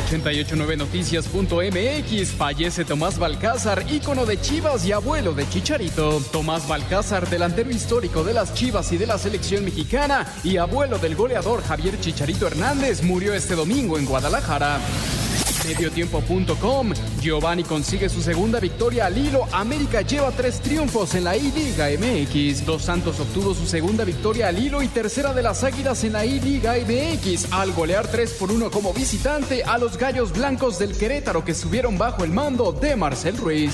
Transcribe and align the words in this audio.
889noticias.mx 0.00 2.32
fallece 2.32 2.84
Tomás 2.84 3.18
Balcázar, 3.18 3.84
ícono 3.90 4.26
de 4.26 4.40
Chivas 4.40 4.84
y 4.86 4.92
abuelo 4.92 5.34
de 5.34 5.48
Chicharito. 5.48 6.20
Tomás 6.32 6.66
Balcázar, 6.66 7.28
delantero 7.28 7.70
histórico 7.70 8.24
de 8.24 8.32
las 8.34 8.54
Chivas 8.54 8.90
y 8.92 8.96
de 8.96 9.06
la 9.06 9.18
selección 9.18 9.64
mexicana 9.64 10.26
y 10.42 10.56
abuelo 10.56 10.98
del 10.98 11.14
goleador 11.16 11.62
Javier 11.62 12.00
Chicharito 12.00 12.46
Hernández, 12.46 13.02
murió 13.02 13.34
este 13.34 13.54
domingo 13.54 13.98
en 13.98 14.06
Guadalajara. 14.06 14.80
Mediotiempo.com. 15.66 16.92
Giovanni 17.20 17.64
consigue 17.64 18.08
su 18.08 18.22
segunda 18.22 18.60
victoria 18.60 19.06
al 19.06 19.16
hilo. 19.16 19.46
América 19.52 20.02
lleva 20.02 20.30
tres 20.30 20.60
triunfos 20.60 21.14
en 21.14 21.24
la 21.24 21.36
I-Liga 21.36 21.88
MX. 21.98 22.64
Dos 22.64 22.82
Santos 22.82 23.20
obtuvo 23.20 23.54
su 23.54 23.66
segunda 23.66 24.04
victoria 24.04 24.48
al 24.48 24.58
hilo 24.58 24.82
y 24.82 24.88
tercera 24.88 25.32
de 25.32 25.42
las 25.42 25.64
Águilas 25.64 26.02
en 26.04 26.14
la 26.14 26.24
I-Liga 26.24 26.74
MX 26.74 27.52
al 27.52 27.72
golear 27.72 28.08
3 28.08 28.32
por 28.32 28.50
1 28.50 28.70
como 28.70 28.92
visitante 28.92 29.62
a 29.64 29.78
los 29.78 29.96
Gallos 29.96 30.32
Blancos 30.32 30.78
del 30.78 30.96
Querétaro 30.96 31.44
que 31.44 31.54
subieron 31.54 31.98
bajo 31.98 32.24
el 32.24 32.30
mando 32.30 32.72
de 32.72 32.96
Marcel 32.96 33.36
Ruiz. 33.36 33.72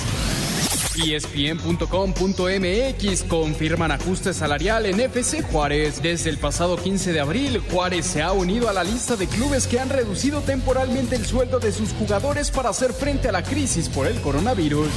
ESPN.com.mx 0.97 3.23
confirman 3.23 3.91
ajuste 3.91 4.33
salarial 4.33 4.85
en 4.85 4.99
FC 4.99 5.43
Juárez. 5.43 6.01
Desde 6.01 6.29
el 6.29 6.37
pasado 6.37 6.77
15 6.77 7.13
de 7.13 7.19
abril, 7.19 7.61
Juárez 7.71 8.05
se 8.05 8.21
ha 8.21 8.31
unido 8.31 8.69
a 8.69 8.73
la 8.73 8.83
lista 8.83 9.15
de 9.15 9.27
clubes 9.27 9.67
que 9.67 9.79
han 9.79 9.89
reducido 9.89 10.41
temporalmente 10.41 11.15
el 11.15 11.25
sueldo 11.25 11.59
de 11.59 11.71
sus 11.71 11.91
jugadores 11.93 12.51
para 12.51 12.69
hacer 12.69 12.93
frente 12.93 13.29
a 13.29 13.31
la 13.31 13.43
crisis 13.43 13.89
por 13.89 14.07
el 14.07 14.19
coronavirus. 14.21 14.89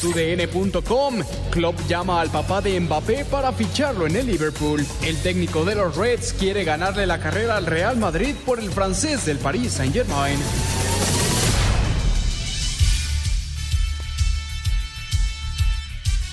TUDN.com 0.00 1.22
Klopp 1.50 1.78
llama 1.86 2.20
al 2.20 2.30
papá 2.30 2.62
de 2.62 2.80
Mbappé 2.80 3.26
para 3.26 3.52
ficharlo 3.52 4.06
en 4.06 4.16
el 4.16 4.26
Liverpool. 4.26 4.84
El 5.02 5.16
técnico 5.18 5.64
de 5.64 5.74
los 5.74 5.96
Reds 5.96 6.32
quiere 6.32 6.64
ganarle 6.64 7.06
la 7.06 7.20
carrera 7.20 7.56
al 7.56 7.66
Real 7.66 7.98
Madrid 7.98 8.34
por 8.46 8.58
el 8.58 8.70
francés 8.70 9.26
del 9.26 9.38
Paris 9.38 9.72
Saint-Germain. 9.72 10.38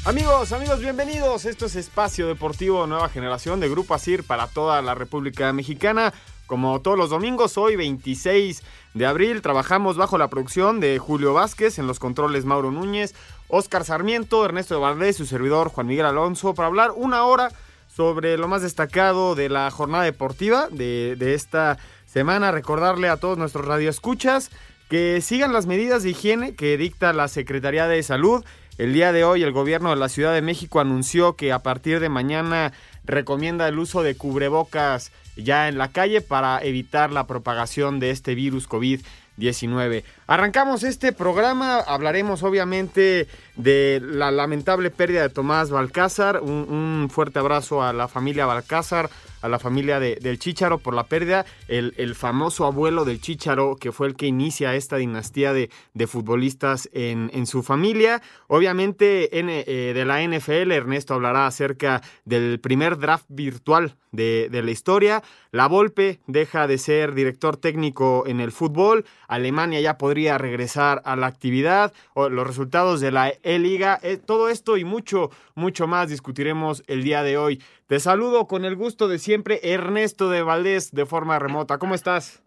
Amigos, 0.07 0.53
amigos, 0.53 0.79
bienvenidos. 0.79 1.43
Esto 1.43 1.65
es 1.65 1.75
Espacio 1.75 2.29
Deportivo 2.29 2.87
Nueva 2.87 3.09
Generación 3.09 3.59
de 3.59 3.67
Grupo 3.67 3.93
ASIR 3.93 4.23
para 4.23 4.47
toda 4.47 4.81
la 4.81 4.95
República 4.95 5.51
Mexicana. 5.51 6.13
Como 6.45 6.79
todos 6.79 6.97
los 6.97 7.09
domingos, 7.09 7.57
hoy 7.57 7.75
26 7.75 8.63
de 8.93 9.05
abril, 9.05 9.41
trabajamos 9.41 9.97
bajo 9.97 10.17
la 10.17 10.29
producción 10.29 10.79
de 10.79 10.97
Julio 10.97 11.33
Vázquez, 11.33 11.77
en 11.77 11.87
los 11.87 11.99
controles 11.99 12.45
Mauro 12.45 12.71
Núñez, 12.71 13.15
Oscar 13.49 13.83
Sarmiento, 13.83 14.45
Ernesto 14.45 14.75
de 14.75 14.79
Valdés, 14.79 15.17
su 15.17 15.25
servidor 15.25 15.67
Juan 15.67 15.87
Miguel 15.87 16.05
Alonso, 16.05 16.53
para 16.53 16.67
hablar 16.67 16.91
una 16.95 17.25
hora 17.25 17.51
sobre 17.93 18.37
lo 18.37 18.47
más 18.47 18.61
destacado 18.61 19.35
de 19.35 19.49
la 19.49 19.69
jornada 19.71 20.05
deportiva 20.05 20.69
de, 20.71 21.17
de 21.17 21.33
esta 21.33 21.79
semana. 22.05 22.51
Recordarle 22.51 23.09
a 23.09 23.17
todos 23.17 23.37
nuestros 23.37 23.65
radioescuchas 23.65 24.51
que 24.87 25.19
sigan 25.19 25.51
las 25.51 25.65
medidas 25.65 26.03
de 26.03 26.11
higiene 26.11 26.55
que 26.55 26.77
dicta 26.77 27.11
la 27.11 27.27
Secretaría 27.27 27.87
de 27.87 28.01
Salud. 28.03 28.45
El 28.77 28.93
día 28.93 29.11
de 29.11 29.23
hoy 29.23 29.41
el 29.41 29.51
gobierno 29.51 29.89
de 29.89 29.95
la 29.95 30.07
Ciudad 30.07 30.35
de 30.35 30.43
México 30.43 30.79
anunció 30.79 31.35
que 31.35 31.51
a 31.51 31.63
partir 31.63 31.99
de 31.99 32.09
mañana 32.09 32.73
recomienda 33.05 33.67
el 33.67 33.79
uso 33.79 34.03
de 34.03 34.15
cubrebocas 34.15 35.11
ya 35.35 35.67
en 35.67 35.79
la 35.79 35.91
calle 35.91 36.21
para 36.21 36.59
evitar 36.63 37.11
la 37.11 37.25
propagación 37.25 37.99
de 37.99 38.11
este 38.11 38.35
virus 38.35 38.69
COVID-19. 38.69 40.03
Arrancamos 40.29 40.83
este 40.83 41.13
programa, 41.13 41.77
hablaremos 41.77 42.43
obviamente 42.43 43.29
de 43.55 44.01
la 44.03 44.29
lamentable 44.29 44.91
pérdida 44.91 45.21
de 45.21 45.29
Tomás 45.29 45.69
Balcázar, 45.69 46.41
un, 46.41 47.07
fuerte 47.09 47.39
abrazo 47.39 47.81
a 47.81 47.93
la 47.93 48.09
familia 48.09 48.45
Balcázar, 48.45 49.09
a 49.41 49.47
la 49.47 49.57
familia 49.57 50.01
de, 50.01 50.17
del 50.17 50.37
Chícharo 50.37 50.79
por 50.79 50.93
la 50.93 51.05
pérdida, 51.05 51.45
el, 51.69 52.13
famoso 52.15 52.65
abuelo 52.65 53.05
del 53.05 53.21
Chícharo 53.21 53.77
que 53.77 53.93
fue 53.93 54.07
el 54.07 54.15
que 54.15 54.25
inicia 54.25 54.75
esta 54.75 54.97
dinastía 54.97 55.53
de, 55.53 55.69
futbolistas 56.07 56.89
en, 56.91 57.45
su 57.47 57.63
familia. 57.63 58.21
Obviamente 58.47 59.39
en, 59.39 59.47
eh, 59.49 59.93
de 59.93 60.05
la 60.05 60.21
NFL, 60.21 60.71
Ernesto 60.73 61.13
hablará 61.13 61.47
acerca 61.47 62.01
del 62.25 62.59
primer 62.59 62.97
draft 62.97 63.25
virtual 63.29 63.95
de, 64.11 64.49
de, 64.51 64.63
la 64.63 64.71
historia. 64.71 65.23
La 65.51 65.67
Volpe 65.67 66.19
deja 66.27 66.67
de 66.67 66.77
ser 66.77 67.13
director 67.13 67.57
técnico 67.57 68.23
en 68.25 68.39
el 68.41 68.51
fútbol. 68.51 69.05
Alemania 69.27 69.79
ya 69.79 69.97
podría 69.97 70.16
regresar 70.17 71.01
a 71.05 71.15
la 71.15 71.27
actividad. 71.27 71.93
O 72.13 72.29
los 72.29 72.47
resultados 72.47 72.99
de 73.01 73.11
la 73.11 73.33
E-Liga. 73.43 73.99
Eh, 74.01 74.17
todo 74.17 74.49
esto 74.49 74.77
y 74.77 74.83
mucho, 74.83 75.29
mucho 75.55 75.87
más 75.87 76.09
discutiremos 76.09 76.83
el 76.87 77.03
día 77.03 77.23
de 77.23 77.37
hoy. 77.37 77.61
Te 77.87 77.99
saludo 77.99 78.47
con 78.47 78.65
el 78.65 78.75
gusto 78.75 79.07
de 79.07 79.19
siempre, 79.19 79.59
Ernesto 79.63 80.29
de 80.29 80.41
Valdés, 80.41 80.91
de 80.91 81.05
forma 81.05 81.39
remota. 81.39 81.77
¿Cómo 81.77 81.95
estás? 81.95 82.41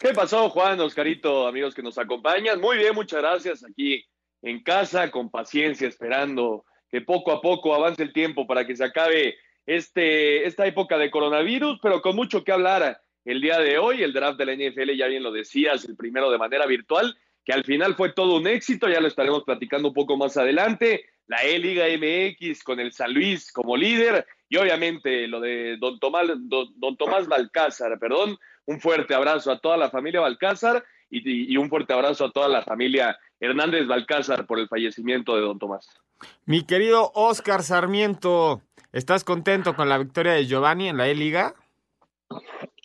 ¿Qué 0.00 0.12
pasó, 0.14 0.48
Juan, 0.48 0.80
Oscarito, 0.80 1.46
amigos 1.46 1.74
que 1.74 1.82
nos 1.82 1.98
acompañan? 1.98 2.60
Muy 2.60 2.78
bien, 2.78 2.94
muchas 2.94 3.20
gracias. 3.20 3.64
Aquí 3.64 4.04
en 4.40 4.62
casa, 4.62 5.10
con 5.10 5.30
paciencia, 5.30 5.86
esperando 5.86 6.64
que 6.90 7.00
poco 7.00 7.32
a 7.32 7.40
poco 7.40 7.74
avance 7.74 8.02
el 8.02 8.12
tiempo 8.12 8.46
para 8.46 8.66
que 8.66 8.76
se 8.76 8.84
acabe 8.84 9.36
este, 9.66 10.46
esta 10.46 10.66
época 10.66 10.98
de 10.98 11.10
coronavirus, 11.10 11.78
pero 11.82 12.02
con 12.02 12.16
mucho 12.16 12.44
que 12.44 12.52
hablar 12.52 13.00
el 13.24 13.40
día 13.40 13.58
de 13.58 13.78
hoy. 13.78 14.02
El 14.02 14.12
draft 14.12 14.38
de 14.38 14.46
la 14.46 14.54
NFL, 14.54 14.96
ya 14.96 15.06
bien 15.06 15.22
lo 15.22 15.32
decías, 15.32 15.84
el 15.84 15.96
primero 15.96 16.30
de 16.30 16.38
manera 16.38 16.66
virtual, 16.66 17.16
que 17.44 17.52
al 17.52 17.64
final 17.64 17.94
fue 17.94 18.12
todo 18.12 18.36
un 18.36 18.46
éxito, 18.46 18.88
ya 18.88 19.00
lo 19.00 19.08
estaremos 19.08 19.44
platicando 19.44 19.88
un 19.88 19.94
poco 19.94 20.16
más 20.16 20.36
adelante 20.36 21.04
la 21.26 21.42
E-Liga 21.44 21.86
MX 21.86 22.62
con 22.62 22.80
el 22.80 22.92
San 22.92 23.14
Luis 23.14 23.52
como 23.52 23.76
líder 23.76 24.26
y 24.48 24.56
obviamente 24.56 25.26
lo 25.28 25.40
de 25.40 25.76
don 25.78 25.98
Tomás, 25.98 26.26
don, 26.36 26.96
Tomás 26.96 27.26
Balcázar, 27.26 27.98
perdón. 27.98 28.36
Un 28.66 28.80
fuerte 28.80 29.14
abrazo 29.14 29.50
a 29.50 29.58
toda 29.58 29.76
la 29.76 29.90
familia 29.90 30.20
Balcázar 30.20 30.84
y, 31.10 31.52
y, 31.52 31.56
un 31.56 31.68
fuerte 31.68 31.92
abrazo 31.92 32.26
a 32.26 32.32
toda 32.32 32.48
la 32.48 32.62
familia 32.62 33.18
Hernández 33.40 33.86
Balcázar 33.86 34.46
por 34.46 34.58
el 34.58 34.68
fallecimiento 34.68 35.34
de 35.34 35.42
don 35.42 35.58
Tomás. 35.58 35.88
Mi 36.44 36.64
querido 36.64 37.10
Oscar 37.14 37.62
Sarmiento, 37.62 38.62
¿estás 38.92 39.24
contento 39.24 39.74
con 39.74 39.88
la 39.88 39.98
victoria 39.98 40.32
de 40.32 40.46
Giovanni 40.46 40.88
en 40.88 40.96
la 40.96 41.08
E-Liga? 41.08 41.54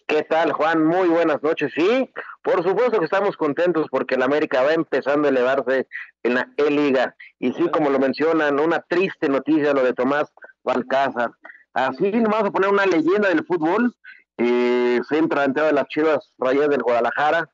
¿Qué 0.10 0.24
tal, 0.24 0.54
Juan? 0.54 0.86
Muy 0.86 1.10
buenas 1.10 1.44
noches. 1.44 1.70
Sí, 1.76 2.10
por 2.42 2.64
supuesto 2.64 2.98
que 2.98 3.04
estamos 3.04 3.36
contentos 3.36 3.88
porque 3.92 4.16
el 4.16 4.24
América 4.24 4.64
va 4.64 4.72
empezando 4.72 5.28
a 5.28 5.32
elevarse 5.32 5.86
en 6.24 6.36
la 6.36 6.50
E-Liga. 6.56 7.14
Y 7.40 7.52
sí, 7.52 7.70
como 7.70 7.90
lo 7.90 8.00
mencionan, 8.00 8.58
una 8.58 8.80
triste 8.80 9.28
noticia 9.28 9.74
lo 9.74 9.84
de 9.84 9.92
Tomás 9.92 10.32
Balcázar. 10.64 11.32
Así 11.74 12.10
nomás 12.10 12.46
a 12.46 12.52
poner 12.52 12.70
una 12.70 12.86
leyenda 12.86 13.28
del 13.28 13.46
fútbol, 13.46 13.94
eh, 14.38 15.02
centro 15.10 15.42
delantero 15.42 15.68
de 15.68 15.74
las 15.74 15.88
Chivas 15.90 16.34
Rayas 16.38 16.70
del 16.70 16.84
Guadalajara. 16.84 17.50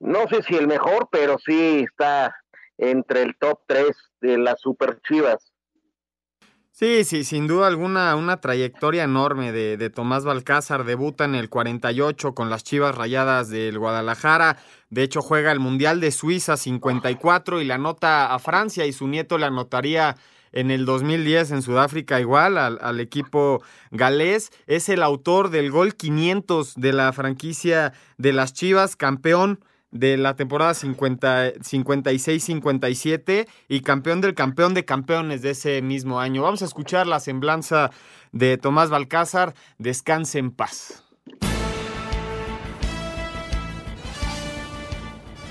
No 0.00 0.26
sé 0.28 0.42
si 0.42 0.56
el 0.56 0.66
mejor, 0.66 1.08
pero 1.12 1.38
sí 1.38 1.84
está 1.88 2.34
entre 2.78 3.22
el 3.22 3.36
top 3.38 3.60
3 3.68 3.96
de 4.20 4.38
las 4.38 4.60
Super 4.60 5.00
Chivas. 5.02 5.51
Sí, 6.74 7.04
sí, 7.04 7.22
sin 7.24 7.46
duda 7.46 7.66
alguna, 7.66 8.16
una 8.16 8.38
trayectoria 8.40 9.04
enorme 9.04 9.52
de, 9.52 9.76
de, 9.76 9.90
Tomás 9.90 10.24
Balcázar. 10.24 10.84
Debuta 10.84 11.26
en 11.26 11.34
el 11.34 11.50
48 11.50 12.34
con 12.34 12.48
las 12.48 12.64
Chivas 12.64 12.94
Rayadas 12.94 13.50
del 13.50 13.78
Guadalajara. 13.78 14.56
De 14.88 15.02
hecho, 15.02 15.20
juega 15.20 15.52
el 15.52 15.60
Mundial 15.60 16.00
de 16.00 16.10
Suiza 16.10 16.56
54 16.56 17.60
y 17.60 17.66
la 17.66 17.74
anota 17.74 18.32
a 18.32 18.38
Francia 18.38 18.86
y 18.86 18.94
su 18.94 19.06
nieto 19.06 19.36
la 19.36 19.48
anotaría 19.48 20.16
en 20.52 20.70
el 20.70 20.86
2010 20.86 21.50
en 21.50 21.62
Sudáfrica 21.62 22.20
igual 22.20 22.56
al, 22.56 22.78
al, 22.80 23.00
equipo 23.00 23.62
galés. 23.90 24.50
Es 24.66 24.88
el 24.88 25.02
autor 25.02 25.50
del 25.50 25.70
gol 25.70 25.94
500 25.94 26.74
de 26.76 26.92
la 26.94 27.12
franquicia 27.12 27.92
de 28.16 28.32
las 28.32 28.54
Chivas, 28.54 28.96
campeón 28.96 29.60
de 29.92 30.16
la 30.16 30.34
temporada 30.34 30.72
56-57 30.72 33.46
y 33.68 33.82
campeón 33.82 34.20
del 34.20 34.34
campeón 34.34 34.74
de 34.74 34.84
campeones 34.84 35.42
de 35.42 35.50
ese 35.50 35.80
mismo 35.82 36.18
año. 36.18 36.42
Vamos 36.42 36.62
a 36.62 36.64
escuchar 36.64 37.06
la 37.06 37.20
semblanza 37.20 37.92
de 38.32 38.58
Tomás 38.58 38.90
Balcázar. 38.90 39.54
Descanse 39.78 40.40
en 40.40 40.50
paz. 40.50 41.01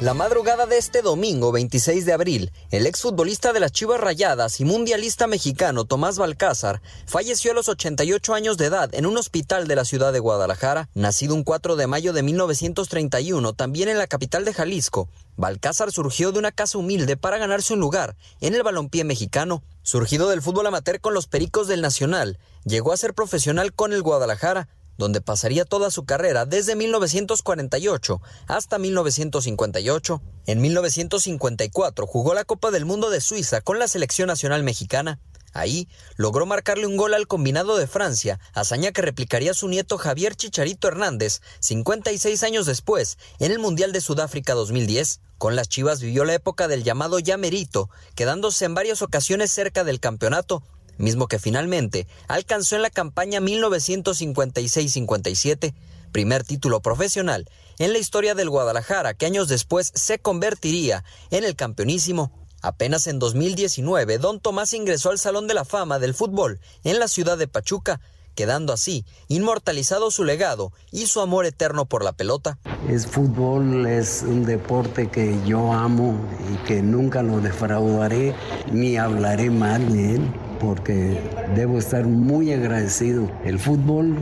La 0.01 0.15
madrugada 0.15 0.65
de 0.65 0.79
este 0.79 1.03
domingo 1.03 1.51
26 1.51 2.07
de 2.07 2.13
abril, 2.13 2.51
el 2.71 2.87
exfutbolista 2.87 3.53
de 3.53 3.59
las 3.59 3.71
Chivas 3.71 4.01
Rayadas 4.01 4.59
y 4.59 4.65
mundialista 4.65 5.27
mexicano 5.27 5.85
Tomás 5.85 6.17
Balcázar 6.17 6.81
falleció 7.05 7.51
a 7.51 7.53
los 7.53 7.69
88 7.69 8.33
años 8.33 8.57
de 8.57 8.65
edad 8.65 8.89
en 8.95 9.05
un 9.05 9.15
hospital 9.15 9.67
de 9.67 9.75
la 9.75 9.85
ciudad 9.85 10.11
de 10.11 10.17
Guadalajara. 10.17 10.89
Nacido 10.95 11.35
un 11.35 11.43
4 11.43 11.75
de 11.75 11.85
mayo 11.85 12.13
de 12.13 12.23
1931, 12.23 13.53
también 13.53 13.89
en 13.89 13.99
la 13.99 14.07
capital 14.07 14.43
de 14.43 14.55
Jalisco, 14.55 15.07
Balcázar 15.37 15.91
surgió 15.91 16.31
de 16.31 16.39
una 16.39 16.51
casa 16.51 16.79
humilde 16.79 17.15
para 17.15 17.37
ganarse 17.37 17.73
un 17.75 17.79
lugar 17.79 18.15
en 18.39 18.55
el 18.55 18.63
balompié 18.63 19.03
mexicano. 19.03 19.61
Surgido 19.83 20.29
del 20.29 20.41
fútbol 20.41 20.65
amateur 20.65 20.99
con 20.99 21.13
los 21.13 21.27
Pericos 21.27 21.67
del 21.67 21.81
Nacional, 21.81 22.39
llegó 22.65 22.91
a 22.91 22.97
ser 22.97 23.13
profesional 23.13 23.71
con 23.71 23.93
el 23.93 24.01
Guadalajara, 24.01 24.67
donde 25.01 25.19
pasaría 25.19 25.65
toda 25.65 25.91
su 25.91 26.05
carrera 26.05 26.45
desde 26.45 26.75
1948 26.75 28.21
hasta 28.47 28.77
1958. 28.77 30.21
En 30.45 30.61
1954 30.61 32.07
jugó 32.07 32.33
la 32.33 32.45
Copa 32.45 32.71
del 32.71 32.85
Mundo 32.85 33.09
de 33.09 33.19
Suiza 33.19 33.61
con 33.61 33.79
la 33.79 33.87
selección 33.87 34.27
nacional 34.27 34.63
mexicana. 34.63 35.19
Ahí 35.53 35.89
logró 36.15 36.45
marcarle 36.45 36.87
un 36.87 36.95
gol 36.95 37.13
al 37.13 37.27
combinado 37.27 37.75
de 37.77 37.87
Francia, 37.87 38.39
hazaña 38.53 38.91
que 38.91 39.01
replicaría 39.01 39.53
su 39.53 39.67
nieto 39.67 39.97
Javier 39.97 40.35
Chicharito 40.35 40.87
Hernández 40.87 41.41
56 41.59 42.43
años 42.43 42.65
después 42.65 43.17
en 43.39 43.51
el 43.51 43.59
Mundial 43.59 43.91
de 43.91 44.01
Sudáfrica 44.01 44.53
2010. 44.53 45.19
Con 45.37 45.55
las 45.55 45.67
Chivas 45.67 45.99
vivió 45.99 46.23
la 46.23 46.35
época 46.35 46.67
del 46.67 46.83
llamado 46.83 47.17
Llamerito, 47.17 47.89
quedándose 48.13 48.65
en 48.65 48.75
varias 48.75 49.01
ocasiones 49.01 49.51
cerca 49.51 49.83
del 49.83 49.99
campeonato, 49.99 50.61
mismo 51.01 51.27
que 51.27 51.39
finalmente 51.39 52.07
alcanzó 52.27 52.75
en 52.75 52.83
la 52.83 52.89
campaña 52.89 53.39
1956-57, 53.39 55.73
primer 56.11 56.43
título 56.43 56.81
profesional 56.81 57.49
en 57.79 57.93
la 57.93 57.99
historia 57.99 58.35
del 58.35 58.49
Guadalajara 58.49 59.13
que 59.13 59.25
años 59.25 59.47
después 59.47 59.91
se 59.95 60.19
convertiría 60.19 61.03
en 61.31 61.43
el 61.43 61.55
campeonísimo. 61.55 62.31
Apenas 62.61 63.07
en 63.07 63.17
2019, 63.17 64.19
Don 64.19 64.39
Tomás 64.39 64.73
ingresó 64.73 65.09
al 65.09 65.17
Salón 65.17 65.47
de 65.47 65.55
la 65.55 65.65
Fama 65.65 65.97
del 65.97 66.13
Fútbol 66.13 66.59
en 66.83 66.99
la 66.99 67.07
ciudad 67.07 67.37
de 67.37 67.47
Pachuca, 67.47 68.01
quedando 68.35 68.73
así 68.73 69.05
inmortalizado 69.27 70.11
su 70.11 70.23
legado 70.23 70.71
y 70.91 71.07
su 71.07 71.21
amor 71.21 71.45
eterno 71.45 71.85
por 71.85 72.03
la 72.03 72.13
pelota. 72.13 72.57
Es 72.89 73.07
fútbol, 73.07 73.85
es 73.85 74.23
un 74.23 74.45
deporte 74.45 75.09
que 75.09 75.37
yo 75.45 75.71
amo 75.71 76.15
y 76.51 76.57
que 76.65 76.81
nunca 76.81 77.23
lo 77.23 77.39
defraudaré 77.39 78.35
ni 78.71 78.97
hablaré 78.97 79.49
mal 79.49 79.91
de 79.91 80.15
él 80.15 80.33
porque 80.59 81.19
debo 81.55 81.79
estar 81.79 82.05
muy 82.05 82.53
agradecido. 82.53 83.29
El 83.43 83.59
fútbol 83.59 84.15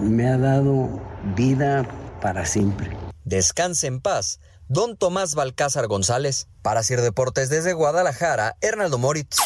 me 0.00 0.28
ha 0.28 0.38
dado 0.38 0.88
vida 1.36 1.86
para 2.20 2.46
siempre. 2.46 2.96
Descanse 3.24 3.86
en 3.86 4.00
paz, 4.00 4.40
don 4.68 4.96
Tomás 4.96 5.34
Balcázar 5.34 5.86
González. 5.86 6.48
Para 6.62 6.80
hacer 6.80 7.00
deportes 7.00 7.48
desde 7.48 7.72
Guadalajara, 7.72 8.56
Hernaldo 8.60 8.98
Moritz. 8.98 9.36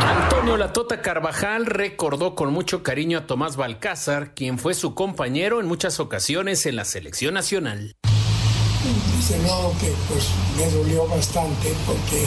Antonio 0.00 0.56
Latota 0.56 1.00
Carvajal 1.00 1.66
recordó 1.66 2.34
con 2.34 2.52
mucho 2.52 2.82
cariño 2.82 3.18
a 3.18 3.26
Tomás 3.26 3.56
Balcázar, 3.56 4.34
quien 4.34 4.58
fue 4.58 4.74
su 4.74 4.94
compañero 4.94 5.60
en 5.60 5.66
muchas 5.66 6.00
ocasiones 6.00 6.66
en 6.66 6.76
la 6.76 6.84
selección 6.84 7.34
nacional. 7.34 7.94
Desde 9.16 9.42
luego 9.42 9.74
que 9.80 9.92
pues 10.08 10.28
me 10.58 10.70
dolió 10.70 11.06
bastante 11.06 11.72
porque 11.86 12.26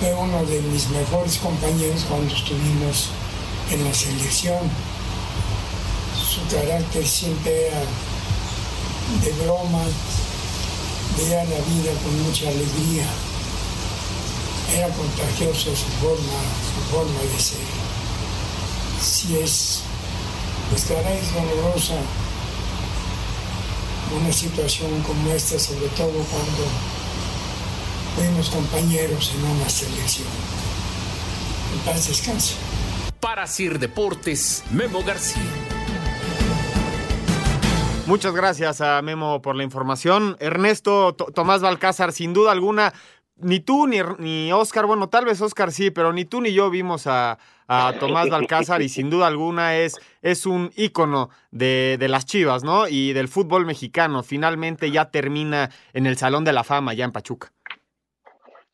fue 0.00 0.14
uno 0.14 0.44
de 0.46 0.60
mis 0.62 0.88
mejores 0.88 1.38
compañeros 1.38 2.04
cuando 2.08 2.34
estuvimos 2.34 3.10
en 3.70 3.84
la 3.84 3.94
selección. 3.94 4.58
Su 6.16 6.40
carácter 6.54 7.06
siempre 7.06 7.68
era 7.68 7.80
de 9.22 9.44
broma, 9.44 9.82
veía 11.18 11.44
la 11.44 11.50
vida 11.50 11.92
con 12.02 12.22
mucha 12.22 12.48
alegría. 12.48 13.06
Era 14.74 14.88
contagiosa 14.88 15.70
su 15.76 15.90
forma, 16.00 16.40
su 16.74 16.94
forma 16.94 17.20
de 17.20 17.40
ser. 17.40 17.58
Si 19.00 19.36
es, 19.38 19.82
pues 20.70 20.84
caray, 20.84 21.18
es 21.18 21.32
dolorosa 21.32 21.94
una 24.16 24.32
situación 24.32 25.02
como 25.02 25.30
esta, 25.30 25.58
sobre 25.58 25.86
todo 25.88 26.10
cuando 26.10 26.64
fuimos 28.16 28.50
compañeros 28.50 29.32
en 29.36 29.44
una 29.44 29.68
selección. 29.68 30.28
En 31.74 31.80
paz 31.80 32.08
descanse. 32.08 32.54
Para 33.20 33.46
Sir 33.46 33.78
Deportes, 33.78 34.64
Memo 34.70 35.02
García. 35.04 35.42
Muchas 38.06 38.34
gracias 38.34 38.80
a 38.80 39.00
Memo 39.02 39.40
por 39.40 39.54
la 39.54 39.62
información. 39.62 40.36
Ernesto 40.40 41.14
Tomás 41.14 41.60
Balcázar, 41.60 42.12
sin 42.12 42.32
duda 42.32 42.50
alguna, 42.50 42.92
ni 43.42 43.60
tú 43.60 43.86
ni, 43.86 43.98
ni 44.18 44.52
Oscar, 44.52 44.86
bueno, 44.86 45.08
tal 45.08 45.24
vez 45.24 45.40
Oscar 45.40 45.72
sí, 45.72 45.90
pero 45.90 46.12
ni 46.12 46.24
tú 46.24 46.40
ni 46.40 46.52
yo 46.52 46.70
vimos 46.70 47.06
a, 47.06 47.38
a 47.68 47.94
Tomás 47.98 48.28
Balcázar 48.28 48.82
y 48.82 48.88
sin 48.88 49.10
duda 49.10 49.28
alguna 49.28 49.76
es, 49.76 49.96
es 50.22 50.44
un 50.44 50.70
ícono 50.76 51.30
de, 51.50 51.96
de, 52.00 52.08
las 52.08 52.26
Chivas, 52.26 52.64
¿no? 52.64 52.88
Y 52.88 53.12
del 53.12 53.28
fútbol 53.28 53.64
mexicano. 53.64 54.22
Finalmente 54.22 54.90
ya 54.90 55.10
termina 55.10 55.70
en 55.92 56.06
el 56.06 56.16
Salón 56.16 56.44
de 56.44 56.52
la 56.52 56.64
Fama, 56.64 56.94
ya 56.94 57.04
en 57.04 57.12
Pachuca. 57.12 57.52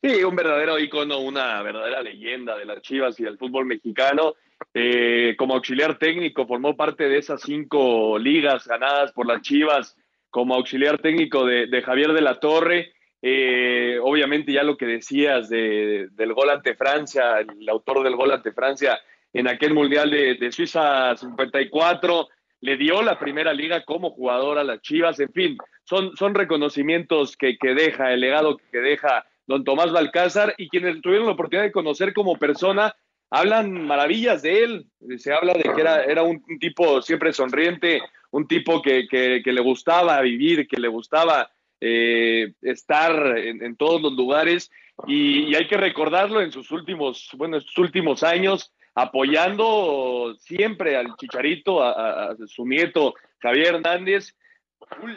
Sí, 0.01 0.23
un 0.23 0.35
verdadero 0.35 0.79
ícono, 0.79 1.19
una 1.19 1.61
verdadera 1.61 2.01
leyenda 2.01 2.57
de 2.57 2.65
las 2.65 2.81
Chivas 2.81 3.19
y 3.19 3.23
del 3.23 3.37
fútbol 3.37 3.65
mexicano. 3.65 4.33
Eh, 4.73 5.35
como 5.37 5.53
auxiliar 5.53 5.99
técnico 5.99 6.47
formó 6.47 6.75
parte 6.75 7.07
de 7.07 7.19
esas 7.19 7.41
cinco 7.41 8.17
ligas 8.17 8.67
ganadas 8.67 9.11
por 9.11 9.27
las 9.27 9.41
Chivas 9.41 9.95
como 10.29 10.55
auxiliar 10.55 10.99
técnico 10.99 11.45
de, 11.45 11.67
de 11.67 11.81
Javier 11.81 12.13
de 12.13 12.21
la 12.21 12.39
Torre. 12.39 12.93
Eh, 13.21 13.97
obviamente 14.01 14.51
ya 14.51 14.63
lo 14.63 14.77
que 14.77 14.85
decías 14.85 15.49
de, 15.49 16.07
del 16.11 16.33
gol 16.33 16.49
ante 16.49 16.75
Francia, 16.75 17.39
el 17.39 17.67
autor 17.69 18.03
del 18.03 18.15
gol 18.15 18.31
ante 18.31 18.51
Francia 18.51 18.99
en 19.33 19.47
aquel 19.47 19.73
Mundial 19.73 20.09
de, 20.11 20.51
Suiza 20.51 21.15
54, 21.15 22.27
le 22.61 22.77
dio 22.77 23.01
la 23.01 23.19
primera 23.19 23.53
liga 23.53 23.83
como 23.83 24.11
jugador 24.11 24.57
a 24.57 24.63
las 24.63 24.81
Chivas, 24.81 25.19
en 25.19 25.31
fin, 25.31 25.57
son, 25.83 26.15
son 26.15 26.33
reconocimientos 26.33 27.37
que, 27.37 27.57
que 27.57 27.73
deja, 27.73 28.13
el 28.13 28.21
legado 28.21 28.57
que 28.71 28.79
deja 28.79 29.25
don 29.45 29.63
Tomás 29.63 29.91
Balcázar, 29.91 30.55
y 30.57 30.69
quienes 30.69 31.01
tuvieron 31.01 31.27
la 31.27 31.33
oportunidad 31.33 31.65
de 31.65 31.71
conocer 31.71 32.13
como 32.13 32.37
persona, 32.37 32.95
hablan 33.29 33.71
maravillas 33.71 34.41
de 34.41 34.63
él. 34.63 34.85
Se 35.17 35.33
habla 35.33 35.53
de 35.53 35.63
que 35.63 35.81
era, 35.81 36.03
era 36.03 36.23
un, 36.23 36.43
un 36.47 36.59
tipo 36.59 37.01
siempre 37.01 37.33
sonriente, 37.33 38.01
un 38.31 38.47
tipo 38.47 38.81
que, 38.81 39.07
que, 39.07 39.41
que, 39.43 39.53
le 39.53 39.61
gustaba 39.61 40.19
vivir, 40.21 40.67
que 40.67 40.79
le 40.79 40.87
gustaba 40.87 41.49
eh, 41.81 42.53
estar 42.61 43.37
en, 43.37 43.63
en, 43.63 43.75
todos 43.75 44.01
los 44.01 44.13
lugares, 44.13 44.71
y, 45.07 45.49
y, 45.49 45.55
hay 45.55 45.67
que 45.67 45.77
recordarlo 45.77 46.41
en 46.41 46.51
sus 46.51 46.71
últimos, 46.71 47.29
bueno, 47.35 47.59
sus 47.61 47.77
últimos 47.77 48.23
años, 48.23 48.73
apoyando 48.95 50.35
siempre 50.39 50.95
al 50.95 51.15
Chicharito, 51.17 51.83
a, 51.83 51.91
a, 51.91 52.31
a 52.31 52.35
su 52.47 52.65
nieto 52.65 53.13
Javier 53.39 53.75
Hernández. 53.75 54.35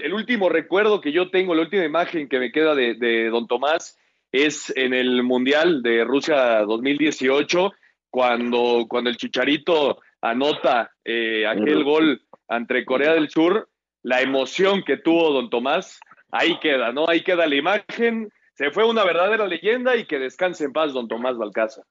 El 0.02 0.12
último 0.12 0.48
recuerdo 0.48 1.00
que 1.00 1.12
yo 1.12 1.30
tengo, 1.30 1.54
la 1.54 1.62
última 1.62 1.84
imagen 1.84 2.28
que 2.28 2.38
me 2.38 2.52
queda 2.52 2.74
de, 2.74 2.94
de 2.94 3.30
don 3.30 3.46
Tomás, 3.46 3.98
es 4.32 4.72
en 4.76 4.94
el 4.94 5.22
Mundial 5.22 5.82
de 5.82 6.04
Rusia 6.04 6.60
2018, 6.60 7.72
cuando, 8.10 8.86
cuando 8.88 9.10
el 9.10 9.16
Chicharito 9.16 10.00
anota 10.20 10.92
eh, 11.04 11.46
aquel 11.46 11.84
gol 11.84 12.22
ante 12.48 12.84
Corea 12.84 13.14
del 13.14 13.30
Sur, 13.30 13.68
la 14.02 14.20
emoción 14.20 14.82
que 14.82 14.96
tuvo 14.96 15.32
don 15.32 15.50
Tomás, 15.50 16.00
ahí 16.32 16.58
queda, 16.60 16.92
¿no? 16.92 17.08
Ahí 17.08 17.22
queda 17.22 17.46
la 17.46 17.54
imagen. 17.54 18.32
Se 18.54 18.70
fue 18.70 18.88
una 18.88 19.04
verdadera 19.04 19.46
leyenda 19.46 19.96
y 19.96 20.06
que 20.06 20.18
descanse 20.18 20.64
en 20.64 20.72
paz 20.72 20.92
don 20.92 21.08
Tomás 21.08 21.36
Balcázar. 21.36 21.84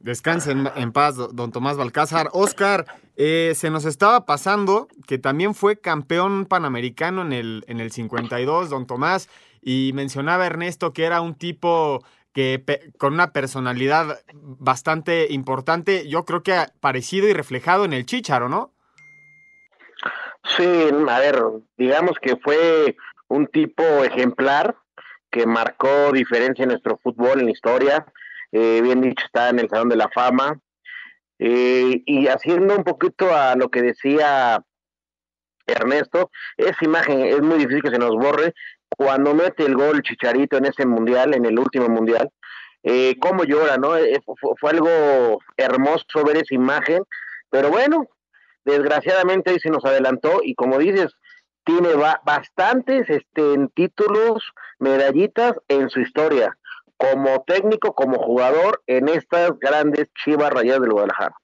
Descanse 0.00 0.52
en, 0.52 0.68
en 0.76 0.92
paz, 0.92 1.16
don 1.16 1.52
Tomás 1.52 1.76
Balcázar. 1.76 2.28
Oscar, 2.32 2.86
eh, 3.16 3.52
se 3.54 3.68
nos 3.70 3.84
estaba 3.84 4.24
pasando 4.26 4.88
que 5.06 5.18
también 5.18 5.54
fue 5.54 5.80
campeón 5.80 6.46
panamericano 6.46 7.22
en 7.22 7.32
el, 7.32 7.64
en 7.66 7.80
el 7.80 7.90
52, 7.90 8.70
don 8.70 8.86
Tomás. 8.86 9.28
Y 9.60 9.90
mencionaba 9.94 10.46
Ernesto 10.46 10.92
que 10.92 11.04
era 11.04 11.20
un 11.20 11.34
tipo 11.34 12.04
que 12.32 12.92
con 12.98 13.14
una 13.14 13.32
personalidad 13.32 14.20
bastante 14.32 15.26
importante, 15.30 16.08
yo 16.08 16.24
creo 16.24 16.44
que 16.44 16.54
parecido 16.80 17.26
y 17.26 17.32
reflejado 17.32 17.84
en 17.84 17.92
el 17.92 18.06
Chícharo, 18.06 18.48
¿no? 18.48 18.72
Sí, 20.56 20.64
a 21.08 21.18
ver, 21.18 21.42
digamos 21.76 22.16
que 22.22 22.36
fue 22.36 22.96
un 23.28 23.46
tipo 23.46 23.82
ejemplar 24.04 24.76
que 25.30 25.46
marcó 25.46 26.12
diferencia 26.12 26.62
en 26.62 26.70
nuestro 26.70 26.98
fútbol, 26.98 27.40
en 27.40 27.46
la 27.46 27.52
historia. 27.52 28.06
Eh, 28.52 28.80
bien 28.82 29.00
dicho, 29.00 29.24
está 29.24 29.50
en 29.50 29.58
el 29.58 29.68
Salón 29.68 29.90
de 29.90 29.96
la 29.96 30.08
Fama. 30.08 30.58
Eh, 31.38 32.02
y 32.04 32.26
haciendo 32.26 32.76
un 32.76 32.84
poquito 32.84 33.34
a 33.34 33.54
lo 33.54 33.68
que 33.70 33.82
decía 33.82 34.64
Ernesto, 35.66 36.30
esa 36.56 36.84
imagen 36.84 37.20
es 37.20 37.40
muy 37.42 37.58
difícil 37.58 37.82
que 37.82 37.90
se 37.90 37.98
nos 37.98 38.16
borre 38.16 38.54
cuando 38.88 39.34
mete 39.34 39.64
el 39.64 39.76
gol 39.76 40.02
Chicharito 40.02 40.56
en 40.56 40.64
ese 40.64 40.86
mundial, 40.86 41.34
en 41.34 41.44
el 41.44 41.58
último 41.58 41.88
mundial, 41.88 42.30
eh, 42.82 43.16
cómo 43.20 43.44
llora, 43.44 43.76
¿no? 43.76 43.96
Eh, 43.96 44.20
fue, 44.24 44.52
fue, 44.58 44.70
algo 44.70 45.40
hermoso 45.56 46.24
ver 46.24 46.38
esa 46.38 46.54
imagen, 46.54 47.02
pero 47.50 47.70
bueno, 47.70 48.08
desgraciadamente 48.64 49.50
ahí 49.50 49.60
se 49.60 49.70
nos 49.70 49.84
adelantó 49.84 50.40
y 50.42 50.54
como 50.54 50.78
dices, 50.78 51.12
tiene 51.68 51.90
bastantes 52.24 53.10
este, 53.10 53.68
títulos, 53.74 54.42
medallitas 54.78 55.52
en 55.68 55.90
su 55.90 56.00
historia, 56.00 56.56
como 56.96 57.44
técnico, 57.46 57.94
como 57.94 58.16
jugador 58.18 58.82
en 58.86 59.08
estas 59.08 59.58
grandes 59.58 60.08
chivas 60.24 60.50
rayadas 60.50 60.80
del 60.80 60.92
Guadalajara. 60.92 61.34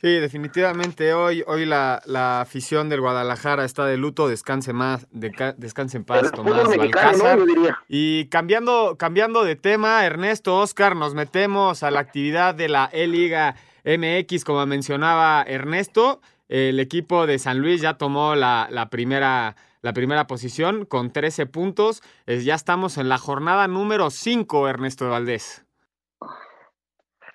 Sí, 0.00 0.18
definitivamente 0.18 1.14
hoy, 1.14 1.44
hoy 1.46 1.64
la, 1.64 2.02
la, 2.06 2.40
afición 2.40 2.88
del 2.88 3.02
Guadalajara 3.02 3.64
está 3.64 3.86
de 3.86 3.96
luto, 3.96 4.26
descanse 4.26 4.72
más, 4.72 5.06
de, 5.12 5.30
descanse 5.56 5.96
en 5.96 6.04
paz, 6.04 6.32
Tomás 6.32 6.76
Balcázar. 6.76 7.38
Y 7.86 8.26
cambiando, 8.26 8.96
cambiando 8.98 9.44
de 9.44 9.54
tema, 9.54 10.04
Ernesto, 10.04 10.58
Oscar, 10.58 10.96
nos 10.96 11.14
metemos 11.14 11.84
a 11.84 11.92
la 11.92 12.00
actividad 12.00 12.56
de 12.56 12.68
la 12.68 12.90
E-Liga 12.92 13.54
MX, 13.84 14.44
como 14.44 14.66
mencionaba 14.66 15.44
Ernesto. 15.46 16.20
El 16.52 16.80
equipo 16.80 17.26
de 17.26 17.38
San 17.38 17.60
Luis 17.60 17.80
ya 17.80 17.94
tomó 17.94 18.34
la, 18.34 18.88
primera 18.90 19.56
la 19.80 19.94
primera 19.94 20.26
posición 20.26 20.84
con 20.84 21.10
13 21.10 21.46
puntos. 21.46 22.02
ya 22.26 22.54
estamos 22.54 22.98
en 22.98 23.08
la 23.08 23.16
jornada 23.16 23.66
número 23.68 24.10
5, 24.10 24.68
Ernesto 24.68 25.08
Valdés. 25.08 25.64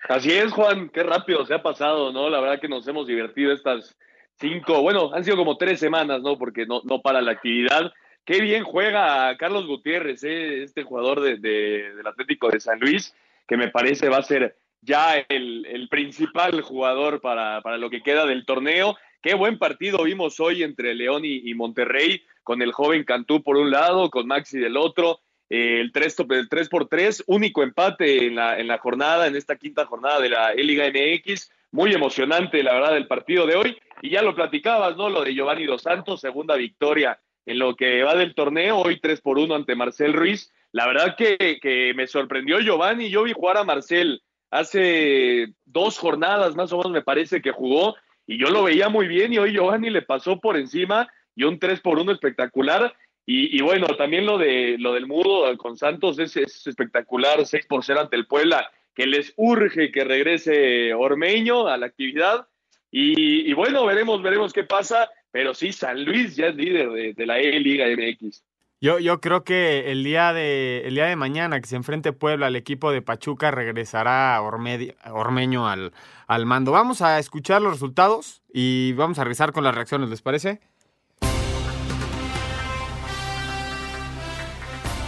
Así 0.07 0.31
es, 0.33 0.51
Juan, 0.51 0.89
qué 0.89 1.01
rápido 1.01 1.47
se 1.47 1.55
ha 1.55 1.63
pasado, 1.63 2.13
¿no? 2.13 2.29
La 2.29 2.39
verdad 2.39 2.62
que 2.62 2.69
nos 2.69 2.88
hemos 2.88 3.07
divertido 3.07 3.51
estas 3.51 3.97
cinco, 4.36 4.83
bueno, 4.83 5.12
han 5.12 5.24
sido 5.24 5.36
como 5.36 5.57
tres 5.57 5.79
semanas, 5.79 6.21
¿no? 6.21 6.38
Porque 6.38 6.67
no, 6.67 6.81
no 6.83 7.01
para 7.01 7.19
la 7.19 7.31
actividad. 7.31 7.91
Qué 8.24 8.39
bien 8.39 8.63
juega 8.63 9.36
Carlos 9.38 9.65
Gutiérrez, 9.65 10.24
¿eh? 10.25 10.62
este 10.62 10.83
jugador 10.83 11.21
de, 11.21 11.38
del 11.38 12.05
Atlético 12.05 12.50
de 12.50 12.59
San 12.59 12.79
Luis, 12.79 13.15
que 13.47 13.57
me 13.57 13.69
parece 13.69 14.09
va 14.09 14.17
a 14.17 14.21
ser 14.21 14.55
ya 14.81 15.17
el, 15.27 15.88
principal 15.89 16.62
jugador 16.62 17.19
para, 17.19 17.62
para, 17.62 17.77
lo 17.77 17.89
que 17.89 18.03
queda 18.03 18.27
del 18.27 18.45
torneo. 18.45 18.95
Qué 19.27 19.34
buen 19.34 19.57
partido 19.57 20.05
vimos 20.05 20.39
hoy 20.39 20.63
entre 20.63 20.96
León 20.96 21.24
y, 21.25 21.53
Monterrey, 21.53 22.24
con 22.43 22.62
el 22.62 22.72
joven 22.72 23.03
Cantú 23.03 23.43
por 23.43 23.57
un 23.57 23.72
lado, 23.72 24.10
con 24.10 24.25
Maxi 24.25 24.57
del 24.57 24.77
otro. 24.77 25.19
Eh, 25.50 25.81
el 25.81 25.91
3, 25.91 26.15
el 26.29 26.48
3 26.48 26.69
por 26.69 26.88
3, 26.88 27.25
único 27.27 27.62
empate 27.62 28.25
en 28.25 28.36
la, 28.36 28.57
en 28.57 28.67
la 28.67 28.77
jornada, 28.77 29.27
en 29.27 29.36
esta 29.36 29.57
quinta 29.57 29.86
jornada 29.86 30.22
de 30.22 30.29
la 30.29 30.53
Liga 30.53 30.86
MX. 30.88 31.51
Muy 31.72 31.93
emocionante, 31.93 32.63
la 32.63 32.75
verdad, 32.75 32.96
el 32.96 33.07
partido 33.07 33.46
de 33.46 33.57
hoy. 33.57 33.77
Y 34.01 34.12
ya 34.12 34.22
lo 34.22 34.34
platicabas, 34.34 34.96
¿no? 34.96 35.10
Lo 35.10 35.25
de 35.25 35.34
Giovanni 35.34 35.65
Dos 35.65 35.81
Santos, 35.81 36.22
segunda 36.22 36.55
victoria 36.55 37.19
en 37.46 37.60
lo 37.60 37.75
que 37.75 38.03
va 38.03 38.15
del 38.15 38.34
torneo, 38.34 38.77
hoy 38.77 39.01
3 39.01 39.19
por 39.19 39.39
1 39.39 39.53
ante 39.53 39.75
Marcel 39.75 40.13
Ruiz. 40.13 40.53
La 40.72 40.88
verdad 40.88 41.17
que, 41.17 41.60
que 41.62 41.91
me 41.98 42.07
sorprendió 42.07 42.62
Giovanni. 42.62 43.10
Yo 43.10 43.24
vi 43.24 43.34
jugar 43.34 43.57
a 43.57 43.65
Marcel 43.65 44.24
hace 44.51 45.53
dos 45.65 45.98
jornadas 45.98 46.55
más 46.55 46.72
o 46.72 46.77
menos, 46.77 46.93
me 46.93 47.01
parece 47.01 47.41
que 47.41 47.51
jugó, 47.51 47.98
y 48.27 48.38
yo 48.38 48.50
lo 48.50 48.63
veía 48.63 48.89
muy 48.89 49.07
bien. 49.07 49.34
Y 49.34 49.39
hoy 49.39 49.53
Giovanni 49.53 49.89
le 49.89 50.01
pasó 50.01 50.39
por 50.39 50.57
encima 50.57 51.07
y 51.34 51.46
un 51.46 51.57
3 51.57 51.79
por 51.79 51.98
1 51.98 52.12
espectacular. 52.12 52.93
Y, 53.29 53.62
bueno, 53.62 53.88
también 53.98 54.25
lo 54.25 54.38
de 54.38 54.77
lo 54.79 54.93
del 54.93 55.05
mudo 55.05 55.57
con 55.57 55.75
Santos 55.75 56.17
es, 56.17 56.38
espectacular, 56.38 57.46
6 57.46 57.65
por 57.65 57.84
0 57.84 58.00
ante 58.00 58.15
el 58.15 58.25
Puebla, 58.25 58.72
que 58.96 59.05
les 59.05 59.34
urge 59.36 59.91
que 59.91 60.05
regrese 60.05 60.93
Ormeño 60.93 61.67
a 61.67 61.75
la 61.75 61.88
actividad. 61.88 62.48
Y, 62.89 63.51
bueno, 63.51 63.86
veremos, 63.86 64.22
veremos 64.22 64.53
qué 64.53 64.63
pasa, 64.63 65.10
pero 65.29 65.53
sí, 65.53 65.74
San 65.74 66.05
Luis 66.05 66.38
ya 66.38 66.48
es 66.48 66.55
líder 66.55 67.15
de, 67.15 67.25
la 67.25 67.38
E-Liga 67.39 67.86
MX. 67.88 68.43
Yo, 68.79 69.00
yo 69.00 69.19
creo 69.22 69.43
que 69.43 69.91
el 69.91 70.03
día, 70.03 70.34
de, 70.34 70.84
el 70.86 70.93
día 70.93 71.05
de 71.05 71.15
mañana 71.15 71.60
que 71.60 71.67
se 71.67 71.75
enfrente 71.75 72.13
Puebla, 72.13 72.48
el 72.48 72.55
equipo 72.55 72.91
de 72.91 73.01
Pachuca 73.01 73.50
regresará 73.50 74.39
Ormeño 74.41 75.67
al, 75.67 75.93
al 76.27 76.46
mando. 76.46 76.72
Vamos 76.72 77.01
a 77.01 77.17
escuchar 77.17 77.62
los 77.63 77.74
resultados 77.74 78.43
y 78.53 78.93
vamos 78.93 79.17
a 79.17 79.24
regresar 79.24 79.51
con 79.51 79.63
las 79.63 79.74
reacciones, 79.74 80.10
¿les 80.10 80.22
parece? 80.22 80.62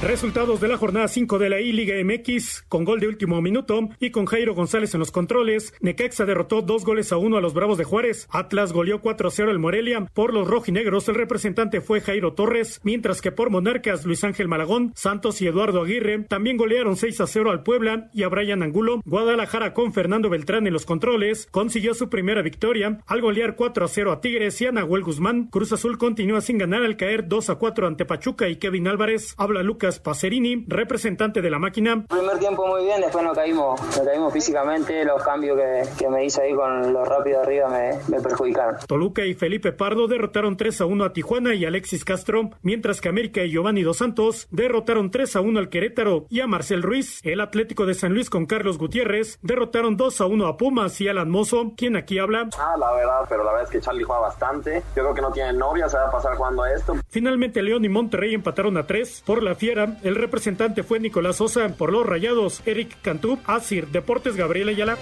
Resultados 0.01 0.61
de 0.61 0.69
la 0.69 0.77
jornada 0.77 1.09
5 1.09 1.39
de 1.39 1.49
la 1.49 1.59
I-Liga 1.59 1.95
MX 2.01 2.63
con 2.69 2.85
gol 2.85 3.01
de 3.01 3.09
último 3.09 3.41
minuto 3.41 3.89
y 3.99 4.11
con 4.11 4.27
Jairo 4.27 4.55
González 4.55 4.93
en 4.93 5.01
los 5.01 5.11
controles. 5.11 5.73
Necaxa 5.81 6.23
derrotó 6.23 6.61
dos 6.61 6.85
goles 6.85 7.11
a 7.11 7.17
uno 7.17 7.35
a 7.35 7.41
los 7.41 7.53
Bravos 7.53 7.77
de 7.77 7.83
Juárez. 7.83 8.25
Atlas 8.31 8.71
goleó 8.71 9.01
4-0 9.01 9.49
al 9.49 9.59
Morelia. 9.59 10.05
Por 10.13 10.33
los 10.33 10.47
rojinegros 10.47 11.09
el 11.09 11.15
representante 11.15 11.81
fue 11.81 11.99
Jairo 11.99 12.31
Torres, 12.31 12.79
mientras 12.83 13.21
que 13.21 13.33
por 13.33 13.49
Monarcas 13.49 14.05
Luis 14.05 14.23
Ángel 14.23 14.47
Malagón, 14.47 14.93
Santos 14.95 15.41
y 15.41 15.47
Eduardo 15.47 15.81
Aguirre 15.81 16.19
también 16.19 16.55
golearon 16.55 16.95
6-0 16.95 17.51
al 17.51 17.63
Puebla 17.63 18.09
y 18.13 18.23
a 18.23 18.29
Brian 18.29 18.63
Angulo. 18.63 19.01
Guadalajara 19.03 19.73
con 19.73 19.91
Fernando 19.91 20.29
Beltrán 20.29 20.65
en 20.65 20.71
los 20.71 20.85
controles 20.85 21.49
consiguió 21.51 21.93
su 21.93 22.09
primera 22.09 22.41
victoria 22.41 23.01
al 23.05 23.19
golear 23.19 23.57
4-0 23.57 24.13
a 24.13 24.21
Tigres 24.21 24.61
y 24.61 24.65
a 24.65 24.71
Nahuel 24.71 25.03
Guzmán. 25.03 25.47
Cruz 25.47 25.73
Azul 25.73 25.97
continúa 25.97 26.39
sin 26.39 26.57
ganar 26.57 26.83
al 26.83 26.95
caer 26.95 27.27
2-4 27.27 27.85
ante 27.85 28.05
Pachuca 28.05 28.47
y 28.47 28.55
Kevin 28.55 28.87
Álvarez. 28.87 29.35
Habla 29.37 29.61
Lucas 29.61 29.88
Pacerini, 29.97 30.65
representante 30.67 31.41
de 31.41 31.49
la 31.49 31.57
máquina. 31.57 32.05
Primer 32.07 32.37
tiempo 32.37 32.67
muy 32.67 32.83
bien, 32.83 33.01
después 33.01 33.23
nos 33.23 33.35
caímos, 33.35 33.81
nos 33.81 34.05
caímos 34.05 34.31
físicamente, 34.31 35.03
los 35.03 35.23
cambios 35.23 35.57
que, 35.97 36.09
me 36.09 36.25
hice 36.25 36.43
ahí 36.43 36.53
con 36.53 36.93
lo 36.93 37.03
rápido 37.05 37.41
arriba 37.41 37.69
me, 37.69 38.21
perjudicaron. 38.21 38.75
Toluca 38.87 39.25
y 39.25 39.33
Felipe 39.33 39.71
Pardo 39.71 40.07
derrotaron 40.07 40.57
3 40.57 40.81
a 40.81 40.85
1 40.85 41.05
a 41.05 41.13
Tijuana 41.13 41.55
y 41.55 41.65
Alexis 41.65 42.05
Castro, 42.05 42.51
mientras 42.61 43.01
que 43.01 43.09
América 43.09 43.43
y 43.43 43.51
Giovanni 43.51 43.81
Dos 43.81 43.97
Santos 43.97 44.47
derrotaron 44.51 45.09
3 45.09 45.37
a 45.37 45.41
1 45.41 45.59
al 45.59 45.69
Querétaro 45.69 46.25
y 46.29 46.41
a 46.41 46.47
Marcel 46.47 46.83
Ruiz. 46.83 47.21
El 47.23 47.41
Atlético 47.41 47.85
de 47.85 47.93
San 47.93 48.13
Luis 48.13 48.29
con 48.29 48.45
Carlos 48.45 48.77
Gutiérrez 48.77 49.39
derrotaron 49.41 49.97
2 49.97 50.21
a 50.21 50.25
1 50.25 50.45
a 50.45 50.57
Pumas 50.57 50.99
y 51.01 51.07
Alan 51.07 51.29
Mozo, 51.29 51.73
quien 51.77 51.95
aquí 51.95 52.19
habla. 52.19 52.49
Ah, 52.59 52.75
la 52.77 52.91
verdad, 52.91 53.25
pero 53.29 53.43
la 53.43 53.51
verdad 53.51 53.67
es 53.67 53.71
que 53.71 53.81
Charlie 53.81 54.03
juega 54.03 54.21
bastante. 54.21 54.83
Yo 54.95 55.03
creo 55.03 55.13
que 55.13 55.21
no 55.21 55.31
tiene 55.31 55.53
novia, 55.53 55.87
se 55.87 55.97
va 55.97 56.07
a 56.07 56.11
pasar 56.11 56.35
jugando 56.35 56.63
a 56.63 56.73
esto. 56.73 56.95
Finalmente 57.07 57.61
León 57.61 57.85
y 57.85 57.89
Monterrey 57.89 58.33
empataron 58.33 58.77
a 58.77 58.85
3 58.85 59.23
por 59.25 59.43
la 59.43 59.55
Fiera 59.55 59.78
el 60.03 60.15
representante 60.15 60.83
fue 60.83 60.99
Nicolás 60.99 61.37
Sosa. 61.37 61.67
Por 61.69 61.91
los 61.91 62.05
Rayados, 62.05 62.61
Eric 62.65 63.01
Cantú. 63.01 63.39
Asir 63.45 63.87
Deportes, 63.87 64.35
Gabriel 64.35 64.69
Ayala. 64.69 64.97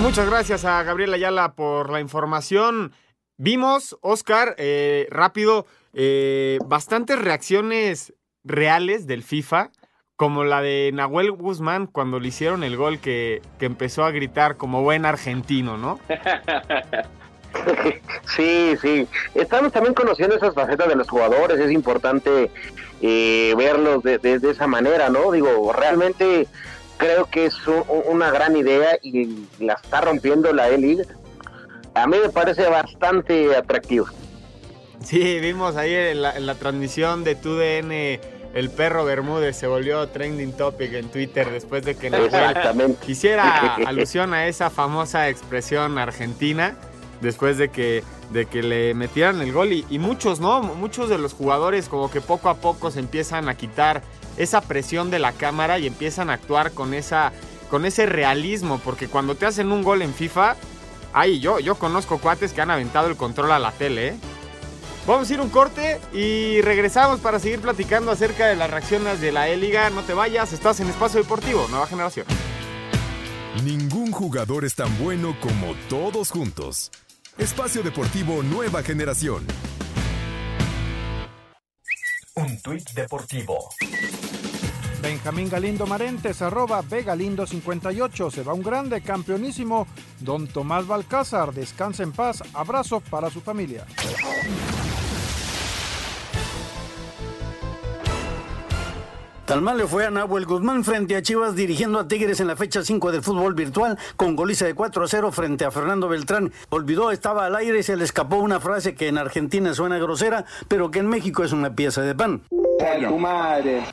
Muchas 0.00 0.28
gracias 0.28 0.64
a 0.64 0.82
Gabriel 0.82 1.14
Ayala 1.14 1.54
por 1.54 1.90
la 1.90 2.00
información. 2.00 2.92
Vimos, 3.38 3.98
Oscar, 4.02 4.54
eh, 4.58 5.06
rápido, 5.10 5.66
eh, 5.92 6.58
bastantes 6.66 7.18
reacciones 7.18 8.14
reales 8.44 9.06
del 9.06 9.22
FIFA, 9.22 9.70
como 10.16 10.44
la 10.44 10.62
de 10.62 10.90
Nahuel 10.94 11.32
Guzmán 11.32 11.86
cuando 11.86 12.20
le 12.20 12.28
hicieron 12.28 12.64
el 12.64 12.76
gol 12.76 12.98
que, 12.98 13.42
que 13.58 13.66
empezó 13.66 14.04
a 14.04 14.10
gritar 14.10 14.56
como 14.56 14.82
buen 14.82 15.04
argentino, 15.04 15.76
¿no? 15.76 15.98
Sí, 18.36 18.76
sí. 18.82 19.08
Estamos 19.34 19.72
también 19.72 19.94
conociendo 19.94 20.36
esas 20.36 20.54
facetas 20.54 20.88
de 20.88 20.96
los 20.96 21.08
jugadores. 21.08 21.58
Es 21.58 21.70
importante 21.70 22.50
eh, 23.00 23.54
verlos 23.56 24.02
de, 24.02 24.40
esa 24.42 24.66
manera, 24.66 25.08
¿no? 25.08 25.32
Digo, 25.32 25.72
realmente 25.72 26.46
creo 26.98 27.26
que 27.26 27.46
es 27.46 27.54
una 28.06 28.30
gran 28.30 28.56
idea 28.56 28.98
y 29.02 29.46
la 29.58 29.74
está 29.74 30.00
rompiendo 30.00 30.52
la 30.52 30.68
E-League. 30.68 31.04
A 31.94 32.06
mí 32.06 32.16
me 32.22 32.28
parece 32.28 32.68
bastante 32.68 33.56
atractivo. 33.56 34.06
Sí, 35.02 35.40
vimos 35.40 35.76
ahí 35.76 35.94
en 35.94 36.22
la, 36.22 36.54
transmisión 36.56 37.24
de 37.24 37.36
TUDN 37.36 37.92
el 38.54 38.70
perro 38.70 39.04
Bermúdez 39.04 39.54
se 39.56 39.66
volvió 39.66 40.08
trending 40.08 40.52
topic 40.52 40.94
en 40.94 41.10
Twitter 41.10 41.50
después 41.50 41.84
de 41.84 41.94
que 41.94 42.10
quisiera 43.04 43.74
alusión 43.86 44.32
a 44.32 44.46
esa 44.46 44.70
famosa 44.70 45.28
expresión 45.28 45.98
argentina 45.98 46.74
después 47.20 47.58
de 47.58 47.70
que, 47.70 48.02
de 48.30 48.46
que 48.46 48.62
le 48.62 48.94
metieran 48.94 49.40
el 49.40 49.52
gol. 49.52 49.72
Y, 49.72 49.98
muchos, 49.98 50.40
¿no? 50.40 50.62
Muchos 50.62 51.08
de 51.08 51.18
los 51.18 51.32
jugadores 51.32 51.88
como 51.88 52.10
que 52.10 52.20
poco 52.20 52.48
a 52.48 52.54
poco 52.54 52.90
se 52.90 53.00
empiezan 53.00 53.48
a 53.48 53.56
quitar 53.56 54.02
esa 54.36 54.60
presión 54.60 55.10
de 55.10 55.18
la 55.18 55.32
cámara 55.32 55.78
y 55.78 55.86
empiezan 55.86 56.30
a 56.30 56.34
actuar 56.34 56.72
con, 56.72 56.94
esa, 56.94 57.32
con 57.70 57.84
ese 57.84 58.06
realismo. 58.06 58.80
Porque 58.84 59.08
cuando 59.08 59.34
te 59.34 59.46
hacen 59.46 59.72
un 59.72 59.82
gol 59.82 60.02
en 60.02 60.14
FIFA, 60.14 60.56
ay, 61.12 61.40
yo, 61.40 61.58
yo 61.58 61.76
conozco 61.76 62.18
cuates 62.18 62.52
que 62.52 62.60
han 62.60 62.70
aventado 62.70 63.08
el 63.08 63.16
control 63.16 63.52
a 63.52 63.58
la 63.58 63.72
tele, 63.72 64.08
¿eh? 64.08 64.16
Vamos 65.06 65.30
a 65.30 65.34
ir 65.34 65.40
un 65.40 65.50
corte 65.50 66.00
y 66.12 66.60
regresamos 66.62 67.20
para 67.20 67.38
seguir 67.38 67.60
platicando 67.60 68.10
acerca 68.10 68.48
de 68.48 68.56
las 68.56 68.68
reacciones 68.68 69.20
de 69.20 69.30
la 69.30 69.48
E-Liga. 69.48 69.88
No 69.90 70.02
te 70.02 70.14
vayas, 70.14 70.52
estás 70.52 70.80
en 70.80 70.88
Espacio 70.88 71.22
Deportivo, 71.22 71.64
Nueva 71.70 71.86
Generación. 71.86 72.26
Ningún 73.62 74.10
jugador 74.10 74.64
es 74.64 74.74
tan 74.74 74.98
bueno 74.98 75.36
como 75.40 75.74
todos 75.88 76.30
juntos. 76.30 76.90
Espacio 77.38 77.82
Deportivo 77.82 78.42
Nueva 78.42 78.82
Generación. 78.82 79.46
Un 82.34 82.62
tuit 82.62 82.90
deportivo. 82.94 83.68
Benjamín 85.02 85.50
Galindo 85.50 85.86
Marentes, 85.86 86.40
arroba 86.40 86.82
Begalindo58. 86.82 88.30
Se 88.30 88.42
va 88.42 88.54
un 88.54 88.62
grande, 88.62 89.02
campeonísimo. 89.02 89.86
Don 90.20 90.46
Tomás 90.46 90.86
Balcázar, 90.86 91.52
descansa 91.52 92.04
en 92.04 92.12
paz. 92.12 92.42
Abrazo 92.54 93.00
para 93.00 93.28
su 93.28 93.42
familia. 93.42 93.84
Tal 99.46 99.62
mal 99.62 99.78
le 99.78 99.86
fue 99.86 100.04
a 100.04 100.10
Nahuel 100.10 100.44
Guzmán 100.44 100.82
frente 100.82 101.14
a 101.14 101.22
Chivas 101.22 101.54
dirigiendo 101.54 102.00
a 102.00 102.08
Tigres 102.08 102.40
en 102.40 102.48
la 102.48 102.56
fecha 102.56 102.82
5 102.82 103.12
del 103.12 103.22
fútbol 103.22 103.54
virtual 103.54 103.96
con 104.16 104.34
goliza 104.34 104.66
de 104.66 104.74
4 104.74 105.04
a 105.04 105.06
0 105.06 105.30
frente 105.30 105.64
a 105.64 105.70
Fernando 105.70 106.08
Beltrán. 106.08 106.52
Olvidó, 106.68 107.12
estaba 107.12 107.46
al 107.46 107.54
aire 107.54 107.78
y 107.78 107.82
se 107.84 107.96
le 107.96 108.02
escapó 108.02 108.38
una 108.38 108.58
frase 108.58 108.96
que 108.96 109.06
en 109.06 109.18
Argentina 109.18 109.72
suena 109.72 109.98
grosera, 109.98 110.46
pero 110.66 110.90
que 110.90 110.98
en 110.98 111.06
México 111.06 111.44
es 111.44 111.52
una 111.52 111.76
pieza 111.76 112.02
de 112.02 112.16
pan. 112.16 112.42
Tu 113.08 113.18
madre. 113.18 113.84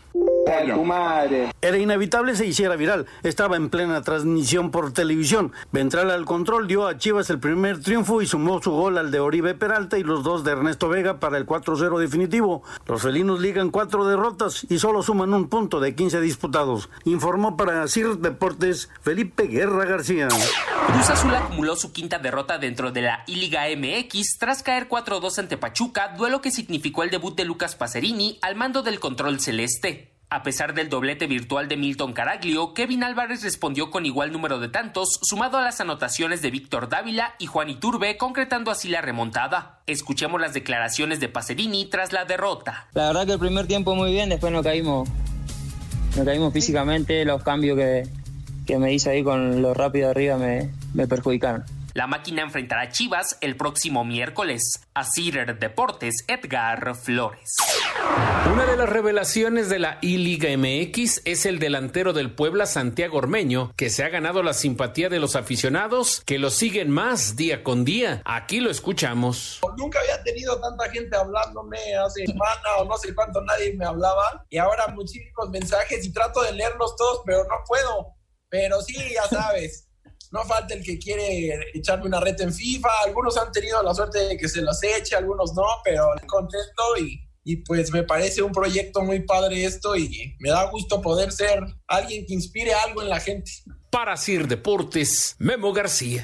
Tu 0.45 0.83
madre. 0.83 1.53
Era 1.61 1.77
inevitable 1.77 2.35
se 2.35 2.45
hiciera 2.45 2.75
viral. 2.75 3.05
Estaba 3.23 3.55
en 3.55 3.69
plena 3.69 4.01
transmisión 4.01 4.71
por 4.71 4.91
televisión. 4.91 5.53
Ventral 5.71 6.11
al 6.11 6.25
control 6.25 6.67
dio 6.67 6.85
a 6.85 6.97
Chivas 6.97 7.29
el 7.29 7.39
primer 7.39 7.81
triunfo 7.81 8.21
y 8.21 8.27
sumó 8.27 8.61
su 8.61 8.71
gol 8.71 8.97
al 8.97 9.09
de 9.11 9.19
Oribe 9.19 9.53
Peralta 9.55 9.97
y 9.97 10.03
los 10.03 10.23
dos 10.23 10.43
de 10.43 10.51
Ernesto 10.51 10.89
Vega 10.89 11.19
para 11.19 11.37
el 11.37 11.45
4-0 11.45 11.97
definitivo. 11.97 12.63
Los 12.85 13.01
felinos 13.01 13.39
ligan 13.39 13.71
cuatro 13.71 14.05
derrotas 14.05 14.65
y 14.69 14.79
solo 14.79 15.01
suman 15.01 15.33
un 15.33 15.47
punto 15.47 15.79
de 15.79 15.95
15 15.95 16.19
disputados. 16.19 16.89
Informó 17.05 17.55
para 17.55 17.87
CIR 17.87 18.17
Deportes 18.17 18.89
Felipe 19.01 19.47
Guerra 19.47 19.85
García. 19.85 20.27
Cruz 20.27 21.09
Azul 21.09 21.33
acumuló 21.35 21.75
su 21.75 21.93
quinta 21.93 22.19
derrota 22.19 22.57
dentro 22.57 22.91
de 22.91 23.01
la 23.01 23.23
I-Liga 23.27 23.63
MX 23.75 24.37
tras 24.39 24.61
caer 24.63 24.89
4-2 24.89 25.39
ante 25.39 25.57
Pachuca, 25.57 26.15
duelo 26.17 26.41
que 26.41 26.51
significó 26.51 27.03
el 27.03 27.09
debut 27.09 27.35
de 27.35 27.45
Lucas 27.45 27.75
Pacerini 27.75 28.39
al 28.41 28.55
mando 28.55 28.83
del 28.83 28.99
control 28.99 29.39
celeste. 29.39 30.12
A 30.33 30.41
pesar 30.41 30.73
del 30.73 30.89
doblete 30.89 31.27
virtual 31.27 31.67
de 31.67 31.77
Milton 31.77 32.11
Caraglio, 32.11 32.73
Kevin 32.73 33.03
Álvarez 33.03 33.43
respondió 33.43 33.91
con 33.91 34.07
igual 34.07 34.31
número 34.31 34.57
de 34.57 34.67
tantos, 34.67 35.19
sumado 35.21 35.59
a 35.59 35.61
las 35.61 35.79
anotaciones 35.79 36.41
de 36.41 36.49
Víctor 36.49 36.89
Dávila 36.89 37.35
y 37.37 37.45
Juan 37.45 37.69
Iturbe, 37.69 38.17
concretando 38.17 38.71
así 38.71 38.89
la 38.89 39.01
remontada. 39.01 39.81
Escuchemos 39.85 40.41
las 40.41 40.55
declaraciones 40.55 41.19
de 41.19 41.29
Pacerini 41.29 41.85
tras 41.85 42.13
la 42.13 42.25
derrota. 42.25 42.87
La 42.95 43.09
verdad 43.09 43.27
que 43.27 43.33
el 43.33 43.39
primer 43.39 43.67
tiempo 43.67 43.93
muy 43.93 44.11
bien, 44.11 44.29
después 44.29 44.51
no 44.51 44.63
caímos, 44.63 45.07
no 46.17 46.25
caímos 46.25 46.51
físicamente, 46.51 47.25
los 47.25 47.43
cambios 47.43 47.77
que, 47.77 48.07
que 48.65 48.79
me 48.79 48.91
hice 48.91 49.11
ahí 49.11 49.23
con 49.23 49.61
lo 49.61 49.75
rápido 49.75 50.09
arriba 50.09 50.37
me, 50.37 50.71
me 50.95 51.07
perjudicaron. 51.07 51.63
La 51.93 52.07
máquina 52.07 52.41
enfrentará 52.41 52.81
a 52.81 52.89
Chivas 52.89 53.37
el 53.41 53.55
próximo 53.55 54.03
miércoles. 54.03 54.81
A 54.95 55.03
Cider 55.05 55.59
Deportes, 55.59 56.25
Edgar 56.27 56.95
Flores. 56.95 57.55
Una 58.51 58.65
de 58.65 58.75
las 58.75 58.89
revelaciones 58.89 59.69
de 59.69 59.77
la 59.77 59.99
I-Liga 60.01 60.49
MX 60.57 61.21
es 61.25 61.45
el 61.45 61.59
delantero 61.59 62.11
del 62.11 62.33
Puebla, 62.33 62.65
Santiago 62.65 63.19
Ormeño, 63.19 63.73
que 63.77 63.91
se 63.91 64.03
ha 64.03 64.09
ganado 64.09 64.41
la 64.41 64.53
simpatía 64.53 65.07
de 65.09 65.19
los 65.19 65.35
aficionados 65.35 66.23
que 66.25 66.39
lo 66.39 66.49
siguen 66.49 66.89
más 66.89 67.35
día 67.35 67.63
con 67.63 67.85
día. 67.85 68.23
Aquí 68.25 68.59
lo 68.59 68.71
escuchamos. 68.71 69.61
Nunca 69.77 69.99
había 69.99 70.23
tenido 70.23 70.59
tanta 70.59 70.89
gente 70.89 71.15
hablándome 71.15 71.77
hace 72.03 72.25
semana 72.25 72.75
o 72.79 72.85
no 72.85 72.97
sé 72.97 73.13
cuánto 73.13 73.39
nadie 73.41 73.75
me 73.75 73.85
hablaba 73.85 74.43
y 74.49 74.57
ahora 74.57 74.87
muchísimos 74.87 75.47
mensajes 75.51 76.03
y 76.03 76.11
trato 76.11 76.41
de 76.41 76.53
leerlos 76.53 76.95
todos, 76.95 77.21
pero 77.23 77.43
no 77.43 77.55
puedo. 77.67 78.15
Pero 78.49 78.81
sí, 78.81 78.95
ya 79.13 79.27
sabes. 79.27 79.87
No 80.33 80.43
falta 80.45 80.73
el 80.73 80.83
que 80.83 80.97
quiere 80.97 81.59
echarme 81.75 82.07
una 82.07 82.19
reta 82.19 82.43
en 82.43 82.51
FIFA. 82.51 82.89
Algunos 83.05 83.37
han 83.37 83.51
tenido 83.51 83.81
la 83.83 83.93
suerte 83.93 84.19
de 84.27 84.35
que 84.35 84.49
se 84.49 84.61
los 84.61 84.81
eche, 84.83 85.15
algunos 85.15 85.53
no, 85.53 85.63
pero 85.85 86.07
contento 86.25 86.83
y, 86.99 87.21
y 87.43 87.57
pues 87.57 87.91
me 87.91 88.01
parece 88.01 88.41
un 88.41 88.51
proyecto 88.51 89.03
muy 89.03 89.21
padre 89.21 89.63
esto 89.63 89.95
y 89.95 90.35
me 90.39 90.49
da 90.49 90.69
gusto 90.71 91.01
poder 91.01 91.31
ser 91.31 91.63
alguien 91.87 92.25
que 92.25 92.33
inspire 92.33 92.73
algo 92.73 93.03
en 93.03 93.09
la 93.09 93.19
gente. 93.19 93.51
Para 93.91 94.17
Sir 94.17 94.47
Deportes, 94.47 95.35
Memo 95.37 95.71
García. 95.71 96.23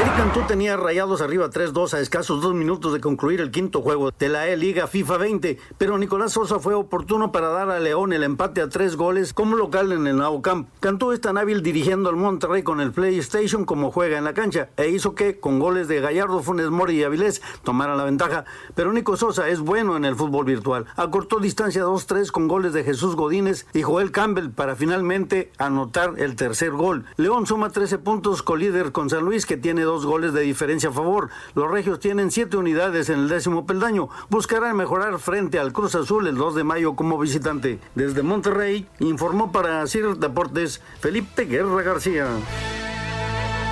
Eric 0.00 0.16
Cantú 0.16 0.42
tenía 0.46 0.76
rayados 0.76 1.22
arriba 1.22 1.50
3-2 1.50 1.94
a 1.94 2.00
escasos 2.00 2.40
dos 2.40 2.54
minutos 2.54 2.92
de 2.92 3.00
concluir 3.00 3.40
el 3.40 3.50
quinto 3.50 3.80
juego 3.80 4.10
de 4.10 4.28
la 4.28 4.48
E-Liga 4.48 4.86
FIFA 4.86 5.16
20, 5.16 5.58
pero 5.76 5.98
Nicolás 5.98 6.32
Sosa 6.32 6.58
fue 6.58 6.74
oportuno 6.74 7.32
para 7.32 7.48
dar 7.48 7.70
a 7.70 7.80
León 7.80 8.12
el 8.12 8.22
empate 8.22 8.60
a 8.60 8.68
tres 8.68 8.96
goles 8.96 9.32
como 9.32 9.56
local 9.56 9.92
en 9.92 10.06
el 10.06 10.16
Nau 10.16 10.42
Camp. 10.42 10.68
Cantú 10.80 11.12
es 11.12 11.20
tan 11.20 11.38
hábil 11.38 11.62
dirigiendo 11.62 12.10
al 12.10 12.16
Monterrey 12.16 12.62
con 12.62 12.80
el 12.80 12.92
PlayStation 12.92 13.64
como 13.64 13.90
juega 13.90 14.18
en 14.18 14.24
la 14.24 14.34
cancha 14.34 14.68
e 14.76 14.88
hizo 14.88 15.14
que, 15.14 15.38
con 15.40 15.58
goles 15.58 15.88
de 15.88 16.00
Gallardo, 16.00 16.42
Funes 16.42 16.70
Mori 16.70 16.98
y 16.98 17.04
Avilés, 17.04 17.40
tomaran 17.62 17.98
la 17.98 18.04
ventaja. 18.04 18.44
Pero 18.74 18.92
Nico 18.92 19.16
Sosa 19.16 19.48
es 19.48 19.60
bueno 19.60 19.96
en 19.96 20.04
el 20.04 20.16
fútbol 20.16 20.44
virtual. 20.44 20.86
Acortó 20.96 21.38
distancia 21.38 21.84
2-3 21.84 22.30
con 22.30 22.48
goles 22.48 22.72
de 22.72 22.84
Jesús 22.84 23.16
Godínez 23.16 23.66
y 23.74 23.82
Joel 23.82 24.10
Campbell 24.10 24.50
para 24.50 24.76
finalmente 24.76 25.50
anotar 25.58 26.14
el 26.18 26.36
tercer 26.36 26.72
gol. 26.72 27.04
León 27.16 27.46
suma 27.46 27.70
13 27.70 27.98
puntos 27.98 28.42
colíder 28.42 28.92
con 28.92 29.10
San 29.10 29.24
Luis 29.24 29.46
que 29.46 29.56
tiene 29.56 29.67
dos 29.76 30.06
goles 30.06 30.32
de 30.32 30.42
diferencia 30.42 30.90
a 30.90 30.92
favor. 30.92 31.30
Los 31.54 31.70
regios 31.70 32.00
tienen 32.00 32.30
siete 32.30 32.56
unidades 32.56 33.08
en 33.08 33.20
el 33.20 33.28
décimo 33.28 33.66
peldaño. 33.66 34.08
Buscarán 34.28 34.76
mejorar 34.76 35.18
frente 35.18 35.58
al 35.58 35.72
Cruz 35.72 35.94
Azul 35.94 36.26
el 36.26 36.36
2 36.36 36.54
de 36.54 36.64
mayo 36.64 36.96
como 36.96 37.18
visitante. 37.18 37.78
Desde 37.94 38.22
Monterrey 38.22 38.86
informó 39.00 39.52
para 39.52 39.86
CIR 39.86 40.16
Deportes 40.16 40.80
Felipe 41.00 41.44
Guerra 41.44 41.82
García. 41.82 42.26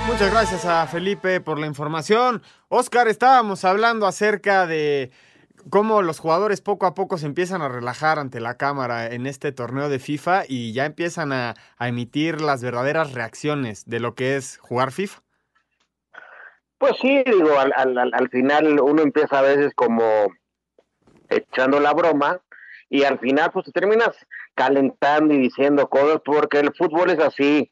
Muchas 0.07 0.31
gracias 0.31 0.65
a 0.65 0.87
Felipe 0.87 1.41
por 1.41 1.59
la 1.59 1.67
información. 1.67 2.41
Oscar, 2.69 3.09
estábamos 3.09 3.65
hablando 3.65 4.07
acerca 4.07 4.65
de 4.65 5.11
cómo 5.69 6.01
los 6.01 6.19
jugadores 6.19 6.61
poco 6.61 6.85
a 6.85 6.93
poco 6.93 7.17
se 7.17 7.25
empiezan 7.25 7.61
a 7.61 7.67
relajar 7.67 8.17
ante 8.17 8.39
la 8.39 8.55
cámara 8.55 9.07
en 9.07 9.27
este 9.27 9.51
torneo 9.51 9.89
de 9.89 9.99
FIFA 9.99 10.43
y 10.47 10.71
ya 10.71 10.85
empiezan 10.85 11.33
a, 11.33 11.55
a 11.77 11.87
emitir 11.89 12.39
las 12.39 12.63
verdaderas 12.63 13.11
reacciones 13.11 13.85
de 13.85 13.99
lo 13.99 14.15
que 14.15 14.37
es 14.37 14.57
jugar 14.59 14.93
FIFA. 14.93 15.21
Pues 16.77 16.93
sí, 17.01 17.23
digo, 17.25 17.57
al, 17.59 17.73
al, 17.75 18.13
al 18.13 18.29
final 18.29 18.79
uno 18.79 19.01
empieza 19.01 19.39
a 19.39 19.43
veces 19.43 19.73
como 19.75 20.27
echando 21.29 21.79
la 21.79 21.93
broma 21.93 22.39
y 22.89 23.03
al 23.03 23.19
final 23.19 23.51
pues 23.51 23.65
te 23.65 23.71
terminas 23.71 24.15
calentando 24.55 25.33
y 25.33 25.37
diciendo 25.37 25.89
cosas 25.89 26.21
porque 26.23 26.59
el 26.59 26.73
fútbol 26.73 27.09
es 27.09 27.19
así. 27.19 27.71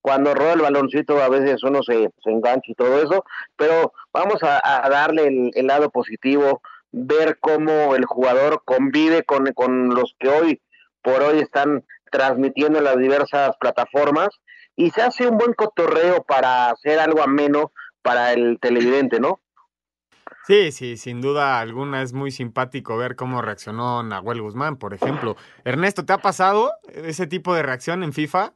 Cuando 0.00 0.34
roba 0.34 0.52
el 0.52 0.60
baloncito 0.60 1.20
a 1.20 1.28
veces 1.28 1.62
uno 1.64 1.82
se, 1.82 2.10
se 2.22 2.30
engancha 2.30 2.70
y 2.70 2.74
todo 2.74 3.02
eso, 3.02 3.24
pero 3.56 3.92
vamos 4.12 4.36
a, 4.42 4.88
darle 4.88 5.26
el, 5.26 5.50
el, 5.54 5.66
lado 5.66 5.90
positivo, 5.90 6.62
ver 6.92 7.38
cómo 7.40 7.96
el 7.96 8.04
jugador 8.04 8.62
convive 8.64 9.24
con, 9.24 9.52
con 9.52 9.94
los 9.94 10.14
que 10.18 10.28
hoy 10.28 10.62
por 11.02 11.22
hoy 11.22 11.40
están 11.40 11.84
transmitiendo 12.12 12.78
en 12.78 12.84
las 12.84 12.98
diversas 12.98 13.56
plataformas 13.58 14.28
y 14.76 14.90
se 14.90 15.02
hace 15.02 15.26
un 15.26 15.38
buen 15.38 15.54
cotorreo 15.54 16.22
para 16.22 16.70
hacer 16.70 17.00
algo 17.00 17.22
ameno 17.22 17.72
para 18.06 18.32
el 18.32 18.60
televidente, 18.60 19.18
¿no? 19.18 19.40
Sí, 20.46 20.70
sí, 20.70 20.96
sin 20.96 21.20
duda 21.20 21.58
alguna 21.58 22.02
es 22.02 22.12
muy 22.12 22.30
simpático 22.30 22.96
ver 22.96 23.16
cómo 23.16 23.42
reaccionó 23.42 24.04
Nahuel 24.04 24.42
Guzmán, 24.42 24.78
por 24.78 24.94
ejemplo. 24.94 25.34
Ernesto, 25.64 26.04
¿te 26.04 26.12
ha 26.12 26.18
pasado 26.18 26.70
ese 26.86 27.26
tipo 27.26 27.52
de 27.52 27.64
reacción 27.64 28.04
en 28.04 28.12
FIFA? 28.12 28.52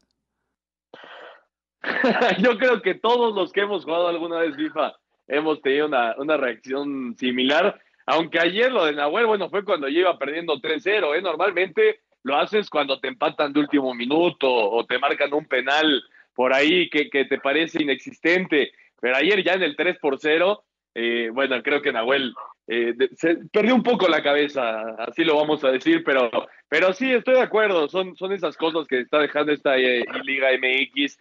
Yo 2.39 2.57
creo 2.59 2.81
que 2.81 2.95
todos 2.95 3.35
los 3.35 3.53
que 3.53 3.63
hemos 3.63 3.85
jugado 3.85 4.07
alguna 4.07 4.39
vez 4.39 4.55
FIFA 4.55 4.93
hemos 5.27 5.61
tenido 5.63 5.87
una, 5.87 6.15
una 6.17 6.37
reacción 6.37 7.17
similar, 7.19 7.81
aunque 8.07 8.39
ayer 8.39 8.71
lo 8.71 8.85
de 8.85 8.93
Nahuel, 8.93 9.27
bueno, 9.27 9.51
fue 9.51 9.65
cuando 9.65 9.89
yo 9.89 10.01
iba 10.01 10.19
perdiendo 10.19 10.61
3-0, 10.61 11.17
¿eh? 11.17 11.23
Normalmente 11.23 12.01
lo 12.23 12.37
haces 12.37 12.71
cuando 12.71 13.01
te 13.01 13.09
empatan 13.09 13.53
de 13.53 13.61
último 13.61 13.95
minuto 13.95 14.49
o 14.49 14.87
te 14.87 14.99
marcan 14.99 15.33
un 15.35 15.47
penal 15.47 16.03
por 16.35 16.53
ahí 16.53 16.89
que, 16.89 17.11
que 17.11 17.25
te 17.25 17.39
parece 17.39 17.83
inexistente, 17.83 18.73
pero 19.01 19.17
ayer 19.17 19.43
ya 19.43 19.55
en 19.55 19.63
el 19.63 19.77
3 19.77 19.99
por 19.99 20.19
0, 20.19 20.63
eh, 20.95 21.31
bueno, 21.33 21.63
creo 21.63 21.83
que 21.83 21.93
Nahuel 21.93 22.35
eh, 22.67 22.95
se 23.17 23.37
perdió 23.53 23.75
un 23.75 23.83
poco 23.83 24.09
la 24.09 24.23
cabeza, 24.23 24.95
así 24.99 25.25
lo 25.25 25.37
vamos 25.37 25.65
a 25.65 25.71
decir, 25.71 26.03
pero, 26.05 26.31
pero 26.69 26.93
sí, 26.93 27.11
estoy 27.13 27.35
de 27.35 27.43
acuerdo, 27.43 27.89
son, 27.89 28.17
son 28.17 28.33
esas 28.33 28.57
cosas 28.57 28.87
que 28.87 29.01
está 29.01 29.19
dejando 29.19 29.53
esta 29.53 29.77
eh, 29.77 30.05
Liga 30.25 30.49
MX, 30.53 31.19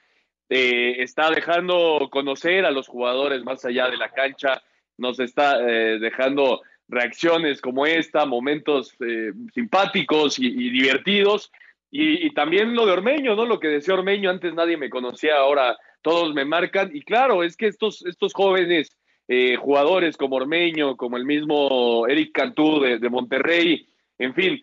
eh, 0.52 1.04
está 1.04 1.30
dejando 1.30 2.10
conocer 2.12 2.66
a 2.66 2.72
los 2.72 2.88
jugadores 2.88 3.44
más 3.44 3.64
allá 3.66 3.88
de 3.88 3.98
la 3.98 4.10
cancha, 4.10 4.62
nos 4.98 5.20
está 5.20 5.60
eh, 5.60 6.00
dejando 6.00 6.62
reacciones 6.88 7.62
como 7.62 7.86
esta, 7.86 8.26
momentos 8.26 8.96
eh, 9.00 9.32
simpáticos 9.54 10.40
y, 10.40 10.48
y 10.48 10.72
divertidos, 10.72 11.52
y, 11.92 12.26
y, 12.26 12.34
también 12.34 12.76
lo 12.76 12.88
de 12.88 12.94
Ormeño, 12.94 13.36
¿no? 13.36 13.46
Lo 13.46 13.60
que 13.60 13.68
decía 13.68 13.94
Ormeño, 13.94 14.30
antes 14.30 14.54
nadie 14.56 14.78
me 14.78 14.90
conocía, 14.90 15.38
ahora 15.38 15.78
todos 16.02 16.34
me 16.34 16.46
marcan, 16.46 16.96
y 16.96 17.02
claro, 17.02 17.44
es 17.44 17.58
que 17.58 17.68
estos, 17.68 18.06
estos 18.06 18.34
jóvenes 18.34 18.96
eh, 19.28 19.56
jugadores 19.58 20.18
como 20.18 20.38
Ormeño, 20.38 20.98
como 20.98 21.18
el 21.18 21.26
mismo 21.26 22.08
Eric 22.08 22.32
Cantú 22.34 22.80
de, 22.80 23.00
de 23.00 23.10
Monterrey, 23.10 23.88
en 24.18 24.34
fin, 24.34 24.62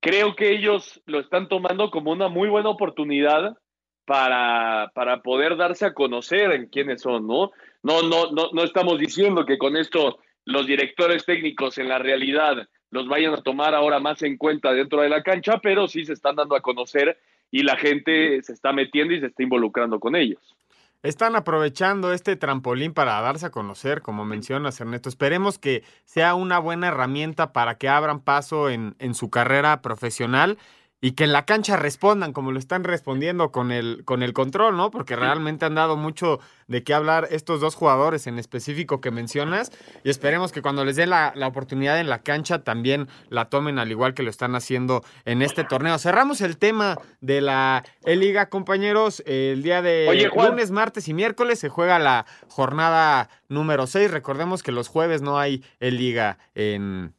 creo 0.00 0.34
que 0.34 0.50
ellos 0.50 1.00
lo 1.06 1.20
están 1.20 1.48
tomando 1.48 1.90
como 1.90 2.10
una 2.10 2.28
muy 2.28 2.48
buena 2.48 2.70
oportunidad 2.70 3.56
para, 4.04 4.90
para 4.94 5.22
poder 5.22 5.56
darse 5.56 5.86
a 5.86 5.94
conocer 5.94 6.50
en 6.52 6.66
quiénes 6.66 7.02
son, 7.02 7.26
¿no? 7.26 7.52
No, 7.82 8.02
no, 8.02 8.32
no, 8.32 8.50
no 8.52 8.64
estamos 8.64 8.98
diciendo 8.98 9.46
que 9.46 9.58
con 9.58 9.76
esto 9.76 10.18
los 10.44 10.66
directores 10.66 11.24
técnicos 11.24 11.78
en 11.78 11.88
la 11.88 11.98
realidad 11.98 12.66
los 12.90 13.06
vayan 13.06 13.34
a 13.34 13.42
tomar 13.42 13.74
ahora 13.74 14.00
más 14.00 14.22
en 14.22 14.36
cuenta 14.36 14.72
dentro 14.72 15.02
de 15.02 15.08
la 15.08 15.22
cancha, 15.22 15.58
pero 15.62 15.86
sí 15.86 16.04
se 16.04 16.14
están 16.14 16.34
dando 16.34 16.56
a 16.56 16.60
conocer 16.60 17.18
y 17.50 17.62
la 17.62 17.76
gente 17.76 18.42
se 18.42 18.52
está 18.52 18.72
metiendo 18.72 19.14
y 19.14 19.20
se 19.20 19.26
está 19.26 19.42
involucrando 19.42 20.00
con 20.00 20.16
ellos. 20.16 20.56
Están 21.02 21.34
aprovechando 21.34 22.12
este 22.12 22.36
trampolín 22.36 22.92
para 22.92 23.18
darse 23.22 23.46
a 23.46 23.50
conocer, 23.50 24.02
como 24.02 24.26
mencionas, 24.26 24.78
Ernesto. 24.80 25.08
Esperemos 25.08 25.58
que 25.58 25.82
sea 26.04 26.34
una 26.34 26.58
buena 26.58 26.88
herramienta 26.88 27.54
para 27.54 27.78
que 27.78 27.88
abran 27.88 28.20
paso 28.20 28.68
en, 28.68 28.96
en 28.98 29.14
su 29.14 29.30
carrera 29.30 29.80
profesional 29.80 30.58
y 31.00 31.12
que 31.12 31.24
en 31.24 31.32
la 31.32 31.46
cancha 31.46 31.76
respondan 31.76 32.32
como 32.32 32.52
lo 32.52 32.58
están 32.58 32.84
respondiendo 32.84 33.50
con 33.50 33.72
el, 33.72 34.02
con 34.04 34.22
el 34.22 34.32
control, 34.34 34.76
¿no? 34.76 34.90
Porque 34.90 35.16
realmente 35.16 35.64
han 35.64 35.74
dado 35.74 35.96
mucho 35.96 36.40
de 36.66 36.84
qué 36.84 36.92
hablar 36.92 37.28
estos 37.30 37.60
dos 37.60 37.74
jugadores 37.74 38.26
en 38.26 38.38
específico 38.38 39.00
que 39.00 39.10
mencionas 39.10 39.72
y 40.04 40.10
esperemos 40.10 40.52
que 40.52 40.60
cuando 40.60 40.84
les 40.84 40.96
den 40.96 41.10
la, 41.10 41.32
la 41.34 41.46
oportunidad 41.46 42.00
en 42.00 42.10
la 42.10 42.22
cancha 42.22 42.62
también 42.64 43.08
la 43.30 43.46
tomen 43.46 43.78
al 43.78 43.90
igual 43.90 44.12
que 44.12 44.22
lo 44.22 44.30
están 44.30 44.54
haciendo 44.54 45.02
en 45.24 45.40
este 45.40 45.64
torneo. 45.64 45.98
Cerramos 45.98 46.42
el 46.42 46.58
tema 46.58 46.98
de 47.20 47.40
la 47.40 47.82
E-Liga, 48.04 48.50
compañeros. 48.50 49.22
El 49.26 49.62
día 49.62 49.80
de 49.80 50.06
Oye, 50.08 50.30
lunes, 50.34 50.70
martes 50.70 51.08
y 51.08 51.14
miércoles 51.14 51.58
se 51.58 51.70
juega 51.70 51.98
la 51.98 52.26
jornada 52.48 53.30
número 53.48 53.86
6. 53.86 54.10
Recordemos 54.10 54.62
que 54.62 54.72
los 54.72 54.88
jueves 54.88 55.22
no 55.22 55.38
hay 55.38 55.64
E-Liga 55.80 56.38
en, 56.54 57.14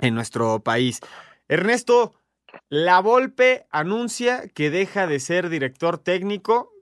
en 0.00 0.14
nuestro 0.14 0.60
país. 0.60 1.00
Ernesto, 1.48 2.14
la 2.68 3.00
Volpe 3.00 3.66
anuncia 3.70 4.48
que 4.48 4.70
deja 4.70 5.06
de 5.06 5.20
ser 5.20 5.48
director 5.48 5.98
técnico 5.98 6.72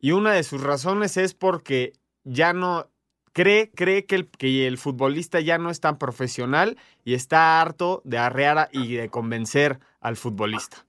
y 0.00 0.12
una 0.12 0.32
de 0.32 0.42
sus 0.42 0.62
razones 0.62 1.16
es 1.16 1.34
porque 1.34 1.92
ya 2.24 2.52
no 2.52 2.88
cree, 3.32 3.70
cree 3.74 4.06
que 4.06 4.14
el, 4.16 4.28
que 4.28 4.66
el 4.66 4.78
futbolista 4.78 5.40
ya 5.40 5.58
no 5.58 5.70
es 5.70 5.80
tan 5.80 5.98
profesional 5.98 6.76
y 7.04 7.14
está 7.14 7.60
harto 7.60 8.02
de 8.04 8.18
arrear 8.18 8.68
y 8.72 8.94
de 8.94 9.08
convencer 9.08 9.78
al 10.00 10.16
futbolista. 10.16 10.84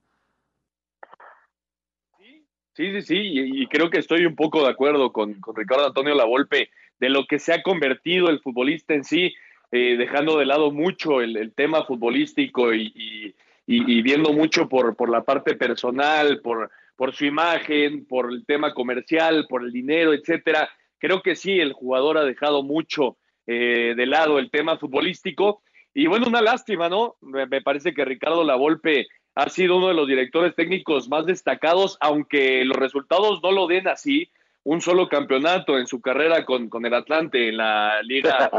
Sí, 2.74 2.94
sí, 2.94 3.02
sí, 3.02 3.18
y, 3.18 3.64
y 3.64 3.68
creo 3.68 3.90
que 3.90 4.00
estoy 4.00 4.26
un 4.26 4.36
poco 4.36 4.64
de 4.64 4.70
acuerdo 4.70 5.12
con, 5.12 5.34
con 5.36 5.56
Ricardo 5.56 5.88
Antonio 5.88 6.16
Lavolpe 6.16 6.70
de 7.00 7.10
lo 7.10 7.26
que 7.26 7.40
se 7.40 7.54
ha 7.54 7.64
convertido 7.64 8.30
el 8.30 8.40
futbolista 8.40 8.94
en 8.94 9.04
sí, 9.04 9.34
eh, 9.72 9.96
dejando 9.98 10.38
de 10.38 10.46
lado 10.46 10.72
mucho 10.72 11.22
el, 11.22 11.54
tema 11.54 11.86
futbolístico 11.86 12.74
y, 12.74 13.36
y, 13.72 14.02
viendo 14.02 14.34
mucho 14.34 14.68
por, 14.68 14.96
por 14.96 15.12
la 15.12 15.24
parte 15.24 15.56
personal, 15.56 16.42
por, 16.42 16.72
por 16.96 17.14
su 17.14 17.26
imagen, 17.26 18.04
por 18.08 18.32
el 18.32 18.44
tema 18.44 18.74
comercial, 18.74 19.46
por 19.48 19.64
el 19.64 19.72
dinero, 19.72 20.12
etcétera. 20.12 20.68
Creo 20.98 21.22
que 21.22 21.36
sí, 21.36 21.60
el 21.60 21.74
jugador 21.74 22.18
ha 22.18 22.24
dejado 22.24 22.64
mucho 22.64 23.18
eh, 23.46 23.94
de 23.96 24.06
lado 24.08 24.40
el 24.40 24.50
tema 24.50 24.80
futbolístico. 24.80 25.62
Y 25.94 26.08
bueno, 26.08 26.26
una 26.28 26.42
lástima, 26.42 26.90
¿no? 26.90 27.18
Me, 27.22 27.62
parece 27.62 27.94
que 27.94 28.06
Ricardo 28.06 28.44
Lavolpe 28.44 29.08
ha 29.36 29.50
sido 29.50 29.78
uno 29.78 29.90
de 29.90 29.94
los 29.94 30.08
directores 30.08 30.56
técnicos 30.56 31.08
más 31.08 31.28
destacados, 31.28 32.00
aunque 32.02 32.66
los 32.66 32.76
resultados 32.76 33.40
no 33.44 33.52
lo 33.52 33.68
den 33.68 33.88
así. 33.88 34.32
Un 34.64 34.82
solo 34.82 35.08
campeonato 35.10 35.78
en 35.78 35.86
su 35.86 36.02
carrera 36.02 36.44
con, 36.44 36.70
con 36.70 36.88
el 36.88 36.94
Atlante 36.96 37.50
en 37.50 37.58
la 37.58 38.02
Liga, 38.02 38.50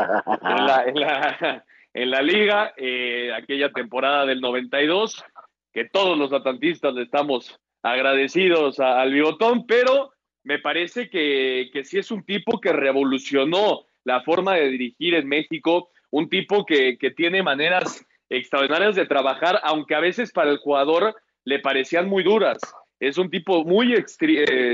en 0.86 1.00
la, 1.00 1.64
en 1.94 2.10
la 2.10 2.22
Liga, 2.22 2.72
eh, 2.76 3.32
aquella 3.34 3.70
temporada 3.72 4.26
del 4.26 4.40
92, 4.40 5.24
que 5.72 5.84
todos 5.84 6.16
los 6.18 6.32
atlantistas 6.32 6.94
le 6.94 7.02
estamos 7.02 7.58
agradecidos 7.82 8.78
al 8.80 9.12
bigotón, 9.12 9.66
pero 9.66 10.12
me 10.44 10.58
parece 10.58 11.08
que, 11.10 11.70
que 11.72 11.84
sí 11.84 11.98
es 11.98 12.10
un 12.10 12.24
tipo 12.24 12.60
que 12.60 12.72
revolucionó 12.72 13.86
la 14.04 14.22
forma 14.22 14.54
de 14.54 14.68
dirigir 14.68 15.14
en 15.14 15.28
México, 15.28 15.90
un 16.10 16.28
tipo 16.28 16.64
que, 16.64 16.96
que 16.98 17.10
tiene 17.10 17.42
maneras 17.42 18.04
extraordinarias 18.28 18.94
de 18.96 19.06
trabajar, 19.06 19.60
aunque 19.64 19.94
a 19.94 20.00
veces 20.00 20.32
para 20.32 20.50
el 20.50 20.58
jugador 20.58 21.14
le 21.44 21.58
parecían 21.58 22.08
muy 22.08 22.22
duras. 22.22 22.58
Es 22.98 23.18
un 23.18 23.30
tipo 23.30 23.64
muy 23.64 23.94
eh, 23.94 24.04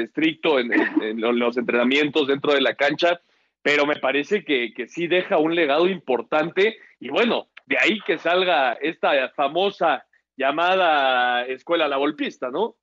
estricto 0.03 0.59
en, 0.59 0.73
en- 0.73 1.03
en 1.03 1.21
lo- 1.21 1.33
los 1.33 1.57
entrenamientos 1.57 2.27
dentro 2.29 2.53
de 2.53 2.61
la 2.61 2.75
cancha, 2.75 3.21
pero 3.67 3.85
me 3.85 3.97
parece 3.97 4.45
que, 4.45 4.73
que 4.73 4.87
sí 4.87 5.09
deja 5.09 5.39
un 5.39 5.57
legado 5.57 5.89
importante 5.89 6.77
y 7.01 7.09
bueno, 7.09 7.49
de 7.67 7.77
ahí 7.81 7.99
que 8.07 8.17
salga 8.17 8.75
esta 8.75 9.29
famosa 9.31 10.07
llamada 10.37 11.45
escuela 11.47 11.89
la 11.89 11.97
golpista, 11.97 12.49
¿no? 12.49 12.77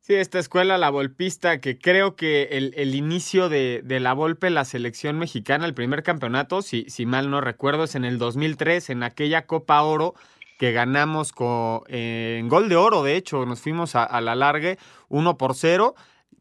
Sí, 0.00 0.14
esta 0.14 0.38
escuela, 0.38 0.78
la 0.78 0.88
Volpista, 0.88 1.60
que 1.60 1.78
creo 1.78 2.16
que 2.16 2.48
el, 2.52 2.72
el 2.76 2.94
inicio 2.94 3.50
de, 3.50 3.82
de 3.84 4.00
la 4.00 4.14
Volpe, 4.14 4.48
la 4.48 4.64
selección 4.64 5.18
mexicana, 5.18 5.66
el 5.66 5.74
primer 5.74 6.02
campeonato, 6.02 6.62
si, 6.62 6.86
si 6.88 7.04
mal 7.04 7.30
no 7.30 7.42
recuerdo, 7.42 7.84
es 7.84 7.94
en 7.94 8.06
el 8.06 8.16
2003, 8.16 8.88
en 8.88 9.02
aquella 9.02 9.46
Copa 9.46 9.82
Oro 9.82 10.14
que 10.58 10.72
ganamos 10.72 11.32
con, 11.32 11.82
eh, 11.88 12.38
en 12.40 12.48
gol 12.48 12.68
de 12.70 12.76
oro, 12.76 13.02
de 13.02 13.16
hecho, 13.16 13.44
nos 13.44 13.60
fuimos 13.60 13.96
a, 13.96 14.02
a 14.04 14.20
la 14.20 14.34
largue, 14.34 14.78
1 15.08 15.36
por 15.36 15.54
0, 15.54 15.94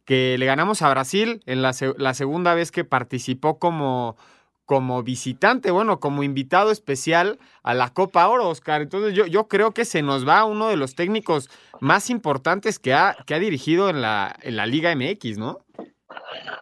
que 0.06 0.38
le 0.38 0.46
ganamos 0.46 0.82
a 0.82 0.90
Brasil 0.90 1.42
en 1.46 1.62
la, 1.62 1.72
la 1.98 2.14
segunda 2.14 2.54
vez 2.54 2.72
que 2.72 2.84
participó 2.84 3.60
como, 3.60 4.18
como 4.66 5.04
visitante, 5.04 5.72
bueno, 5.72 6.00
como 6.00 6.24
invitado 6.24 6.72
especial 6.72 7.40
a 7.64 7.74
la 7.74 7.94
Copa 7.94 8.28
Oro, 8.28 8.50
Oscar. 8.50 8.82
Entonces 8.82 9.14
yo, 9.14 9.26
yo 9.26 9.48
creo 9.48 9.74
que 9.74 9.86
se 9.86 10.02
nos 10.02 10.28
va 10.28 10.46
uno 10.46 10.70
de 10.70 10.78
los 10.78 10.96
técnicos 10.96 11.50
más 11.80 12.10
importantes 12.10 12.80
que 12.80 12.94
ha, 12.94 13.16
que 13.26 13.34
ha 13.34 13.40
dirigido 13.40 13.90
en 13.90 14.02
la, 14.02 14.36
en 14.42 14.56
la 14.56 14.66
Liga 14.66 14.96
MX, 14.96 15.38
¿no? 15.38 15.60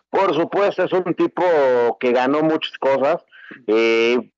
Por 0.10 0.34
supuesto, 0.34 0.84
es 0.84 0.92
un 0.92 1.14
tipo 1.14 1.44
que 2.00 2.12
ganó 2.12 2.42
muchas 2.42 2.78
cosas. 2.78 3.24
eh, 3.68 4.32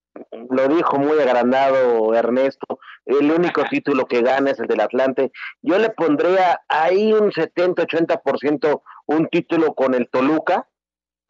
lo 0.49 0.67
dijo 0.67 0.97
muy 0.97 1.19
agrandado 1.19 2.13
Ernesto. 2.13 2.80
El 3.05 3.31
único 3.31 3.63
título 3.69 4.05
que 4.05 4.21
gana 4.21 4.51
es 4.51 4.59
el 4.59 4.67
del 4.67 4.79
Atlante. 4.81 5.31
Yo 5.61 5.79
le 5.79 5.89
pondría 5.89 6.61
ahí 6.67 7.11
un 7.13 7.31
70-80% 7.31 8.81
un 9.07 9.27
título 9.27 9.73
con 9.73 9.93
el 9.93 10.07
Toluca. 10.09 10.67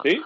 Sí. 0.03 0.21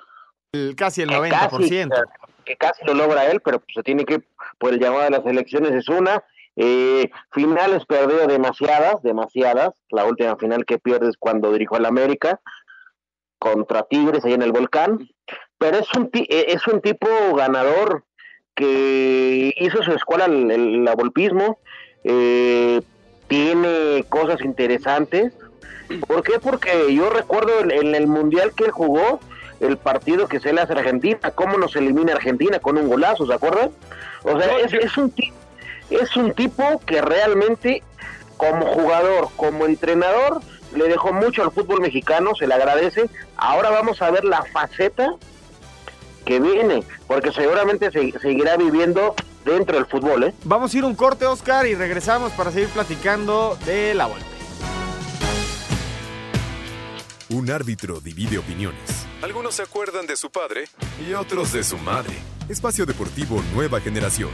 casi 0.76 1.04
el 1.04 1.10
Que 1.10 1.16
90%. 1.16 1.90
Casi, 1.90 2.04
que 2.46 2.56
casi 2.58 2.86
lo 2.86 2.94
logra 2.94 3.26
él, 3.28 3.42
pero 3.42 3.60
pues, 3.60 3.74
se 3.76 3.84
tiene 3.84 4.06
que, 4.06 4.22
por 4.58 4.74
el 4.74 4.80
llamado 4.80 5.04
de 5.04 5.10
las 5.12 5.26
elecciones 5.26 5.72
es 5.74 5.88
una. 5.90 6.24
Eh, 6.58 7.10
finales 7.32 7.86
perdió 7.86 8.26
demasiadas, 8.28 9.02
demasiadas. 9.04 9.72
La 9.90 10.06
última 10.06 10.36
final 10.38 10.66
que 10.66 10.80
pierde 10.80 11.10
es 11.10 11.18
cuando 11.18 11.52
dirijo 11.52 11.76
al 11.76 11.86
América 11.86 12.40
contra 13.40 13.84
Tigres 13.84 14.24
ahí 14.26 14.34
en 14.34 14.42
el 14.42 14.52
volcán. 14.52 15.08
Pero 15.58 15.78
es 15.78 15.88
un, 15.96 16.10
ti- 16.10 16.28
eh, 16.30 16.46
es 16.50 16.66
un 16.68 16.82
tipo 16.82 17.08
ganador 17.36 18.06
que 18.56 19.54
hizo 19.58 19.84
su 19.84 19.92
escuela 19.92 20.26
el, 20.26 20.50
el 20.50 20.88
abolpismo, 20.88 21.60
eh, 22.04 22.82
tiene 23.28 24.06
cosas 24.10 24.42
interesantes. 24.42 25.34
¿Por 26.08 26.24
qué? 26.24 26.40
Porque 26.40 26.94
yo 26.94 27.10
recuerdo 27.10 27.60
en, 27.60 27.72
en 27.72 27.96
el 27.96 28.08
mundial 28.08 28.54
que 28.56 28.66
él 28.66 28.72
jugó, 28.72 29.20
el 29.60 29.78
partido 29.78 30.28
que 30.28 30.40
se 30.40 30.54
le 30.54 30.62
hace 30.62 30.74
a 30.74 30.78
Argentina, 30.78 31.20
cómo 31.34 31.58
nos 31.58 31.76
elimina 31.76 32.14
Argentina 32.14 32.60
con 32.60 32.78
un 32.78 32.88
golazo, 32.88 33.26
¿se 33.26 33.34
acuerdan? 33.34 33.72
O 34.24 34.40
sea, 34.40 34.60
es, 34.60 34.74
es 34.74 34.98
un 34.98 35.14
es 35.90 36.16
un 36.16 36.34
tipo 36.34 36.82
que 36.86 37.02
realmente 37.02 37.84
como 38.38 38.66
jugador, 38.66 39.30
como 39.36 39.66
entrenador, 39.66 40.42
le 40.76 40.88
dejó 40.88 41.14
mucho 41.14 41.44
al 41.44 41.52
fútbol 41.52 41.82
mexicano, 41.82 42.36
se 42.36 42.48
le 42.48 42.54
agradece. 42.54 43.10
Ahora 43.38 43.70
vamos 43.70 44.02
a 44.02 44.12
ver 44.12 44.26
la 44.26 44.44
faceta 44.44 45.16
que 46.26 46.40
viene, 46.40 46.84
porque 47.08 47.32
seguramente 47.32 47.92
se- 47.92 48.18
seguirá 48.20 48.58
viviendo 48.58 49.16
dentro 49.46 49.76
del 49.78 49.86
fútbol, 49.86 50.24
¿eh? 50.26 50.34
Vamos 50.44 50.74
a 50.74 50.78
ir 50.78 50.84
un 50.84 50.96
corte, 50.96 51.26
Oscar, 51.26 51.66
y 51.68 51.76
regresamos 51.76 52.32
para 52.34 52.52
seguir 52.52 52.70
platicando 52.70 53.58
de 53.66 53.94
la 53.94 54.08
Volpe. 54.08 54.26
Un 57.30 57.50
árbitro 57.50 58.00
divide 58.02 58.38
opiniones. 58.38 59.06
Algunos 59.22 59.56
se 59.56 59.64
acuerdan 59.64 60.06
de 60.06 60.16
su 60.16 60.30
padre 60.30 60.66
y 61.08 61.14
otros 61.14 61.52
de 61.54 61.64
su 61.64 61.78
madre. 61.78 62.14
Espacio 62.50 62.86
Deportivo 62.86 63.42
Nueva 63.54 63.82
Generación. 63.82 64.30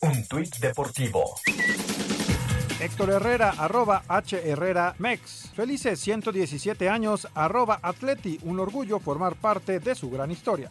Un 0.00 0.26
tuit 0.26 0.54
deportivo. 0.56 1.34
Héctor 2.80 3.10
Herrera, 3.10 3.54
arroba 3.58 4.04
H 4.06 4.40
Herrera 4.48 4.94
Mex. 4.98 5.50
Felices 5.56 5.98
117 5.98 6.88
años, 6.88 7.26
arroba 7.34 7.80
Atleti. 7.82 8.38
Un 8.42 8.60
orgullo 8.60 9.00
formar 9.00 9.34
parte 9.34 9.80
de 9.80 9.96
su 9.96 10.08
gran 10.10 10.30
historia. 10.30 10.70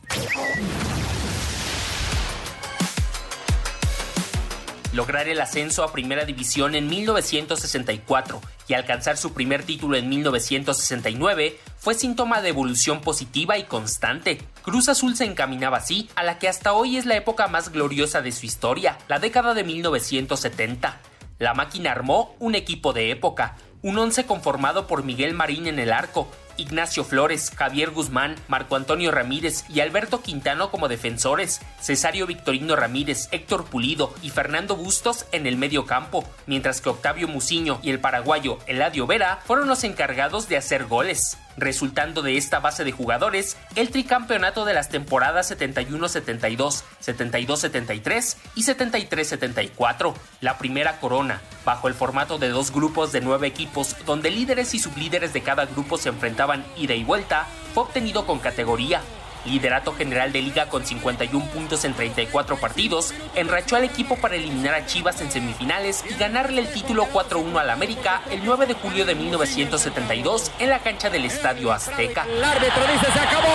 Lograr 4.93 5.27
el 5.27 5.41
ascenso 5.41 5.83
a 5.83 5.91
Primera 5.91 6.23
División 6.23 6.75
en 6.75 6.87
1964 6.87 8.41
y 8.69 8.73
alcanzar 8.73 9.17
su 9.17 9.33
primer 9.33 9.63
título 9.63 9.97
en 9.97 10.07
1969 10.07 11.59
fue 11.77 11.93
síntoma 11.93 12.41
de 12.41 12.49
evolución 12.49 13.01
positiva 13.01 13.57
y 13.57 13.65
constante. 13.65 14.39
Cruz 14.63 14.87
Azul 14.87 15.17
se 15.17 15.25
encaminaba 15.25 15.77
así 15.77 16.09
a 16.15 16.23
la 16.23 16.39
que 16.39 16.47
hasta 16.47 16.71
hoy 16.71 16.95
es 16.95 17.05
la 17.05 17.17
época 17.17 17.49
más 17.49 17.73
gloriosa 17.73 18.21
de 18.21 18.31
su 18.31 18.45
historia, 18.45 18.97
la 19.09 19.19
década 19.19 19.53
de 19.53 19.65
1970. 19.65 20.99
La 21.39 21.53
máquina 21.53 21.91
armó 21.91 22.35
un 22.39 22.55
equipo 22.55 22.93
de 22.93 23.11
época, 23.11 23.55
un 23.81 23.97
once 23.97 24.25
conformado 24.25 24.87
por 24.87 25.03
Miguel 25.03 25.33
Marín 25.33 25.67
en 25.67 25.79
el 25.79 25.93
arco, 25.93 26.27
Ignacio 26.57 27.03
Flores, 27.03 27.51
Javier 27.55 27.91
Guzmán, 27.91 28.35
Marco 28.47 28.75
Antonio 28.75 29.11
Ramírez 29.11 29.63
y 29.69 29.79
Alberto 29.79 30.21
Quintano 30.21 30.71
como 30.71 30.87
defensores, 30.87 31.61
Cesario 31.79 32.25
Victorino 32.25 32.75
Ramírez, 32.75 33.29
Héctor 33.31 33.65
Pulido 33.65 34.13
y 34.23 34.31
Fernando 34.31 34.75
Bustos 34.75 35.25
en 35.31 35.45
el 35.45 35.57
medio 35.57 35.85
campo, 35.85 36.25
mientras 36.47 36.81
que 36.81 36.89
Octavio 36.89 37.27
Muciño 37.27 37.79
y 37.83 37.91
el 37.91 37.99
paraguayo 37.99 38.57
Eladio 38.65 39.05
Vera 39.05 39.39
fueron 39.45 39.67
los 39.67 39.83
encargados 39.83 40.49
de 40.49 40.57
hacer 40.57 40.85
goles. 40.85 41.37
Resultando 41.57 42.21
de 42.21 42.37
esta 42.37 42.59
base 42.59 42.83
de 42.83 42.91
jugadores 42.91 43.57
el 43.75 43.89
tricampeonato 43.89 44.63
de 44.63 44.73
las 44.73 44.89
temporadas 44.89 45.51
71-72, 45.51 46.83
72-73 47.03 48.37
y 48.55 48.63
73-74, 48.63 50.13
la 50.41 50.57
primera 50.57 50.99
corona, 50.99 51.41
bajo 51.65 51.87
el 51.87 51.93
formato 51.93 52.37
de 52.37 52.49
dos 52.49 52.71
grupos 52.71 53.11
de 53.11 53.21
nueve 53.21 53.47
equipos 53.47 53.95
donde 54.05 54.31
líderes 54.31 54.73
y 54.73 54.79
sublíderes 54.79 55.33
de 55.33 55.41
cada 55.41 55.65
grupo 55.65 55.97
se 55.97 56.09
enfrentaban 56.09 56.65
ida 56.77 56.93
y 56.93 57.03
vuelta, 57.03 57.47
fue 57.73 57.83
obtenido 57.83 58.25
con 58.25 58.39
categoría 58.39 59.01
liderato 59.49 59.93
general 59.93 60.31
de 60.31 60.41
liga 60.41 60.69
con 60.69 60.85
51 60.85 61.45
puntos 61.47 61.85
en 61.85 61.93
34 61.93 62.57
partidos, 62.57 63.13
enrachó 63.35 63.75
al 63.75 63.83
equipo 63.83 64.17
para 64.17 64.35
eliminar 64.35 64.73
a 64.73 64.85
Chivas 64.85 65.21
en 65.21 65.31
semifinales 65.31 66.03
y 66.09 66.13
ganarle 66.15 66.61
el 66.61 66.71
título 66.71 67.07
4-1 67.11 67.59
al 67.59 67.69
América 67.69 68.21
el 68.29 68.43
9 68.43 68.67
de 68.67 68.73
julio 68.73 69.05
de 69.05 69.15
1972 69.15 70.51
en 70.59 70.69
la 70.69 70.79
cancha 70.79 71.09
del 71.09 71.25
Estadio 71.25 71.71
Azteca. 71.71 72.25
El 72.25 72.43
árbitro 72.43 72.81
dice 72.93 73.11
se 73.11 73.19
acabó. 73.19 73.47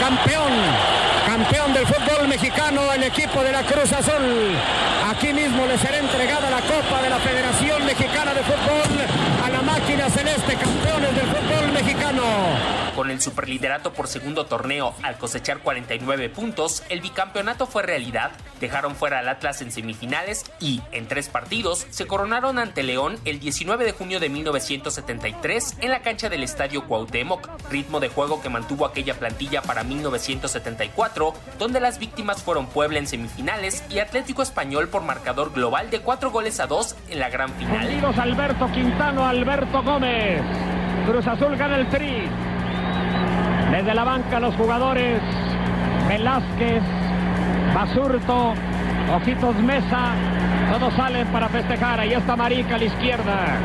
Campeón, 0.00 0.52
campeón 1.26 1.72
del 1.72 1.86
fútbol 1.86 2.28
mexicano, 2.28 2.92
el 2.92 3.04
equipo 3.04 3.42
de 3.42 3.52
la 3.52 3.62
Cruz 3.62 3.92
Azul. 3.92 4.56
Aquí 5.08 5.32
mismo 5.32 5.66
le 5.66 5.78
será 5.78 5.98
entregada 5.98 6.50
la 6.50 6.60
Copa 6.60 7.02
de 7.02 7.10
la 7.10 7.18
Federación 7.18 7.53
Con 13.04 13.10
el 13.10 13.20
superliderato 13.20 13.92
por 13.92 14.08
segundo 14.08 14.46
torneo 14.46 14.94
al 15.02 15.18
cosechar 15.18 15.58
49 15.58 16.30
puntos, 16.30 16.82
el 16.88 17.02
bicampeonato 17.02 17.66
fue 17.66 17.82
realidad. 17.82 18.30
Dejaron 18.60 18.96
fuera 18.96 19.18
al 19.18 19.28
Atlas 19.28 19.60
en 19.60 19.70
semifinales 19.70 20.50
y, 20.58 20.80
en 20.90 21.06
tres 21.06 21.28
partidos, 21.28 21.86
se 21.90 22.06
coronaron 22.06 22.58
ante 22.58 22.82
León 22.82 23.18
el 23.26 23.40
19 23.40 23.84
de 23.84 23.92
junio 23.92 24.20
de 24.20 24.30
1973 24.30 25.76
en 25.82 25.90
la 25.90 26.00
cancha 26.00 26.30
del 26.30 26.42
Estadio 26.42 26.86
Cuauhtémoc, 26.86 27.46
ritmo 27.68 28.00
de 28.00 28.08
juego 28.08 28.40
que 28.40 28.48
mantuvo 28.48 28.86
aquella 28.86 29.12
plantilla 29.18 29.60
para 29.60 29.84
1974, 29.84 31.34
donde 31.58 31.80
las 31.80 31.98
víctimas 31.98 32.42
fueron 32.42 32.68
Puebla 32.68 33.00
en 33.00 33.06
semifinales 33.06 33.84
y 33.90 33.98
Atlético 33.98 34.40
Español 34.40 34.88
por 34.88 35.02
marcador 35.02 35.52
global 35.52 35.90
de 35.90 36.00
4 36.00 36.30
goles 36.30 36.58
a 36.58 36.66
2 36.66 36.96
en 37.10 37.18
la 37.18 37.28
gran 37.28 37.52
final. 37.52 37.86
Alberto 38.18 38.66
Quintano, 38.72 39.26
Alberto 39.26 39.82
Gómez. 39.82 40.40
Cruz 41.06 41.26
Azul 41.26 41.54
gana 41.54 41.76
el 41.76 41.88
tri. 41.90 42.23
Desde 43.74 43.92
la 43.92 44.04
banca 44.04 44.38
los 44.38 44.54
jugadores 44.54 45.20
Velázquez, 46.06 46.80
Basurto, 47.74 48.54
Ojitos 49.16 49.56
Mesa, 49.56 50.14
todos 50.70 50.94
salen 50.94 51.26
para 51.32 51.48
festejar. 51.48 51.98
Ahí 51.98 52.12
está 52.12 52.36
Marica 52.36 52.76
a 52.76 52.78
la 52.78 52.84
izquierda. 52.84 53.58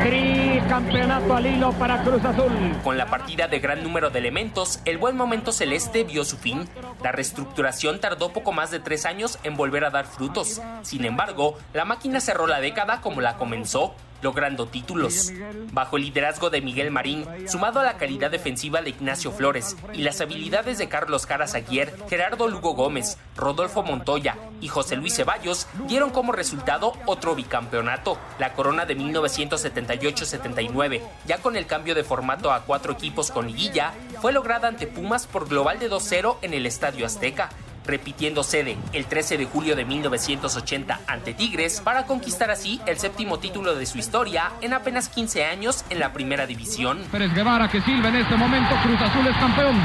Tri 0.00 0.62
campeonato 0.66 1.36
al 1.36 1.44
hilo 1.44 1.72
para 1.72 2.02
Cruz 2.02 2.24
Azul. 2.24 2.50
Con 2.82 2.96
la 2.96 3.04
partida 3.08 3.48
de 3.48 3.58
gran 3.58 3.82
número 3.82 4.08
de 4.08 4.20
elementos, 4.20 4.80
el 4.86 4.96
buen 4.96 5.14
momento 5.14 5.52
celeste 5.52 6.04
vio 6.04 6.24
su 6.24 6.38
fin. 6.38 6.66
La 7.02 7.12
reestructuración 7.12 8.00
tardó 8.00 8.32
poco 8.32 8.52
más 8.52 8.70
de 8.70 8.80
tres 8.80 9.04
años 9.04 9.38
en 9.42 9.58
volver 9.58 9.84
a 9.84 9.90
dar 9.90 10.06
frutos. 10.06 10.62
Sin 10.80 11.04
embargo, 11.04 11.58
la 11.74 11.84
máquina 11.84 12.20
cerró 12.20 12.46
la 12.46 12.60
década 12.60 13.02
como 13.02 13.20
la 13.20 13.36
comenzó, 13.36 13.94
logrando 14.22 14.66
títulos. 14.66 15.32
Bajo 15.72 15.96
el 15.96 16.04
liderazgo 16.04 16.50
de 16.50 16.60
Miguel 16.60 16.90
Marín, 16.90 17.24
sumado 17.48 17.80
a 17.80 17.84
la 17.84 17.96
calidad 17.96 18.30
defensiva 18.30 18.82
de 18.82 18.90
Ignacio 18.90 19.32
Flores 19.32 19.76
y 19.92 20.02
las 20.02 20.20
habilidades 20.20 20.78
de 20.78 20.88
Carlos 20.88 21.26
Caras 21.26 21.54
Aguier, 21.54 21.94
Gerardo 22.08 22.48
Lugo 22.48 22.74
Gómez, 22.74 23.18
Rodolfo 23.36 23.82
Montoya 23.82 24.36
y 24.60 24.68
José 24.68 24.96
Luis 24.96 25.16
Ceballos, 25.16 25.66
dieron 25.86 26.10
como 26.10 26.32
resultado 26.32 26.92
otro 27.06 27.34
bicampeonato, 27.34 28.18
la 28.38 28.52
corona 28.52 28.86
de 28.86 28.96
1978-79, 28.96 31.00
ya 31.26 31.38
con 31.38 31.56
el 31.56 31.66
cambio 31.66 31.94
de 31.94 32.04
formato 32.04 32.52
a 32.52 32.64
cuatro 32.64 32.92
equipos 32.92 33.30
con 33.30 33.46
liguilla, 33.46 33.92
fue 34.20 34.32
lograda 34.32 34.68
ante 34.68 34.86
Pumas 34.86 35.26
por 35.26 35.48
global 35.48 35.78
de 35.78 35.90
2-0 35.90 36.36
en 36.42 36.54
el 36.54 36.66
Estadio 36.66 37.06
Azteca, 37.06 37.50
repitiendo 37.84 38.42
sede 38.42 38.76
el 38.92 39.06
13 39.06 39.38
de 39.38 39.46
julio 39.46 39.76
de 39.76 39.84
1980 39.84 41.00
ante 41.06 41.34
Tigres 41.34 41.80
para 41.80 42.06
conquistar 42.06 42.50
así 42.50 42.80
el 42.86 42.98
séptimo 42.98 43.38
título 43.38 43.74
de 43.74 43.86
su 43.86 43.98
historia 43.98 44.52
en 44.60 44.72
apenas 44.72 45.08
15 45.08 45.44
años 45.44 45.84
en 45.90 45.98
la 45.98 46.12
primera 46.12 46.46
división. 46.46 47.02
Pérez 47.10 47.34
Guevara 47.34 47.68
que 47.68 47.80
silba 47.82 48.08
en 48.08 48.16
este 48.16 48.36
momento, 48.36 48.74
Cruz 48.82 49.00
Azul 49.00 49.26
es 49.26 49.36
campeón. 49.36 49.76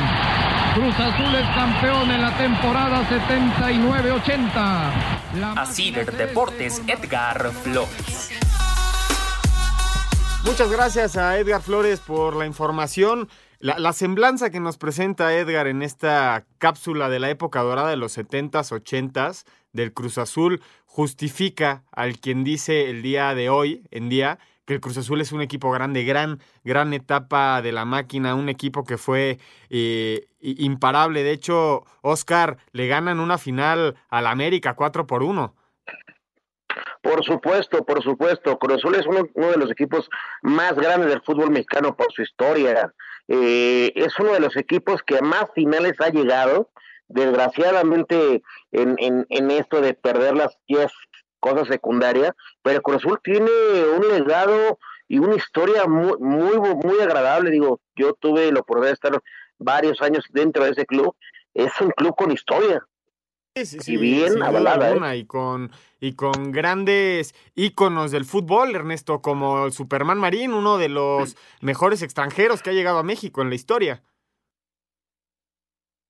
Cruz 0.73 0.95
Azul 0.99 1.35
es 1.35 1.47
campeón 1.55 2.11
en 2.11 2.21
la 2.21 2.37
temporada 2.37 3.07
79-80. 3.09 5.55
Así 5.55 5.91
de 5.91 6.05
Deportes, 6.05 6.81
Edgar 6.87 7.51
Flores. 7.63 8.31
Muchas 10.45 10.69
gracias 10.69 11.17
a 11.17 11.39
Edgar 11.39 11.61
Flores 11.61 11.99
por 11.99 12.35
la 12.35 12.45
información. 12.45 13.27
La, 13.59 13.79
la, 13.79 13.93
semblanza 13.93 14.49
que 14.49 14.59
nos 14.59 14.77
presenta 14.77 15.33
Edgar 15.33 15.67
en 15.67 15.81
esta 15.81 16.45
cápsula 16.57 17.09
de 17.09 17.19
la 17.19 17.29
época 17.29 17.61
dorada 17.61 17.89
de 17.89 17.97
los 17.97 18.17
70s, 18.17 18.71
80s 18.71 19.45
del 19.71 19.93
Cruz 19.93 20.17
Azul 20.17 20.61
justifica 20.85 21.83
al 21.91 22.19
quien 22.19 22.43
dice 22.43 22.89
el 22.89 23.01
día 23.01 23.35
de 23.35 23.49
hoy, 23.49 23.83
en 23.91 24.09
día, 24.09 24.39
que 24.65 24.73
el 24.73 24.81
Cruz 24.81 24.97
Azul 24.97 25.21
es 25.21 25.31
un 25.31 25.41
equipo 25.41 25.71
grande, 25.71 26.03
gran, 26.03 26.39
gran 26.63 26.93
etapa 26.93 27.61
de 27.61 27.71
la 27.71 27.85
máquina, 27.85 28.35
un 28.35 28.49
equipo 28.49 28.83
que 28.83 28.97
fue 28.97 29.37
eh, 29.69 30.27
imparable. 30.39 31.23
De 31.23 31.31
hecho, 31.31 31.83
Oscar 32.01 32.57
le 32.71 32.87
ganan 32.87 33.19
una 33.19 33.37
final 33.37 33.95
al 34.09 34.27
América 34.27 34.73
4 34.73 35.05
por 35.05 35.21
1. 35.21 35.53
Por 37.01 37.23
supuesto, 37.23 37.85
por 37.85 38.01
supuesto. 38.01 38.57
Cruz 38.57 38.77
Azul 38.77 38.95
es 38.95 39.05
uno, 39.05 39.27
uno, 39.35 39.51
de 39.51 39.57
los 39.57 39.71
equipos 39.71 40.09
más 40.41 40.73
grandes 40.73 41.09
del 41.09 41.21
fútbol 41.21 41.51
mexicano 41.51 41.95
por 41.95 42.11
su 42.11 42.23
historia. 42.23 42.91
Eh, 43.27 43.91
es 43.95 44.17
uno 44.19 44.33
de 44.33 44.39
los 44.39 44.55
equipos 44.55 45.01
que 45.03 45.17
a 45.17 45.21
más 45.21 45.45
finales 45.53 45.93
ha 45.99 46.09
llegado. 46.09 46.69
Desgraciadamente, 47.07 48.41
en, 48.71 49.25
en, 49.29 49.51
esto 49.51 49.79
de 49.79 49.93
perder 49.93 50.35
las 50.35 50.57
10 50.67 50.91
cosas 51.39 51.67
secundarias, 51.67 52.31
pero 52.63 52.81
Cruz 52.81 52.97
Azul 52.97 53.19
tiene 53.23 53.51
un 53.95 54.07
legado 54.07 54.79
y 55.07 55.19
una 55.19 55.35
historia 55.35 55.85
muy, 55.85 56.17
muy, 56.19 56.57
muy 56.57 56.99
agradable. 56.99 57.51
Digo, 57.51 57.79
yo 57.95 58.13
tuve 58.13 58.51
la 58.51 58.61
oportunidad 58.61 58.89
de 58.89 58.93
estar 58.93 59.23
varios 59.59 60.01
años 60.01 60.25
dentro 60.31 60.63
de 60.63 60.71
ese 60.71 60.85
club. 60.85 61.15
Es 61.53 61.79
un 61.79 61.91
club 61.91 62.15
con 62.15 62.31
historia. 62.31 62.83
Sí, 63.57 63.65
sí, 63.65 63.79
sí, 63.79 63.93
y 63.93 63.97
bien 63.97 64.43
avalada. 64.43 65.13
¿eh? 65.13 65.19
Y 65.19 65.25
con, 65.25 65.71
y 66.01 66.13
con 66.13 66.51
grandes 66.51 67.33
íconos 67.55 68.11
del 68.11 68.25
fútbol, 68.25 68.75
Ernesto, 68.75 69.21
como 69.21 69.65
el 69.65 69.71
Superman 69.71 70.17
Marín, 70.17 70.53
uno 70.53 70.77
de 70.77 70.89
los 70.89 71.37
mejores 71.61 72.01
extranjeros 72.01 72.61
que 72.61 72.71
ha 72.71 72.73
llegado 72.73 72.97
a 72.97 73.03
México 73.03 73.41
en 73.41 73.47
la 73.47 73.55
historia. 73.55 74.03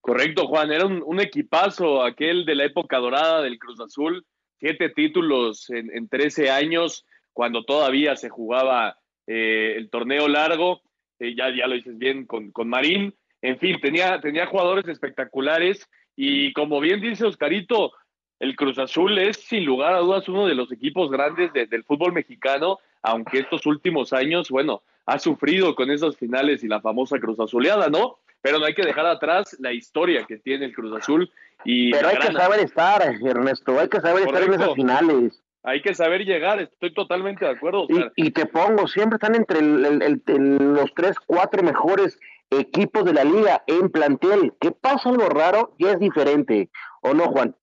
Correcto, 0.01 0.47
Juan, 0.47 0.71
era 0.71 0.87
un, 0.87 1.03
un 1.05 1.19
equipazo 1.19 2.03
aquel 2.03 2.45
de 2.45 2.55
la 2.55 2.65
época 2.65 2.97
dorada 2.97 3.43
del 3.43 3.59
Cruz 3.59 3.79
Azul, 3.79 4.25
siete 4.59 4.89
títulos 4.89 5.69
en, 5.69 5.95
en 5.95 6.09
13 6.09 6.49
años, 6.49 7.05
cuando 7.31 7.63
todavía 7.63 8.15
se 8.15 8.29
jugaba 8.29 8.97
eh, 9.27 9.75
el 9.77 9.91
torneo 9.91 10.27
largo, 10.27 10.81
eh, 11.19 11.35
ya, 11.35 11.55
ya 11.55 11.67
lo 11.67 11.75
dices 11.75 11.97
bien 11.99 12.25
con, 12.25 12.51
con 12.51 12.69
Marín, 12.69 13.13
en 13.43 13.59
fin, 13.59 13.79
tenía, 13.79 14.19
tenía 14.19 14.47
jugadores 14.47 14.87
espectaculares 14.87 15.87
y 16.15 16.53
como 16.53 16.79
bien 16.79 17.01
dice 17.01 17.25
Oscarito, 17.25 17.93
el 18.39 18.55
Cruz 18.55 18.77
Azul 18.79 19.17
es 19.17 19.37
sin 19.37 19.65
lugar 19.65 19.93
a 19.93 19.99
dudas 19.99 20.27
uno 20.27 20.45
de 20.45 20.55
los 20.55 20.71
equipos 20.71 21.09
grandes 21.09 21.53
de, 21.53 21.67
del 21.67 21.83
fútbol 21.83 22.13
mexicano, 22.13 22.79
aunque 23.01 23.39
estos 23.39 23.65
últimos 23.65 24.13
años, 24.13 24.49
bueno, 24.49 24.81
ha 25.05 25.19
sufrido 25.19 25.75
con 25.75 25.91
esas 25.91 26.17
finales 26.17 26.63
y 26.63 26.67
la 26.67 26.81
famosa 26.81 27.19
Cruz 27.19 27.39
Azuleada, 27.39 27.89
¿no? 27.89 28.17
Pero 28.41 28.59
no 28.59 28.65
hay 28.65 28.73
que 28.73 28.83
dejar 28.85 29.05
atrás 29.05 29.55
la 29.59 29.71
historia 29.71 30.25
que 30.25 30.37
tiene 30.37 30.65
el 30.65 30.73
Cruz 30.73 30.95
Azul. 30.97 31.31
Y 31.63 31.91
Pero 31.91 32.07
hay 32.09 32.17
que 32.17 32.31
saber 32.33 32.59
estar, 32.59 33.01
Ernesto, 33.01 33.79
hay 33.79 33.89
que 33.89 34.01
saber 34.01 34.25
Correcto. 34.25 34.39
estar 34.39 34.43
en 34.43 34.61
esas 34.61 34.75
finales. 34.75 35.41
Hay 35.63 35.81
que 35.81 35.95
saber 35.95 36.25
llegar, 36.25 36.59
estoy 36.59 36.93
totalmente 36.93 37.43
de 37.43 37.51
acuerdo. 37.51 37.87
Y, 37.89 38.27
y 38.27 38.31
te 38.31 38.45
pongo, 38.45 38.87
siempre 38.87 39.15
están 39.15 39.33
entre 39.33 39.59
el, 39.59 39.83
el, 39.83 40.21
el, 40.27 40.57
los 40.57 40.93
tres, 40.93 41.15
cuatro 41.25 41.63
mejores 41.63 42.19
equipos 42.49 43.05
de 43.05 43.13
la 43.13 43.23
liga 43.23 43.63
en 43.67 43.89
plantel. 43.89 44.53
¿Qué 44.59 44.71
pasa 44.71 45.09
algo 45.09 45.27
raro? 45.29 45.75
Ya 45.79 45.91
es 45.91 45.99
diferente, 45.99 46.69
¿o 47.01 47.13
no, 47.13 47.25
Juan? 47.25 47.55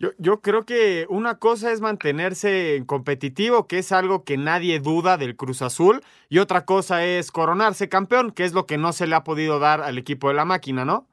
Yo, 0.00 0.10
yo, 0.18 0.40
creo 0.40 0.64
que 0.64 1.06
una 1.08 1.38
cosa 1.38 1.70
es 1.70 1.80
mantenerse 1.80 2.82
competitivo, 2.86 3.68
que 3.68 3.78
es 3.78 3.92
algo 3.92 4.24
que 4.24 4.36
nadie 4.36 4.80
duda 4.80 5.16
del 5.16 5.36
Cruz 5.36 5.62
Azul, 5.62 6.02
y 6.28 6.38
otra 6.38 6.64
cosa 6.64 7.04
es 7.04 7.30
coronarse 7.30 7.88
campeón, 7.88 8.32
que 8.32 8.44
es 8.44 8.52
lo 8.52 8.66
que 8.66 8.78
no 8.78 8.92
se 8.92 9.06
le 9.06 9.14
ha 9.14 9.22
podido 9.22 9.60
dar 9.60 9.80
al 9.80 9.98
equipo 9.98 10.28
de 10.28 10.34
la 10.34 10.44
máquina, 10.44 10.84
¿no? 10.84 11.06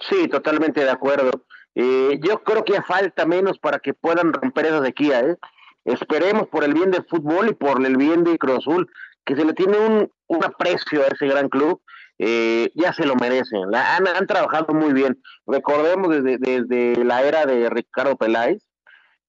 Sí, 0.00 0.28
totalmente 0.28 0.82
de 0.84 0.90
acuerdo. 0.90 1.30
Eh, 1.74 2.18
yo 2.22 2.42
creo 2.42 2.64
que 2.64 2.80
falta 2.82 3.26
menos 3.26 3.58
para 3.58 3.78
que 3.78 3.94
puedan 3.94 4.32
romper 4.32 4.66
esa 4.66 4.82
sequía. 4.82 5.20
¿eh? 5.20 5.36
Esperemos 5.84 6.48
por 6.48 6.64
el 6.64 6.74
bien 6.74 6.90
del 6.90 7.04
fútbol 7.04 7.50
y 7.50 7.54
por 7.54 7.84
el 7.84 7.96
bien 7.96 8.24
de 8.24 8.38
Cruz 8.38 8.58
Azul, 8.58 8.90
que 9.24 9.36
se 9.36 9.44
le 9.44 9.52
tiene 9.52 9.78
un, 9.78 10.10
un 10.28 10.44
aprecio 10.44 11.02
a 11.02 11.06
ese 11.06 11.26
gran 11.26 11.48
club 11.48 11.80
eh, 12.18 12.70
ya 12.74 12.92
se 12.92 13.04
lo 13.04 13.14
merecen. 13.16 13.70
La, 13.70 13.96
han, 13.96 14.08
han, 14.08 14.26
trabajado 14.26 14.72
muy 14.72 14.92
bien. 14.92 15.20
Recordemos 15.46 16.08
desde, 16.08 16.38
desde, 16.38 17.04
la 17.04 17.22
era 17.22 17.44
de 17.44 17.68
Ricardo 17.68 18.16
Peláez, 18.16 18.62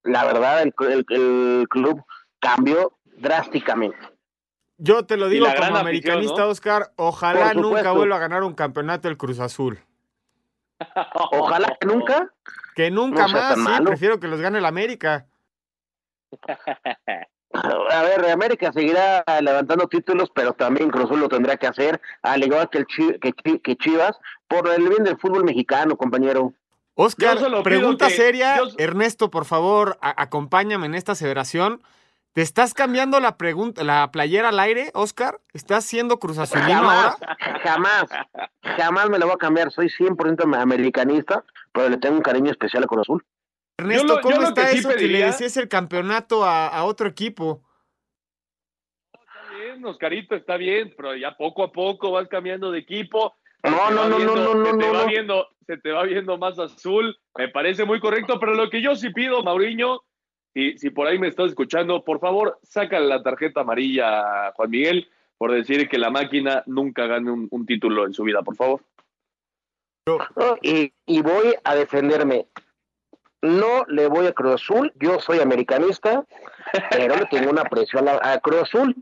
la 0.04 0.24
verdad, 0.26 0.62
el, 0.62 0.74
el, 0.90 1.06
el 1.10 1.68
club 1.70 2.02
cambió 2.40 2.98
drásticamente. 3.18 3.98
Yo 4.78 5.06
te 5.06 5.18
lo 5.18 5.28
digo 5.28 5.48
la 5.48 5.56
como 5.56 5.78
americanista. 5.78 6.46
Oscar, 6.46 6.94
ojalá 6.96 7.54
nunca 7.54 7.92
vuelva 7.92 8.18
a 8.18 8.20
ganar 8.20 8.44
un 8.44 8.54
campeonato 8.54 9.10
el 9.10 9.18
Cruz 9.18 9.40
Azul. 9.40 9.80
Ojalá 11.32 11.76
que 11.80 11.88
nunca. 11.88 12.32
Que 12.76 12.92
nunca 12.92 13.24
No 13.24 13.34
más, 13.34 13.50
tan 13.50 13.58
sí, 13.58 13.64
malo. 13.64 13.86
prefiero 13.86 14.20
que 14.20 14.28
los 14.28 14.40
gane 14.40 14.60
el 14.60 14.66
América. 14.66 15.26
A 17.64 18.02
ver, 18.04 18.30
América 18.30 18.72
seguirá 18.72 19.24
levantando 19.42 19.88
títulos, 19.88 20.30
pero 20.34 20.54
también 20.54 20.90
Cruz 20.90 21.06
Azul 21.06 21.20
lo 21.20 21.30
tendrá 21.30 21.58
que 21.58 21.68
hacer, 21.68 22.00
al 22.22 22.44
igual 22.44 22.70
que, 22.70 22.80
el 22.80 22.86
Chi- 22.88 23.20
que, 23.20 23.32
Chi- 23.34 23.60
que 23.60 23.76
Chivas, 23.76 24.18
por 24.48 24.68
el 24.70 24.88
bien 24.88 25.04
del 25.04 25.18
fútbol 25.18 25.44
mexicano, 25.44 25.96
compañero. 25.98 26.54
Oscar, 26.96 27.38
pregunta 27.64 28.08
que- 28.08 28.16
seria. 28.16 28.58
yo- 28.58 28.68
Ernesto, 28.78 29.30
por 29.30 29.46
favor, 29.46 29.98
acompáñame 30.02 30.86
en 30.88 30.96
esta 30.96 31.12
aseveración. 31.14 31.82
¿Te 32.34 32.42
estás 32.44 32.76
cambiando 32.76 33.20
la 33.20 33.36
pregunta, 33.38 33.84
la 33.84 34.12
playera 34.12 34.50
al 34.50 34.60
aire, 34.60 34.92
Oscar? 34.94 35.40
¿Estás 35.54 35.86
siendo 35.86 36.20
Cruz 36.20 36.38
Jamás, 36.38 37.16
ahora? 37.20 37.38
jamás, 37.64 38.04
jamás 38.78 39.10
me 39.10 39.18
lo 39.18 39.26
voy 39.26 39.34
a 39.34 39.38
cambiar. 39.40 39.72
Soy 39.72 39.90
100% 39.90 40.44
americanista, 40.56 41.44
pero 41.74 41.90
le 41.90 41.98
tengo 41.98 42.16
un 42.18 42.22
cariño 42.22 42.52
especial 42.52 42.84
a 42.84 42.88
Cruz 42.88 43.02
Azul. 43.02 43.26
Ernesto, 43.78 44.08
Yo 44.08 44.16
lo- 44.16 44.22
¿cómo 44.22 44.42
está 44.42 44.66
que 44.66 44.72
sí 44.72 44.78
eso 44.80 44.90
que 44.90 45.08
le 45.08 45.24
decías 45.26 45.56
el 45.58 45.68
campeonato 45.68 46.44
a, 46.44 46.68
a 46.68 46.84
otro 46.84 47.08
equipo? 47.08 47.62
Está 49.14 49.56
bien, 49.56 49.86
Oscarito, 49.86 50.36
está 50.36 50.58
bien, 50.58 50.94
pero 50.98 51.16
ya 51.16 51.36
poco 51.38 51.64
a 51.64 51.72
poco 51.72 52.12
vas 52.12 52.28
cambiando 52.28 52.72
de 52.72 52.80
equipo. 52.80 53.36
No, 53.64 53.92
no, 53.92 54.08
no, 54.08 54.20
no, 54.20 54.36
no, 54.36 54.52
se 54.66 54.72
no, 54.72 54.78
te 54.78 54.88
no, 54.88 54.94
va 54.94 55.02
no. 55.04 55.08
viendo, 55.08 55.48
se 55.66 55.78
te 55.78 55.92
va 55.92 56.04
viendo 56.04 56.38
más 56.38 56.58
azul. 56.58 57.18
Me 57.38 57.50
parece 57.50 57.86
muy 57.86 58.00
correcto, 58.00 58.40
pero 58.40 58.54
lo 58.56 58.70
que 58.70 58.82
yo 58.82 58.96
sí 58.96 59.12
pido, 59.12 59.44
Mauriño, 59.44 60.02
si, 60.54 60.78
si 60.78 60.90
por 60.90 61.06
ahí 61.08 61.20
me 61.20 61.28
estás 61.28 61.50
escuchando, 61.50 62.04
por 62.04 62.20
favor, 62.20 62.60
sácale 62.64 63.06
la 63.08 63.22
tarjeta 63.22 63.62
amarilla 63.62 64.48
a 64.48 64.52
Juan 64.54 64.70
Miguel 64.72 65.10
por 65.38 65.52
decir 65.52 65.88
que 65.88 66.00
la 66.00 66.10
máquina 66.10 66.64
nunca 66.66 67.06
gane 67.06 67.30
un, 67.30 67.48
un 67.52 67.66
título 67.68 68.06
en 68.08 68.14
su 68.14 68.24
vida, 68.24 68.42
por 68.42 68.56
favor. 68.56 68.82
No, 70.08 70.58
Y, 70.64 70.92
y 71.06 71.22
voy 71.22 71.54
a 71.64 71.76
defenderme. 71.76 72.48
No 73.48 73.86
le 73.88 74.08
voy 74.08 74.28
a 74.28 74.34
Cruz 74.34 74.56
Azul, 74.62 74.92
yo 75.00 75.20
soy 75.20 75.40
americanista, 75.40 76.24
pero 76.90 77.16
le 77.16 77.26
tengo 77.26 77.50
una 77.50 77.64
presión 77.66 78.08
a, 78.08 78.38
Cruz 78.40 78.62
Azul. 78.64 78.96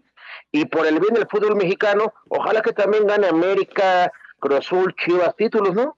Y 0.52 0.66
por 0.66 0.86
el 0.86 1.00
bien 1.00 1.14
del 1.16 1.28
fútbol 1.28 1.56
mexicano, 1.56 2.14
ojalá 2.30 2.62
que 2.62 2.72
también 2.72 3.08
gane 3.08 3.28
América, 3.28 4.12
Cruz 4.40 4.60
Azul, 4.60 4.96
Chivas, 5.04 5.36
títulos, 5.36 5.74
¿no? 5.74 5.98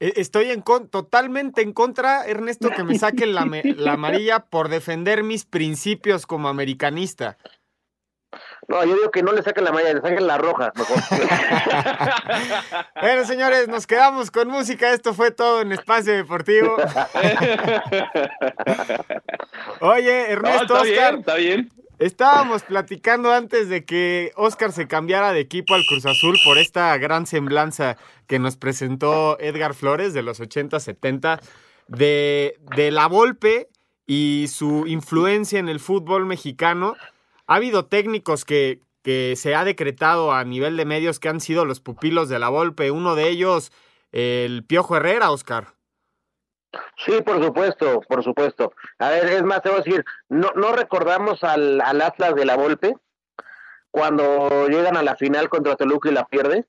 E- 0.00 0.12
Estoy 0.16 0.50
en 0.50 0.60
con- 0.60 0.88
totalmente 0.88 1.62
en 1.62 1.72
contra, 1.72 2.24
Ernesto, 2.26 2.70
que 2.70 2.84
me 2.84 2.98
saquen 2.98 3.34
la, 3.34 3.46
la 3.76 3.92
amarilla 3.92 4.40
por 4.40 4.68
defender 4.68 5.22
mis 5.22 5.44
principios 5.44 6.26
como 6.26 6.48
americanista. 6.48 7.38
No, 8.68 8.84
yo 8.84 8.94
digo 8.96 9.10
que 9.10 9.22
no 9.22 9.32
le 9.32 9.42
saquen 9.42 9.64
la 9.64 9.72
malla, 9.72 9.94
le 9.94 10.00
saquen 10.02 10.26
la 10.26 10.36
roja, 10.38 10.70
mejor. 10.76 10.96
Bueno, 13.00 13.24
señores, 13.24 13.68
nos 13.68 13.86
quedamos 13.86 14.30
con 14.30 14.48
música. 14.48 14.92
Esto 14.92 15.14
fue 15.14 15.30
todo 15.30 15.62
en 15.62 15.72
Espacio 15.72 16.12
Deportivo. 16.14 16.76
Oye, 19.80 20.30
Ernesto, 20.32 20.74
No, 20.74 20.82
está 20.82 20.82
Oscar, 20.82 21.10
bien, 21.12 21.18
está 21.20 21.34
bien. 21.36 21.70
estábamos 21.98 22.62
platicando 22.62 23.32
antes 23.32 23.68
de 23.68 23.84
que 23.84 24.32
Oscar 24.36 24.72
se 24.72 24.86
cambiara 24.88 25.32
de 25.32 25.40
equipo 25.40 25.74
al 25.74 25.82
Cruz 25.88 26.06
Azul 26.06 26.36
por 26.44 26.58
esta 26.58 26.96
gran 26.98 27.26
semblanza 27.26 27.96
que 28.26 28.38
nos 28.38 28.56
presentó 28.56 29.38
Edgar 29.40 29.74
Flores 29.74 30.14
de 30.14 30.22
los 30.22 30.40
80-70 30.40 31.40
de, 31.88 32.58
de 32.76 32.90
la 32.90 33.06
Volpe 33.06 33.68
y 34.06 34.46
su 34.48 34.86
influencia 34.86 35.58
en 35.58 35.68
el 35.68 35.80
fútbol 35.80 36.26
mexicano. 36.26 36.94
Ha 37.48 37.56
habido 37.56 37.86
técnicos 37.86 38.44
que, 38.44 38.82
que 39.02 39.34
se 39.36 39.54
ha 39.54 39.64
decretado 39.64 40.32
a 40.32 40.44
nivel 40.44 40.76
de 40.76 40.84
medios 40.84 41.18
que 41.18 41.28
han 41.28 41.40
sido 41.40 41.64
los 41.64 41.80
pupilos 41.80 42.28
de 42.28 42.38
la 42.38 42.50
Volpe. 42.50 42.90
Uno 42.90 43.14
de 43.14 43.28
ellos, 43.28 43.72
el 44.12 44.64
Piojo 44.64 44.96
Herrera, 44.96 45.30
Oscar. 45.30 45.74
Sí, 46.98 47.22
por 47.22 47.42
supuesto, 47.42 48.02
por 48.08 48.22
supuesto. 48.22 48.72
A 48.98 49.08
ver, 49.08 49.24
es 49.26 49.42
más, 49.42 49.62
te 49.62 49.70
voy 49.70 49.80
a 49.80 49.82
decir, 49.82 50.04
no, 50.28 50.52
no 50.54 50.72
recordamos 50.72 51.42
al, 51.42 51.80
al 51.80 52.02
Atlas 52.02 52.34
de 52.34 52.44
la 52.44 52.56
Volpe 52.56 52.94
cuando 53.90 54.68
llegan 54.68 54.96
a 54.96 55.02
la 55.02 55.16
final 55.16 55.48
contra 55.48 55.76
Toluca 55.76 56.10
y 56.10 56.12
la 56.12 56.26
pierde. 56.26 56.66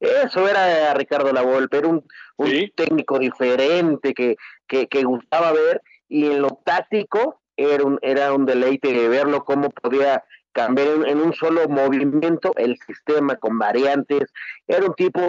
Eso 0.00 0.48
era 0.48 0.92
Ricardo 0.94 1.32
La 1.32 1.42
Volpe, 1.42 1.78
era 1.78 1.86
un, 1.86 2.04
un 2.36 2.72
técnico 2.74 3.20
diferente 3.20 4.14
que, 4.14 4.36
que, 4.66 4.88
que 4.88 5.04
gustaba 5.04 5.52
ver 5.52 5.80
y 6.08 6.26
en 6.26 6.42
lo 6.42 6.60
táctico 6.64 7.40
era 7.56 7.84
un, 7.84 7.98
era 8.02 8.32
un 8.32 8.46
deleite 8.46 9.08
verlo 9.08 9.44
cómo 9.44 9.70
podía 9.70 10.24
cambiar 10.52 10.88
en, 11.06 11.20
un 11.20 11.34
solo 11.34 11.68
movimiento 11.68 12.52
el 12.56 12.78
sistema 12.78 13.36
con 13.36 13.58
variantes. 13.58 14.32
Era 14.66 14.86
un 14.86 14.94
tipo, 14.94 15.20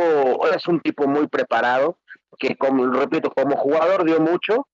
es 0.48 0.68
un 0.68 0.80
tipo 0.80 1.08
muy 1.08 1.28
preparado 1.28 1.98
que 2.40 2.56
como 2.56 2.88
repito, 2.88 3.32
como 3.32 3.58
jugador 3.58 4.06
dio 4.06 4.20
mucho, 4.20 4.68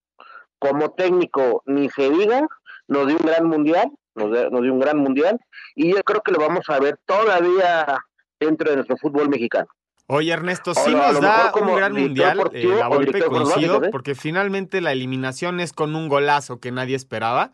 como 0.60 0.92
técnico 0.92 1.64
ni 1.66 1.90
se 1.90 2.10
diga, 2.10 2.48
nos 2.88 3.08
dio 3.08 3.18
un 3.18 3.26
gran 3.26 3.48
mundial, 3.48 3.92
nos, 4.16 4.30
nos 4.30 4.62
dio 4.62 4.74
un 4.74 4.80
gran 4.80 4.98
mundial, 4.98 5.40
y 5.76 5.94
yo 5.94 6.04
creo 6.04 6.22
que 6.22 6.32
lo 6.32 6.40
vamos 6.40 6.70
a 6.70 6.80
ver 6.80 7.00
todavía 7.06 8.00
dentro 8.40 8.70
de 8.70 8.78
nuestro 8.78 8.98
fútbol 8.98 9.30
mexicano. 9.30 9.68
Oye, 10.14 10.32
Ernesto, 10.32 10.74
sí 10.76 10.92
nos 10.92 11.20
da 11.22 11.52
un 11.62 11.76
gran 11.76 11.94
mundial. 11.94 12.40
eh, 12.54 12.66
la 12.68 12.90
director 12.98 13.30
coincido, 13.30 13.84
¿eh? 13.86 13.90
porque 13.92 14.16
finalmente 14.16 14.80
la 14.82 14.92
eliminación 14.92 15.60
es 15.60 15.74
con 15.74 15.96
un 15.96 16.08
golazo 16.10 16.60
que 16.60 16.72
nadie 16.72 16.96
esperaba. 16.96 17.52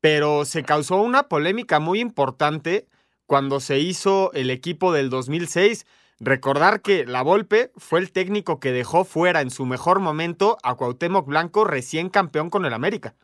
Pero 0.00 0.44
se 0.44 0.62
causó 0.62 0.96
una 1.02 1.24
polémica 1.24 1.80
muy 1.80 2.00
importante 2.00 2.86
cuando 3.26 3.60
se 3.60 3.78
hizo 3.80 4.32
el 4.32 4.50
equipo 4.50 4.92
del 4.92 5.10
2006. 5.10 5.86
Recordar 6.20 6.82
que 6.82 7.04
la 7.06 7.22
Volpe 7.22 7.70
fue 7.76 8.00
el 8.00 8.10
técnico 8.12 8.58
que 8.58 8.72
dejó 8.72 9.04
fuera 9.04 9.40
en 9.40 9.50
su 9.50 9.66
mejor 9.66 10.00
momento 10.00 10.56
a 10.64 10.74
Cuauhtémoc 10.74 11.26
Blanco, 11.26 11.64
recién 11.64 12.08
campeón 12.10 12.50
con 12.50 12.64
el 12.64 12.74
América. 12.74 13.14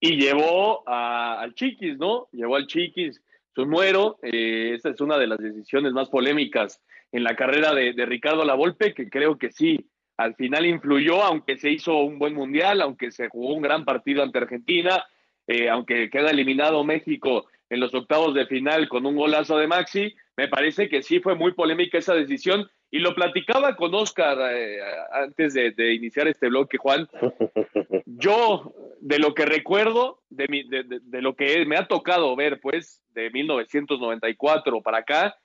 y 0.00 0.16
llevó 0.18 0.86
a- 0.86 1.40
al 1.40 1.54
Chiquis, 1.54 1.96
¿no? 1.96 2.28
Llevó 2.30 2.56
al 2.56 2.66
Chiquis, 2.66 3.22
su 3.54 3.64
muero. 3.64 4.18
Eh, 4.22 4.72
esta 4.74 4.90
es 4.90 5.00
una 5.00 5.16
de 5.16 5.26
las 5.26 5.38
decisiones 5.38 5.94
más 5.94 6.10
polémicas 6.10 6.82
en 7.14 7.22
la 7.24 7.34
carrera 7.36 7.72
de, 7.74 7.92
de 7.94 8.06
Ricardo 8.06 8.44
Lavolpe, 8.44 8.92
que 8.92 9.08
creo 9.08 9.38
que 9.38 9.50
sí, 9.52 9.88
al 10.16 10.34
final 10.34 10.66
influyó, 10.66 11.22
aunque 11.22 11.56
se 11.56 11.70
hizo 11.70 11.96
un 12.02 12.18
buen 12.18 12.34
mundial, 12.34 12.80
aunque 12.82 13.10
se 13.10 13.28
jugó 13.28 13.54
un 13.54 13.62
gran 13.62 13.84
partido 13.84 14.22
ante 14.22 14.38
Argentina, 14.38 15.04
eh, 15.46 15.68
aunque 15.70 16.10
queda 16.10 16.30
eliminado 16.30 16.84
México 16.84 17.46
en 17.70 17.80
los 17.80 17.94
octavos 17.94 18.34
de 18.34 18.46
final 18.46 18.88
con 18.88 19.06
un 19.06 19.16
golazo 19.16 19.56
de 19.58 19.66
Maxi, 19.66 20.14
me 20.36 20.48
parece 20.48 20.88
que 20.88 21.02
sí 21.02 21.20
fue 21.20 21.34
muy 21.34 21.52
polémica 21.52 21.98
esa 21.98 22.14
decisión. 22.14 22.68
Y 22.90 22.98
lo 23.00 23.12
platicaba 23.14 23.74
con 23.74 23.92
Oscar 23.94 24.38
eh, 24.54 24.78
antes 25.12 25.52
de, 25.54 25.72
de 25.72 25.94
iniciar 25.94 26.28
este 26.28 26.48
bloque, 26.48 26.78
Juan. 26.78 27.08
Yo, 28.06 28.72
de 29.00 29.18
lo 29.18 29.34
que 29.34 29.44
recuerdo, 29.46 30.20
de, 30.30 30.46
mi- 30.48 30.62
de- 30.68 30.84
de- 30.84 31.00
de 31.02 31.22
lo 31.22 31.34
que 31.34 31.64
me 31.66 31.76
ha 31.76 31.88
tocado 31.88 32.36
ver, 32.36 32.60
pues, 32.60 33.02
de 33.10 33.30
1994 33.30 34.80
para 34.82 34.98
acá, 34.98 35.36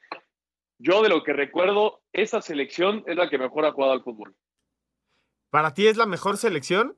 yo 0.79 1.03
de 1.03 1.09
lo 1.09 1.23
que 1.23 1.33
recuerdo, 1.33 2.01
esa 2.13 2.41
selección 2.41 3.03
es 3.05 3.17
la 3.17 3.29
que 3.29 3.37
mejor 3.37 3.65
ha 3.65 3.71
jugado 3.71 3.93
al 3.93 4.03
fútbol. 4.03 4.35
¿Para 5.49 5.73
ti 5.73 5.87
es 5.87 5.97
la 5.97 6.05
mejor 6.05 6.37
selección? 6.37 6.97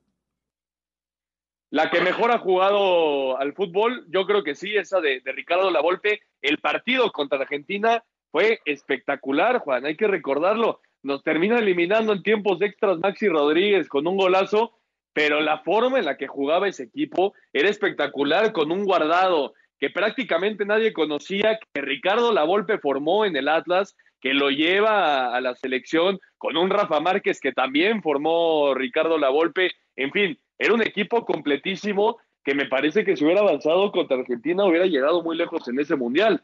La 1.71 1.89
que 1.89 2.01
mejor 2.01 2.31
ha 2.31 2.39
jugado 2.39 3.37
al 3.37 3.53
fútbol, 3.53 4.05
yo 4.09 4.25
creo 4.25 4.43
que 4.43 4.55
sí, 4.55 4.75
esa 4.75 4.99
de, 4.99 5.21
de 5.21 5.31
Ricardo 5.31 5.71
Lavolpe. 5.71 6.21
El 6.41 6.59
partido 6.59 7.11
contra 7.11 7.39
Argentina 7.39 8.03
fue 8.29 8.59
espectacular, 8.65 9.59
Juan, 9.59 9.85
hay 9.85 9.95
que 9.95 10.07
recordarlo. 10.07 10.81
Nos 11.01 11.23
termina 11.23 11.57
eliminando 11.57 12.13
en 12.13 12.23
tiempos 12.23 12.61
extras 12.61 12.99
Maxi 12.99 13.27
Rodríguez 13.27 13.87
con 13.87 14.05
un 14.05 14.17
golazo, 14.17 14.77
pero 15.13 15.41
la 15.41 15.59
forma 15.59 15.97
en 15.97 16.05
la 16.05 16.17
que 16.17 16.27
jugaba 16.27 16.67
ese 16.67 16.83
equipo 16.83 17.33
era 17.51 17.69
espectacular, 17.69 18.51
con 18.53 18.71
un 18.71 18.85
guardado 18.85 19.53
que 19.81 19.89
prácticamente 19.89 20.63
nadie 20.63 20.93
conocía, 20.93 21.59
que 21.73 21.81
Ricardo 21.81 22.31
Lavolpe 22.31 22.77
formó 22.77 23.25
en 23.25 23.35
el 23.35 23.47
Atlas, 23.47 23.97
que 24.21 24.35
lo 24.35 24.51
lleva 24.51 25.35
a, 25.35 25.41
la 25.41 25.55
selección, 25.55 26.19
con 26.37 26.55
un 26.55 26.69
Rafa 26.69 26.99
Márquez 26.99 27.39
que 27.41 27.51
también 27.51 28.03
formó 28.03 28.75
Ricardo 28.75 29.17
Lavolpe. 29.17 29.71
En 29.95 30.11
fin, 30.11 30.39
era 30.59 30.75
un 30.75 30.83
equipo 30.83 31.25
completísimo 31.25 32.19
que 32.43 32.53
me 32.53 32.67
parece 32.67 33.03
que 33.03 33.17
si 33.17 33.25
hubiera 33.25 33.41
avanzado 33.41 33.91
contra 33.91 34.17
Argentina 34.17 34.65
hubiera 34.65 34.85
llegado 34.85 35.23
muy 35.23 35.35
lejos 35.35 35.67
en 35.67 35.79
ese 35.79 35.95
mundial. 35.95 36.43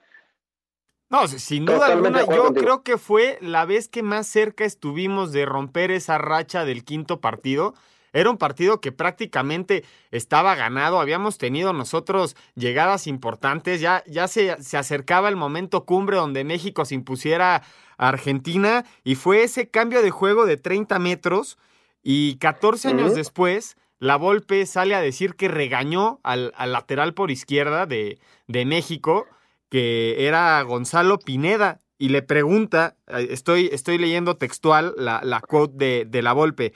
No, 1.12 1.28
sin 1.28 1.66
duda 1.66 1.78
Totalmente 1.78 2.20
alguna, 2.20 2.36
yo 2.36 2.44
contigo. 2.46 2.66
creo 2.66 2.84
que 2.84 2.98
fue 2.98 3.38
la 3.42 3.66
vez 3.66 3.88
que 3.88 4.02
más 4.02 4.26
cerca 4.26 4.66
estuvimos 4.66 5.32
de 5.32 5.46
romper 5.46 5.92
esa 5.92 6.18
racha 6.18 6.66
del 6.66 6.84
quinto 6.84 7.22
partido. 7.22 7.76
Era 8.14 8.30
un 8.30 8.38
partido 8.38 8.82
que 8.82 8.92
prácticamente 8.92 9.84
estaba 10.12 10.56
ganado, 10.56 11.00
habíamos 11.00 11.38
tenido 11.38 11.74
nosotros 11.74 12.36
llegadas 12.56 13.08
importantes, 13.08 13.82
ya, 13.82 14.04
ya 14.08 14.28
se, 14.28 14.62
se 14.62 14.78
acercaba 14.78 15.30
el 15.30 15.36
momento 15.36 15.86
cumbre 15.86 16.18
donde 16.18 16.44
México 16.44 16.86
se 16.86 16.96
impusiera 16.96 17.64
a 17.98 18.08
Argentina 18.08 18.86
y 19.04 19.16
fue 19.16 19.44
ese 19.44 19.70
cambio 19.70 20.02
de 20.02 20.12
juego 20.12 20.46
de 20.46 20.58
30 20.58 21.00
metros 21.00 21.58
y 22.04 22.38
14 22.38 22.90
años 22.90 23.16
después 23.16 23.76
la 24.00 24.16
Volpe 24.16 24.66
sale 24.66 24.94
a 24.94 25.02
decir 25.02 25.36
que 25.36 25.48
regañó 25.48 26.20
al, 26.24 26.54
al 26.56 26.72
lateral 26.72 27.14
por 27.14 27.32
izquierda 27.32 27.86
de, 27.86 28.20
de 28.48 28.66
México 28.66 29.26
que 29.70 30.28
era 30.28 30.62
Gonzalo 30.62 31.20
Pineda 31.20 31.80
y 31.98 32.10
le 32.10 32.22
pregunta, 32.22 32.96
eh, 33.08 33.28
estoy, 33.32 33.70
estoy 33.72 33.98
leyendo 33.98 34.38
textual 34.38 34.94
la, 34.98 35.22
la 35.24 35.42
quote 35.42 35.74
de, 35.78 36.06
de 36.06 36.22
la 36.22 36.34
Volpe, 36.34 36.74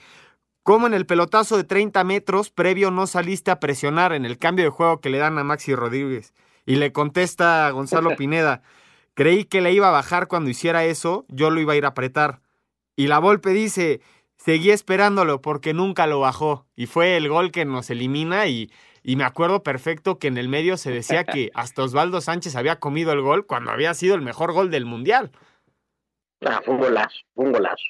¿cómo 0.62 0.86
en 0.86 0.94
el 0.94 1.06
pelotazo 1.06 1.56
de 1.56 1.64
30 1.64 2.04
metros 2.04 2.50
previo 2.50 2.90
no 2.90 3.06
saliste 3.06 3.50
a 3.50 3.60
presionar 3.60 4.12
en 4.12 4.24
el 4.24 4.38
cambio 4.38 4.64
de 4.64 4.70
juego 4.70 5.00
que 5.00 5.10
le 5.10 5.18
dan 5.18 5.38
a 5.38 5.44
Maxi 5.44 5.74
Rodríguez? 5.74 6.34
Y 6.66 6.76
le 6.76 6.92
contesta 6.92 7.70
Gonzalo 7.70 8.10
Pineda, 8.16 8.62
creí 9.14 9.44
que 9.44 9.60
le 9.60 9.72
iba 9.72 9.88
a 9.88 9.92
bajar 9.92 10.28
cuando 10.28 10.50
hiciera 10.50 10.84
eso, 10.84 11.26
yo 11.28 11.50
lo 11.50 11.60
iba 11.60 11.72
a 11.72 11.76
ir 11.76 11.84
a 11.84 11.88
apretar. 11.88 12.40
Y 12.96 13.06
la 13.06 13.18
Volpe 13.18 13.50
dice, 13.50 14.00
seguí 14.36 14.70
esperándolo 14.70 15.40
porque 15.40 15.74
nunca 15.74 16.06
lo 16.06 16.20
bajó. 16.20 16.66
Y 16.76 16.86
fue 16.86 17.16
el 17.16 17.28
gol 17.28 17.50
que 17.50 17.64
nos 17.64 17.90
elimina 17.90 18.46
y, 18.46 18.70
y 19.02 19.16
me 19.16 19.24
acuerdo 19.24 19.62
perfecto 19.62 20.18
que 20.18 20.28
en 20.28 20.36
el 20.36 20.48
medio 20.48 20.76
se 20.76 20.90
decía 20.90 21.24
que 21.24 21.50
hasta 21.54 21.82
Osvaldo 21.82 22.20
Sánchez 22.20 22.56
había 22.56 22.78
comido 22.78 23.12
el 23.12 23.22
gol 23.22 23.46
cuando 23.46 23.70
había 23.70 23.94
sido 23.94 24.14
el 24.14 24.22
mejor 24.22 24.52
gol 24.52 24.70
del 24.70 24.84
Mundial. 24.84 25.32
Ah, 26.44 26.60
fue 26.64 26.74
un 26.74 26.80
golazo, 26.80 27.16
fue 27.34 27.46
un 27.46 27.52
golazo. 27.52 27.84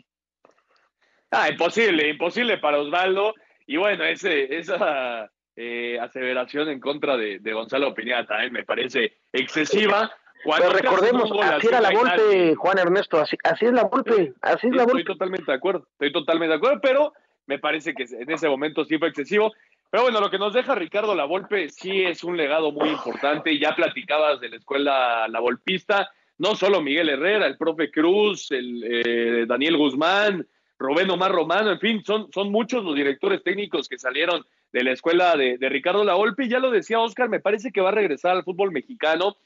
Ah, 1.33 1.49
imposible, 1.49 2.09
imposible 2.09 2.59
para 2.59 2.79
Osvaldo. 2.79 3.35
Y 3.67 3.79
bueno, 3.79 4.05
ese, 4.05 4.55
esa 4.57 5.31
eh, 5.57 5.99
aseveración 5.99 6.69
en 6.69 6.79
contra 6.79 7.17
de, 7.17 7.39
de 7.39 7.53
Gonzalo 7.53 7.95
Pineda 7.95 8.27
también 8.27 8.53
me 8.53 8.65
parece 8.65 9.17
excesiva. 9.33 10.13
Pero 10.45 10.71
recordemos, 10.71 11.31
así 11.43 11.69
era 11.69 11.81
la 11.81 11.93
golpe, 11.93 12.55
Juan 12.57 12.79
Ernesto, 12.79 13.19
así, 13.19 13.37
así 13.45 13.67
es 13.67 13.73
la 13.73 13.85
golpe, 13.85 14.33
así 14.43 14.67
es 14.67 14.75
la 14.75 14.83
Estoy 14.83 14.95
golpe. 14.95 15.05
totalmente 15.05 15.47
de 15.47 15.57
acuerdo, 15.57 15.87
estoy 15.93 16.13
totalmente 16.13 16.51
de 16.51 16.57
acuerdo, 16.57 16.81
pero 16.83 17.13
me 17.47 17.61
parece 17.61 17.95
que 17.95 18.03
en 18.03 18.31
ese 18.31 18.49
momento 18.49 18.85
sí 18.85 18.99
fue 18.99 19.09
excesivo. 19.09 19.53
Pero 19.89 20.03
bueno, 20.05 20.21
lo 20.21 20.31
que 20.31 20.39
nos 20.39 20.53
deja 20.53 20.75
Ricardo 20.75 21.15
La 21.15 21.27
Volpe 21.27 21.69
sí 21.69 22.03
es 22.03 22.25
un 22.25 22.37
legado 22.37 22.73
muy 22.73 22.89
importante. 22.89 23.57
Ya 23.59 23.77
platicabas 23.77 24.41
de 24.41 24.49
la 24.49 24.57
escuela 24.57 25.29
La 25.29 25.39
Volpista, 25.39 26.11
no 26.39 26.57
solo 26.57 26.81
Miguel 26.81 27.11
Herrera, 27.11 27.47
el 27.47 27.59
profe 27.59 27.91
Cruz, 27.91 28.51
el 28.51 28.83
eh, 28.85 29.45
Daniel 29.47 29.77
Guzmán, 29.77 30.47
Rubén 30.83 31.11
Omar 31.11 31.31
Romano, 31.31 31.71
en 31.71 31.79
fin, 31.79 32.03
son, 32.05 32.29
muchos 32.51 32.85
los 32.85 32.97
directores 32.97 33.43
técnicos 33.45 33.89
que 33.89 33.99
salieron 33.99 34.45
de 34.73 34.83
la 34.83 34.91
escuela 34.91 35.37
de, 35.37 35.57
de 35.57 35.69
Ricardo 35.69 36.03
La 36.03 36.15
Volpe. 36.15 36.45
Y 36.45 36.49
ya 36.49 36.59
lo 36.59 36.71
decía 36.71 36.99
Oscar, 36.99 37.29
me 37.29 37.41
parece 37.41 37.71
que 37.71 37.81
va 37.81 37.91
a 37.91 37.93
regresar 37.93 38.33
al 38.33 38.45
fútbol 38.45 38.73
mexicano. 38.73 39.37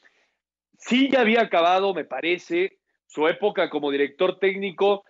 Sí 0.78 1.10
ya 1.10 1.20
había 1.20 1.42
acabado, 1.42 1.92
me 1.92 2.04
parece, 2.04 2.78
su 3.06 3.28
época 3.28 3.68
como 3.68 3.90
director 3.90 4.38
técnico. 4.38 5.04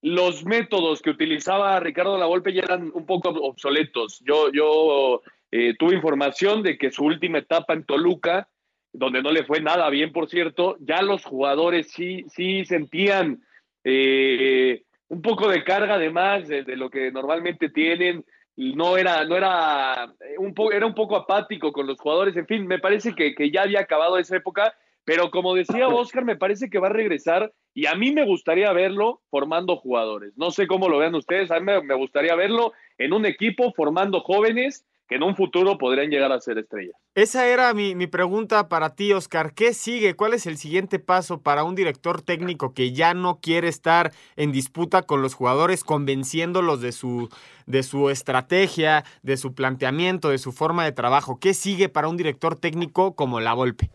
Los 0.00 0.44
métodos 0.44 1.02
que 1.02 1.10
utilizaba 1.10 1.78
Ricardo 1.80 2.18
Lavolpe 2.18 2.52
ya 2.52 2.62
eran 2.62 2.92
un 2.94 3.04
poco 3.04 3.30
obsoletos. 3.30 4.20
Yo, 4.24 4.50
yo 4.52 5.22
eh, 5.50 5.74
tuve 5.76 5.96
información 5.96 6.62
de 6.62 6.78
que 6.78 6.92
su 6.92 7.04
última 7.04 7.38
etapa 7.38 7.74
en 7.74 7.84
Toluca, 7.84 8.48
donde 8.92 9.22
no 9.22 9.32
le 9.32 9.44
fue 9.44 9.60
nada 9.60 9.90
bien, 9.90 10.12
por 10.12 10.28
cierto, 10.28 10.76
ya 10.80 11.02
los 11.02 11.24
jugadores 11.24 11.90
sí, 11.90 12.24
sí 12.28 12.64
sentían 12.64 13.42
eh, 13.84 14.84
un 15.12 15.20
poco 15.20 15.48
de 15.48 15.62
carga 15.62 15.98
de 15.98 16.08
más 16.08 16.48
de, 16.48 16.64
de, 16.64 16.74
lo 16.74 16.88
que 16.88 17.12
normalmente 17.12 17.68
tienen. 17.68 18.24
No 18.56 18.96
era, 18.96 19.24
no 19.24 19.36
era 19.36 20.12
un, 20.38 20.54
po 20.54 20.72
era 20.72 20.86
un 20.86 20.94
poco 20.94 21.16
apático 21.16 21.70
con 21.72 21.86
los 21.86 21.98
jugadores. 22.00 22.34
En 22.36 22.46
fin, 22.46 22.66
me 22.66 22.78
parece 22.78 23.14
que, 23.14 23.34
que 23.34 23.50
ya 23.50 23.62
había 23.62 23.80
acabado 23.80 24.18
esa 24.18 24.36
época 24.36 24.74
pero 25.04 25.30
como 25.30 25.54
decía 25.54 25.88
Oscar, 25.88 26.24
me 26.24 26.36
parece 26.36 26.70
que 26.70 26.78
va 26.78 26.88
a 26.88 26.92
regresar 26.92 27.52
y 27.74 27.86
a 27.86 27.94
mí 27.94 28.12
me 28.12 28.24
gustaría 28.24 28.72
verlo 28.72 29.20
formando 29.30 29.76
jugadores. 29.76 30.32
No 30.36 30.50
sé 30.50 30.66
cómo 30.66 30.88
lo 30.88 30.98
vean 30.98 31.14
ustedes, 31.14 31.50
a 31.50 31.60
mí 31.60 31.72
me 31.84 31.94
gustaría 31.94 32.34
verlo 32.34 32.72
en 32.98 33.12
un 33.12 33.26
equipo 33.26 33.72
formando 33.72 34.20
jóvenes 34.20 34.86
que 35.12 35.16
en 35.16 35.22
un 35.22 35.36
futuro 35.36 35.76
podrían 35.76 36.08
llegar 36.08 36.32
a 36.32 36.40
ser 36.40 36.56
estrellas. 36.56 36.96
Esa 37.14 37.46
era 37.46 37.74
mi, 37.74 37.94
mi, 37.94 38.06
pregunta 38.06 38.70
para 38.70 38.94
ti, 38.94 39.12
Oscar. 39.12 39.52
¿Qué 39.52 39.74
sigue? 39.74 40.14
¿Cuál 40.16 40.32
es 40.32 40.46
el 40.46 40.56
siguiente 40.56 40.98
paso 40.98 41.42
para 41.42 41.64
un 41.64 41.74
director 41.74 42.22
técnico 42.22 42.72
que 42.72 42.92
ya 42.92 43.12
no 43.12 43.38
quiere 43.42 43.68
estar 43.68 44.12
en 44.36 44.52
disputa 44.52 45.02
con 45.02 45.20
los 45.20 45.34
jugadores, 45.34 45.84
convenciéndolos 45.84 46.80
de 46.80 46.92
su, 46.92 47.28
de 47.66 47.82
su 47.82 48.08
estrategia, 48.08 49.04
de 49.22 49.36
su 49.36 49.54
planteamiento, 49.54 50.30
de 50.30 50.38
su 50.38 50.50
forma 50.50 50.86
de 50.86 50.92
trabajo? 50.92 51.38
¿Qué 51.38 51.52
sigue 51.52 51.90
para 51.90 52.08
un 52.08 52.16
director 52.16 52.56
técnico 52.56 53.14
como 53.14 53.38
La 53.38 53.52
Volpe? 53.52 53.90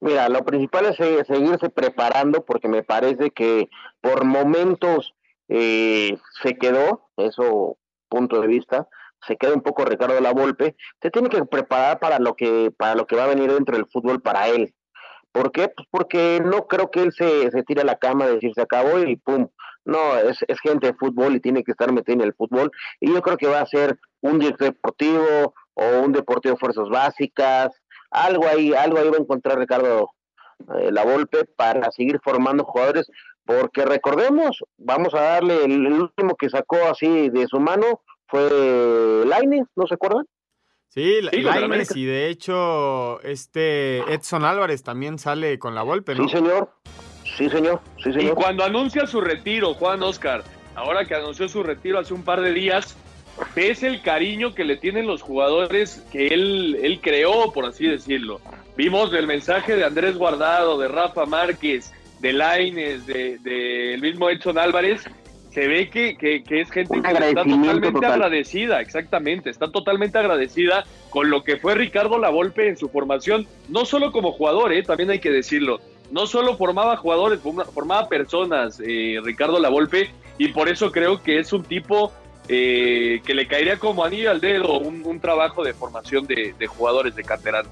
Mira, 0.00 0.28
lo 0.28 0.44
principal 0.44 0.86
es 0.86 0.96
seguirse 1.26 1.68
preparando 1.68 2.44
porque 2.44 2.68
me 2.68 2.84
parece 2.84 3.32
que 3.32 3.68
por 4.00 4.24
momentos 4.24 5.14
eh, 5.48 6.16
se 6.44 6.56
quedó, 6.58 7.08
eso 7.16 7.76
punto 8.12 8.42
de 8.42 8.46
vista, 8.46 8.88
se 9.26 9.36
queda 9.36 9.54
un 9.54 9.62
poco 9.62 9.84
Ricardo 9.84 10.20
La 10.20 10.32
Volpe, 10.32 10.76
se 11.00 11.10
tiene 11.10 11.28
que 11.28 11.44
preparar 11.44 11.98
para 11.98 12.18
lo 12.18 12.34
que 12.34 12.72
para 12.76 12.94
lo 12.94 13.06
que 13.06 13.16
va 13.16 13.24
a 13.24 13.28
venir 13.28 13.52
dentro 13.52 13.76
del 13.76 13.86
fútbol 13.86 14.20
para 14.20 14.48
él. 14.48 14.74
¿Por 15.32 15.50
qué? 15.50 15.68
Pues 15.68 15.88
porque 15.90 16.40
no 16.44 16.66
creo 16.66 16.90
que 16.90 17.02
él 17.02 17.12
se, 17.12 17.50
se 17.50 17.62
tire 17.62 17.82
a 17.82 17.86
la 17.86 17.96
cama 17.96 18.26
de 18.26 18.34
decir 18.34 18.52
se 18.54 18.62
acabó 18.62 18.98
y 18.98 19.16
pum. 19.16 19.48
No, 19.84 20.16
es, 20.16 20.44
es 20.46 20.60
gente 20.60 20.88
de 20.88 20.94
fútbol 20.94 21.34
y 21.34 21.40
tiene 21.40 21.64
que 21.64 21.72
estar 21.72 21.90
metido 21.92 22.14
en 22.14 22.26
el 22.26 22.34
fútbol. 22.34 22.70
Y 23.00 23.12
yo 23.12 23.22
creo 23.22 23.36
que 23.36 23.48
va 23.48 23.60
a 23.60 23.66
ser 23.66 23.98
un 24.20 24.38
director 24.38 24.68
deportivo 24.68 25.54
o 25.74 26.00
un 26.04 26.12
deportivo 26.12 26.54
de 26.54 26.60
fuerzas 26.60 26.88
básicas, 26.88 27.70
algo 28.10 28.46
ahí, 28.46 28.74
algo 28.74 28.98
ahí 28.98 29.08
va 29.08 29.16
a 29.16 29.20
encontrar 29.20 29.58
Ricardo 29.58 30.10
eh, 30.78 30.92
La 30.92 31.04
Volpe 31.04 31.44
para 31.56 31.90
seguir 31.90 32.20
formando 32.22 32.64
jugadores, 32.64 33.10
porque 33.44 33.84
recordemos, 33.84 34.62
vamos 34.76 35.14
a 35.14 35.22
darle 35.22 35.64
el, 35.64 35.86
último 35.86 36.36
que 36.36 36.50
sacó 36.50 36.76
así 36.90 37.30
de 37.30 37.46
su 37.46 37.58
mano 37.58 38.02
fue 38.32 39.26
Lainez, 39.26 39.66
¿no 39.76 39.86
se 39.86 39.94
acuerdan? 39.94 40.24
Sí, 40.88 41.20
sí 41.30 41.42
Lainez 41.42 41.94
y 41.94 42.06
de 42.06 42.28
hecho 42.28 43.20
este 43.20 43.98
Edson 44.12 44.44
Álvarez 44.44 44.82
también 44.82 45.18
sale 45.18 45.58
con 45.58 45.74
La 45.74 45.82
Volpe, 45.82 46.14
¿no? 46.14 46.24
Sí, 46.24 46.36
señor. 46.36 46.70
Sí, 47.36 47.50
señor. 47.50 47.80
Sí, 48.02 48.10
señor. 48.10 48.32
Y 48.32 48.34
cuando 48.34 48.64
anuncia 48.64 49.06
su 49.06 49.20
retiro, 49.20 49.74
Juan 49.74 50.02
Oscar, 50.02 50.44
ahora 50.74 51.04
que 51.04 51.14
anunció 51.14 51.46
su 51.46 51.62
retiro 51.62 51.98
hace 51.98 52.14
un 52.14 52.24
par 52.24 52.40
de 52.40 52.54
días, 52.54 52.96
ves 53.54 53.82
el 53.82 54.00
cariño 54.00 54.54
que 54.54 54.64
le 54.64 54.78
tienen 54.78 55.06
los 55.06 55.20
jugadores 55.20 56.02
que 56.10 56.28
él, 56.28 56.78
él 56.82 57.00
creó, 57.02 57.52
por 57.52 57.66
así 57.66 57.86
decirlo. 57.86 58.40
Vimos 58.78 59.12
el 59.12 59.26
mensaje 59.26 59.76
de 59.76 59.84
Andrés 59.84 60.16
Guardado, 60.16 60.78
de 60.78 60.88
Rafa 60.88 61.26
Márquez, 61.26 61.92
de 62.20 62.32
Laines, 62.32 63.06
de, 63.06 63.36
de 63.38 63.92
el 63.92 64.00
mismo 64.00 64.30
Edson 64.30 64.56
Álvarez. 64.56 65.04
Se 65.52 65.68
ve 65.68 65.90
que, 65.90 66.16
que, 66.16 66.42
que 66.42 66.62
es 66.62 66.70
gente 66.70 67.00
que 67.02 67.08
está 67.08 67.44
totalmente 67.44 67.92
total. 67.92 68.12
agradecida, 68.12 68.80
exactamente, 68.80 69.50
está 69.50 69.70
totalmente 69.70 70.16
agradecida 70.18 70.84
con 71.10 71.28
lo 71.28 71.44
que 71.44 71.58
fue 71.58 71.74
Ricardo 71.74 72.18
Lavolpe 72.18 72.68
en 72.68 72.78
su 72.78 72.88
formación, 72.88 73.46
no 73.68 73.84
solo 73.84 74.12
como 74.12 74.32
jugador, 74.32 74.72
eh, 74.72 74.82
también 74.82 75.10
hay 75.10 75.18
que 75.18 75.30
decirlo, 75.30 75.80
no 76.10 76.26
solo 76.26 76.56
formaba 76.56 76.96
jugadores, 76.96 77.40
formaba 77.40 78.08
personas, 78.08 78.80
eh, 78.80 79.18
Ricardo 79.22 79.58
Lavolpe, 79.58 80.10
y 80.38 80.48
por 80.48 80.70
eso 80.70 80.90
creo 80.90 81.22
que 81.22 81.38
es 81.38 81.52
un 81.52 81.64
tipo 81.64 82.12
eh, 82.48 83.20
que 83.26 83.34
le 83.34 83.46
caería 83.46 83.78
como 83.78 84.04
anillo 84.04 84.30
al 84.30 84.40
dedo 84.40 84.78
un, 84.78 85.02
un 85.04 85.20
trabajo 85.20 85.62
de 85.62 85.74
formación 85.74 86.26
de, 86.26 86.54
de 86.58 86.66
jugadores 86.66 87.14
de 87.14 87.24
canteranos. 87.24 87.70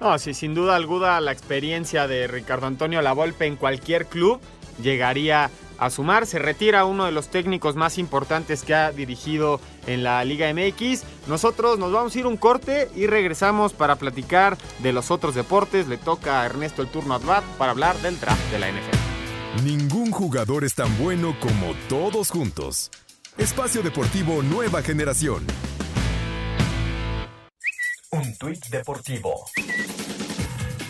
No, 0.00 0.18
sí, 0.18 0.34
sin 0.34 0.54
duda 0.54 0.74
alguna 0.74 1.20
la 1.20 1.30
experiencia 1.30 2.08
de 2.08 2.26
Ricardo 2.26 2.66
Antonio 2.66 3.02
Lavolpe 3.02 3.46
en 3.46 3.54
cualquier 3.56 4.06
club 4.06 4.40
llegaría 4.82 5.50
a 5.80 5.90
sumar. 5.90 6.26
Se 6.26 6.38
retira 6.38 6.84
uno 6.84 7.06
de 7.06 7.12
los 7.12 7.28
técnicos 7.28 7.74
más 7.74 7.98
importantes 7.98 8.62
que 8.62 8.74
ha 8.74 8.92
dirigido 8.92 9.60
en 9.86 10.04
la 10.04 10.24
Liga 10.24 10.52
MX. 10.52 11.02
Nosotros 11.26 11.78
nos 11.78 11.90
vamos 11.90 12.14
a 12.14 12.18
ir 12.18 12.26
un 12.26 12.36
corte 12.36 12.88
y 12.94 13.06
regresamos 13.06 13.72
para 13.72 13.96
platicar 13.96 14.56
de 14.78 14.92
los 14.92 15.10
otros 15.10 15.34
deportes. 15.34 15.88
Le 15.88 15.96
toca 15.96 16.42
a 16.42 16.46
Ernesto 16.46 16.82
el 16.82 16.88
turno 16.88 17.14
at 17.14 17.42
para 17.58 17.72
hablar 17.72 17.96
del 17.98 18.20
draft 18.20 18.52
de 18.52 18.58
la 18.58 18.68
NFL. 18.70 19.64
Ningún 19.64 20.12
jugador 20.12 20.64
es 20.64 20.74
tan 20.74 20.96
bueno 20.98 21.34
como 21.40 21.74
todos 21.88 22.30
juntos. 22.30 22.90
Espacio 23.36 23.82
Deportivo 23.82 24.42
Nueva 24.42 24.82
Generación. 24.82 25.46
Un 28.12 28.36
tuit 28.36 28.64
deportivo. 28.66 29.46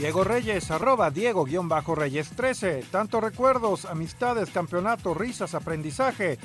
Diego 0.01 0.25
Reyes, 0.25 0.71
arroba 0.71 1.11
Diego-Reyes 1.11 2.31
13. 2.31 2.85
Tantos 2.91 3.23
recuerdos, 3.23 3.85
amistades, 3.85 4.49
campeonato, 4.49 5.13
risas, 5.13 5.55
aprendizaje, 5.55 6.39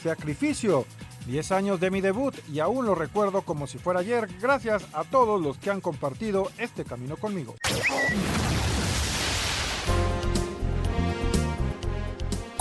sacrificio. 0.00 0.86
10 1.26 1.50
años 1.50 1.80
de 1.80 1.90
mi 1.90 2.00
debut 2.00 2.36
y 2.52 2.60
aún 2.60 2.86
lo 2.86 2.94
recuerdo 2.94 3.42
como 3.42 3.66
si 3.66 3.78
fuera 3.78 3.98
ayer. 3.98 4.28
Gracias 4.40 4.86
a 4.92 5.02
todos 5.02 5.42
los 5.42 5.58
que 5.58 5.70
han 5.70 5.80
compartido 5.80 6.52
este 6.56 6.84
camino 6.84 7.16
conmigo. 7.16 7.56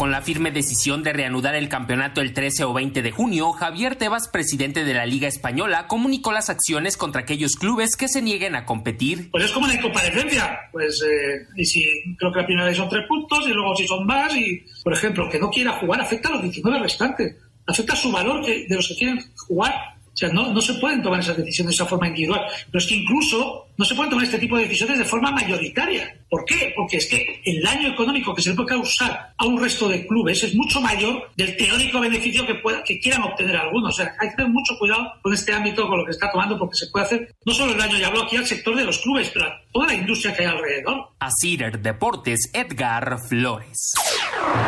Con 0.03 0.11
la 0.11 0.21
firme 0.21 0.51
decisión 0.51 1.01
de 1.01 1.13
reanudar 1.13 1.55
el 1.55 1.69
campeonato 1.69 2.19
el 2.19 2.33
13 2.33 2.65
o 2.65 2.73
20 2.73 3.01
de 3.01 3.11
junio, 3.11 3.53
Javier 3.53 3.95
Tebas, 3.95 4.27
presidente 4.27 4.83
de 4.83 4.93
la 4.93 5.05
Liga 5.05 5.29
Española, 5.29 5.87
comunicó 5.87 6.33
las 6.33 6.49
acciones 6.49 6.97
contra 6.97 7.21
aquellos 7.21 7.55
clubes 7.55 7.95
que 7.95 8.09
se 8.09 8.21
nieguen 8.21 8.53
a 8.57 8.65
competir. 8.65 9.31
Pues 9.31 9.45
es 9.45 9.51
como 9.51 9.65
la 9.65 9.75
incomparecencia. 9.75 10.59
Pues, 10.73 11.01
eh, 11.03 11.47
y 11.55 11.63
si 11.63 11.85
creo 12.17 12.33
que 12.33 12.41
la 12.41 12.45
primera 12.45 12.67
vez 12.67 12.75
son 12.75 12.89
tres 12.89 13.07
puntos 13.07 13.47
y 13.47 13.53
luego 13.53 13.73
si 13.77 13.87
son 13.87 14.05
más, 14.05 14.35
y 14.35 14.61
por 14.83 14.91
ejemplo, 14.91 15.29
que 15.29 15.39
no 15.39 15.49
quiera 15.49 15.71
jugar 15.79 16.01
afecta 16.01 16.27
a 16.27 16.31
los 16.33 16.43
19 16.43 16.79
restantes. 16.79 17.37
Afecta 17.65 17.95
su 17.95 18.11
valor 18.11 18.45
que, 18.45 18.65
de 18.67 18.75
los 18.75 18.85
que 18.89 18.95
quieren 18.95 19.23
jugar. 19.47 19.73
O 20.13 20.17
sea, 20.17 20.29
no, 20.29 20.53
no 20.53 20.61
se 20.61 20.75
pueden 20.75 21.01
tomar 21.01 21.19
esas 21.19 21.37
decisiones 21.37 21.71
de 21.71 21.83
esa 21.83 21.89
forma 21.89 22.07
individual. 22.07 22.41
Pero 22.67 22.79
es 22.79 22.85
que 22.85 22.95
incluso 22.95 23.67
no 23.75 23.85
se 23.85 23.95
pueden 23.95 24.11
tomar 24.11 24.25
este 24.25 24.37
tipo 24.37 24.57
de 24.57 24.63
decisiones 24.63 24.99
de 24.99 25.05
forma 25.05 25.31
mayoritaria. 25.31 26.15
¿Por 26.29 26.45
qué? 26.45 26.71
Porque 26.75 26.97
es 26.97 27.07
que 27.07 27.41
el 27.43 27.61
daño 27.63 27.89
económico 27.89 28.33
que 28.35 28.41
se 28.41 28.49
le 28.49 28.55
puede 28.55 28.69
causar 28.69 29.33
a 29.35 29.45
un 29.45 29.59
resto 29.59 29.89
de 29.89 30.05
clubes 30.05 30.43
es 30.43 30.53
mucho 30.53 30.79
mayor 30.81 31.31
del 31.35 31.57
teórico 31.57 31.99
beneficio 31.99 32.45
que, 32.45 32.61
que 32.85 32.99
quieran 32.99 33.23
obtener 33.23 33.55
algunos. 33.55 33.93
O 33.93 33.97
sea, 33.97 34.15
hay 34.19 34.29
que 34.29 34.35
tener 34.35 34.51
mucho 34.51 34.77
cuidado 34.77 35.13
con 35.21 35.33
este 35.33 35.51
ámbito, 35.51 35.87
con 35.87 35.97
lo 35.97 36.05
que 36.05 36.11
está 36.11 36.31
tomando, 36.31 36.59
porque 36.59 36.75
se 36.75 36.87
puede 36.87 37.05
hacer 37.05 37.35
no 37.45 37.53
solo 37.53 37.71
el 37.71 37.77
daño, 37.77 37.97
ya 37.97 38.07
hablo 38.07 38.23
aquí 38.23 38.37
al 38.37 38.45
sector 38.45 38.75
de 38.75 38.85
los 38.85 38.99
clubes, 38.99 39.31
pero 39.33 39.45
a 39.47 39.61
toda 39.71 39.87
la 39.87 39.93
industria 39.95 40.35
que 40.35 40.43
hay 40.43 40.49
alrededor. 40.49 41.09
Cider 41.41 41.79
Deportes, 41.79 42.51
Edgar 42.53 43.17
Flores. 43.27 43.93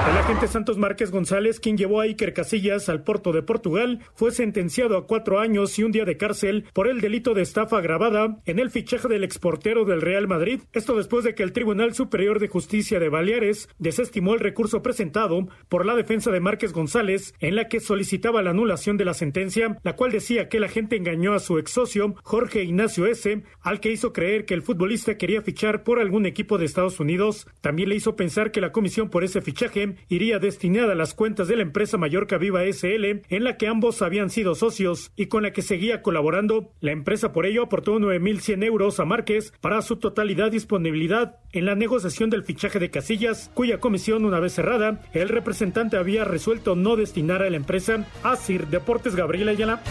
El 0.09 0.17
agente 0.17 0.47
Santos 0.47 0.77
Márquez 0.77 1.11
González, 1.11 1.59
quien 1.59 1.77
llevó 1.77 1.99
a 1.99 2.03
Iker 2.03 2.33
Casillas 2.33 2.89
al 2.89 3.03
Porto 3.03 3.31
de 3.31 3.43
Portugal, 3.43 3.99
fue 4.15 4.31
sentenciado 4.31 4.97
a 4.97 5.07
cuatro 5.07 5.39
años 5.39 5.77
y 5.77 5.83
un 5.83 5.91
día 5.91 6.05
de 6.05 6.17
cárcel 6.17 6.65
por 6.73 6.87
el 6.87 7.01
delito 7.01 7.33
de 7.33 7.41
estafa 7.41 7.77
agravada 7.77 8.37
en 8.45 8.59
el 8.59 8.69
fichaje 8.69 9.07
del 9.07 9.23
exportero 9.23 9.83
del 9.83 10.01
Real 10.01 10.27
Madrid. 10.27 10.61
Esto 10.73 10.95
después 10.95 11.23
de 11.25 11.35
que 11.35 11.43
el 11.43 11.53
Tribunal 11.53 11.93
Superior 11.93 12.39
de 12.39 12.47
Justicia 12.47 12.99
de 12.99 13.09
Baleares 13.09 13.67
desestimó 13.77 14.33
el 14.33 14.39
recurso 14.39 14.81
presentado 14.81 15.47
por 15.69 15.85
la 15.85 15.95
defensa 15.95 16.31
de 16.31 16.39
Márquez 16.39 16.71
González, 16.71 17.33
en 17.39 17.55
la 17.55 17.67
que 17.67 17.79
solicitaba 17.79 18.41
la 18.41 18.51
anulación 18.51 18.97
de 18.97 19.05
la 19.05 19.13
sentencia, 19.13 19.79
la 19.83 19.95
cual 19.95 20.11
decía 20.11 20.49
que 20.49 20.57
el 20.57 20.63
agente 20.63 20.95
engañó 20.95 21.33
a 21.33 21.39
su 21.39 21.57
ex 21.57 21.71
socio, 21.71 22.15
Jorge 22.23 22.63
Ignacio 22.63 23.05
S., 23.07 23.43
al 23.61 23.79
que 23.79 23.91
hizo 23.91 24.13
creer 24.13 24.45
que 24.45 24.53
el 24.53 24.61
futbolista 24.61 25.17
quería 25.17 25.41
fichar 25.41 25.83
por 25.83 25.99
algún 25.99 26.25
equipo 26.25 26.57
de 26.57 26.65
Estados 26.65 26.99
Unidos. 26.99 27.47
También 27.61 27.89
le 27.89 27.95
hizo 27.95 28.15
pensar 28.15 28.51
que 28.51 28.61
la 28.61 28.71
comisión 28.71 29.09
por 29.09 29.23
ese 29.23 29.41
fichaje 29.41 29.64
iría 30.09 30.39
destinada 30.39 30.93
a 30.93 30.95
las 30.95 31.13
cuentas 31.13 31.47
de 31.47 31.55
la 31.55 31.61
empresa 31.61 31.97
Mallorca 31.97 32.37
Viva 32.37 32.63
SL, 32.63 33.21
en 33.29 33.43
la 33.43 33.57
que 33.57 33.67
ambos 33.67 34.01
habían 34.01 34.29
sido 34.29 34.55
socios 34.55 35.11
y 35.15 35.27
con 35.27 35.43
la 35.43 35.51
que 35.51 35.61
seguía 35.61 36.01
colaborando. 36.01 36.71
La 36.81 36.91
empresa 36.91 37.31
por 37.31 37.45
ello 37.45 37.63
aportó 37.63 37.97
9.100 37.99 38.63
euros 38.63 38.99
a 38.99 39.05
Márquez 39.05 39.53
para 39.61 39.81
su 39.81 39.97
totalidad 39.97 40.51
disponibilidad 40.51 41.37
en 41.51 41.65
la 41.65 41.75
negociación 41.75 42.29
del 42.29 42.43
fichaje 42.43 42.79
de 42.79 42.91
Casillas, 42.91 43.51
cuya 43.53 43.79
comisión, 43.79 44.25
una 44.25 44.39
vez 44.39 44.53
cerrada, 44.53 45.01
el 45.13 45.29
representante 45.29 45.97
había 45.97 46.23
resuelto 46.25 46.75
no 46.75 46.95
destinar 46.95 47.41
a 47.41 47.49
la 47.49 47.57
empresa 47.57 48.05
a 48.23 48.35
Sir 48.35 48.67
Deportes 48.67 49.15
Gabriel 49.15 49.49
Ayala. 49.49 49.81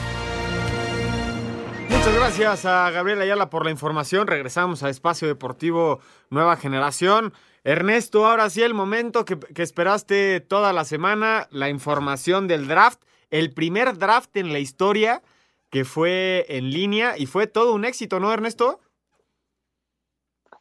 Muchas 1.88 2.14
gracias 2.14 2.64
a 2.66 2.90
Gabriel 2.90 3.20
Ayala 3.22 3.48
por 3.48 3.64
la 3.64 3.70
información. 3.70 4.26
Regresamos 4.26 4.82
a 4.82 4.90
Espacio 4.90 5.26
Deportivo 5.26 6.00
Nueva 6.28 6.56
Generación. 6.56 7.32
Ernesto, 7.64 8.26
ahora 8.26 8.50
sí 8.50 8.62
el 8.62 8.74
momento 8.74 9.24
que, 9.24 9.38
esperaste 9.56 10.40
toda 10.40 10.74
la 10.74 10.84
semana, 10.84 11.48
la 11.50 11.70
información 11.70 12.46
del 12.46 12.68
draft, 12.68 13.02
el 13.30 13.54
primer 13.54 13.96
draft 13.96 14.36
en 14.36 14.52
la 14.52 14.58
historia 14.58 15.22
que 15.70 15.86
fue 15.86 16.44
en 16.50 16.70
línea 16.70 17.14
y 17.16 17.24
fue 17.24 17.46
todo 17.46 17.74
un 17.74 17.86
éxito, 17.86 18.20
¿no, 18.20 18.32
Ernesto? 18.32 18.80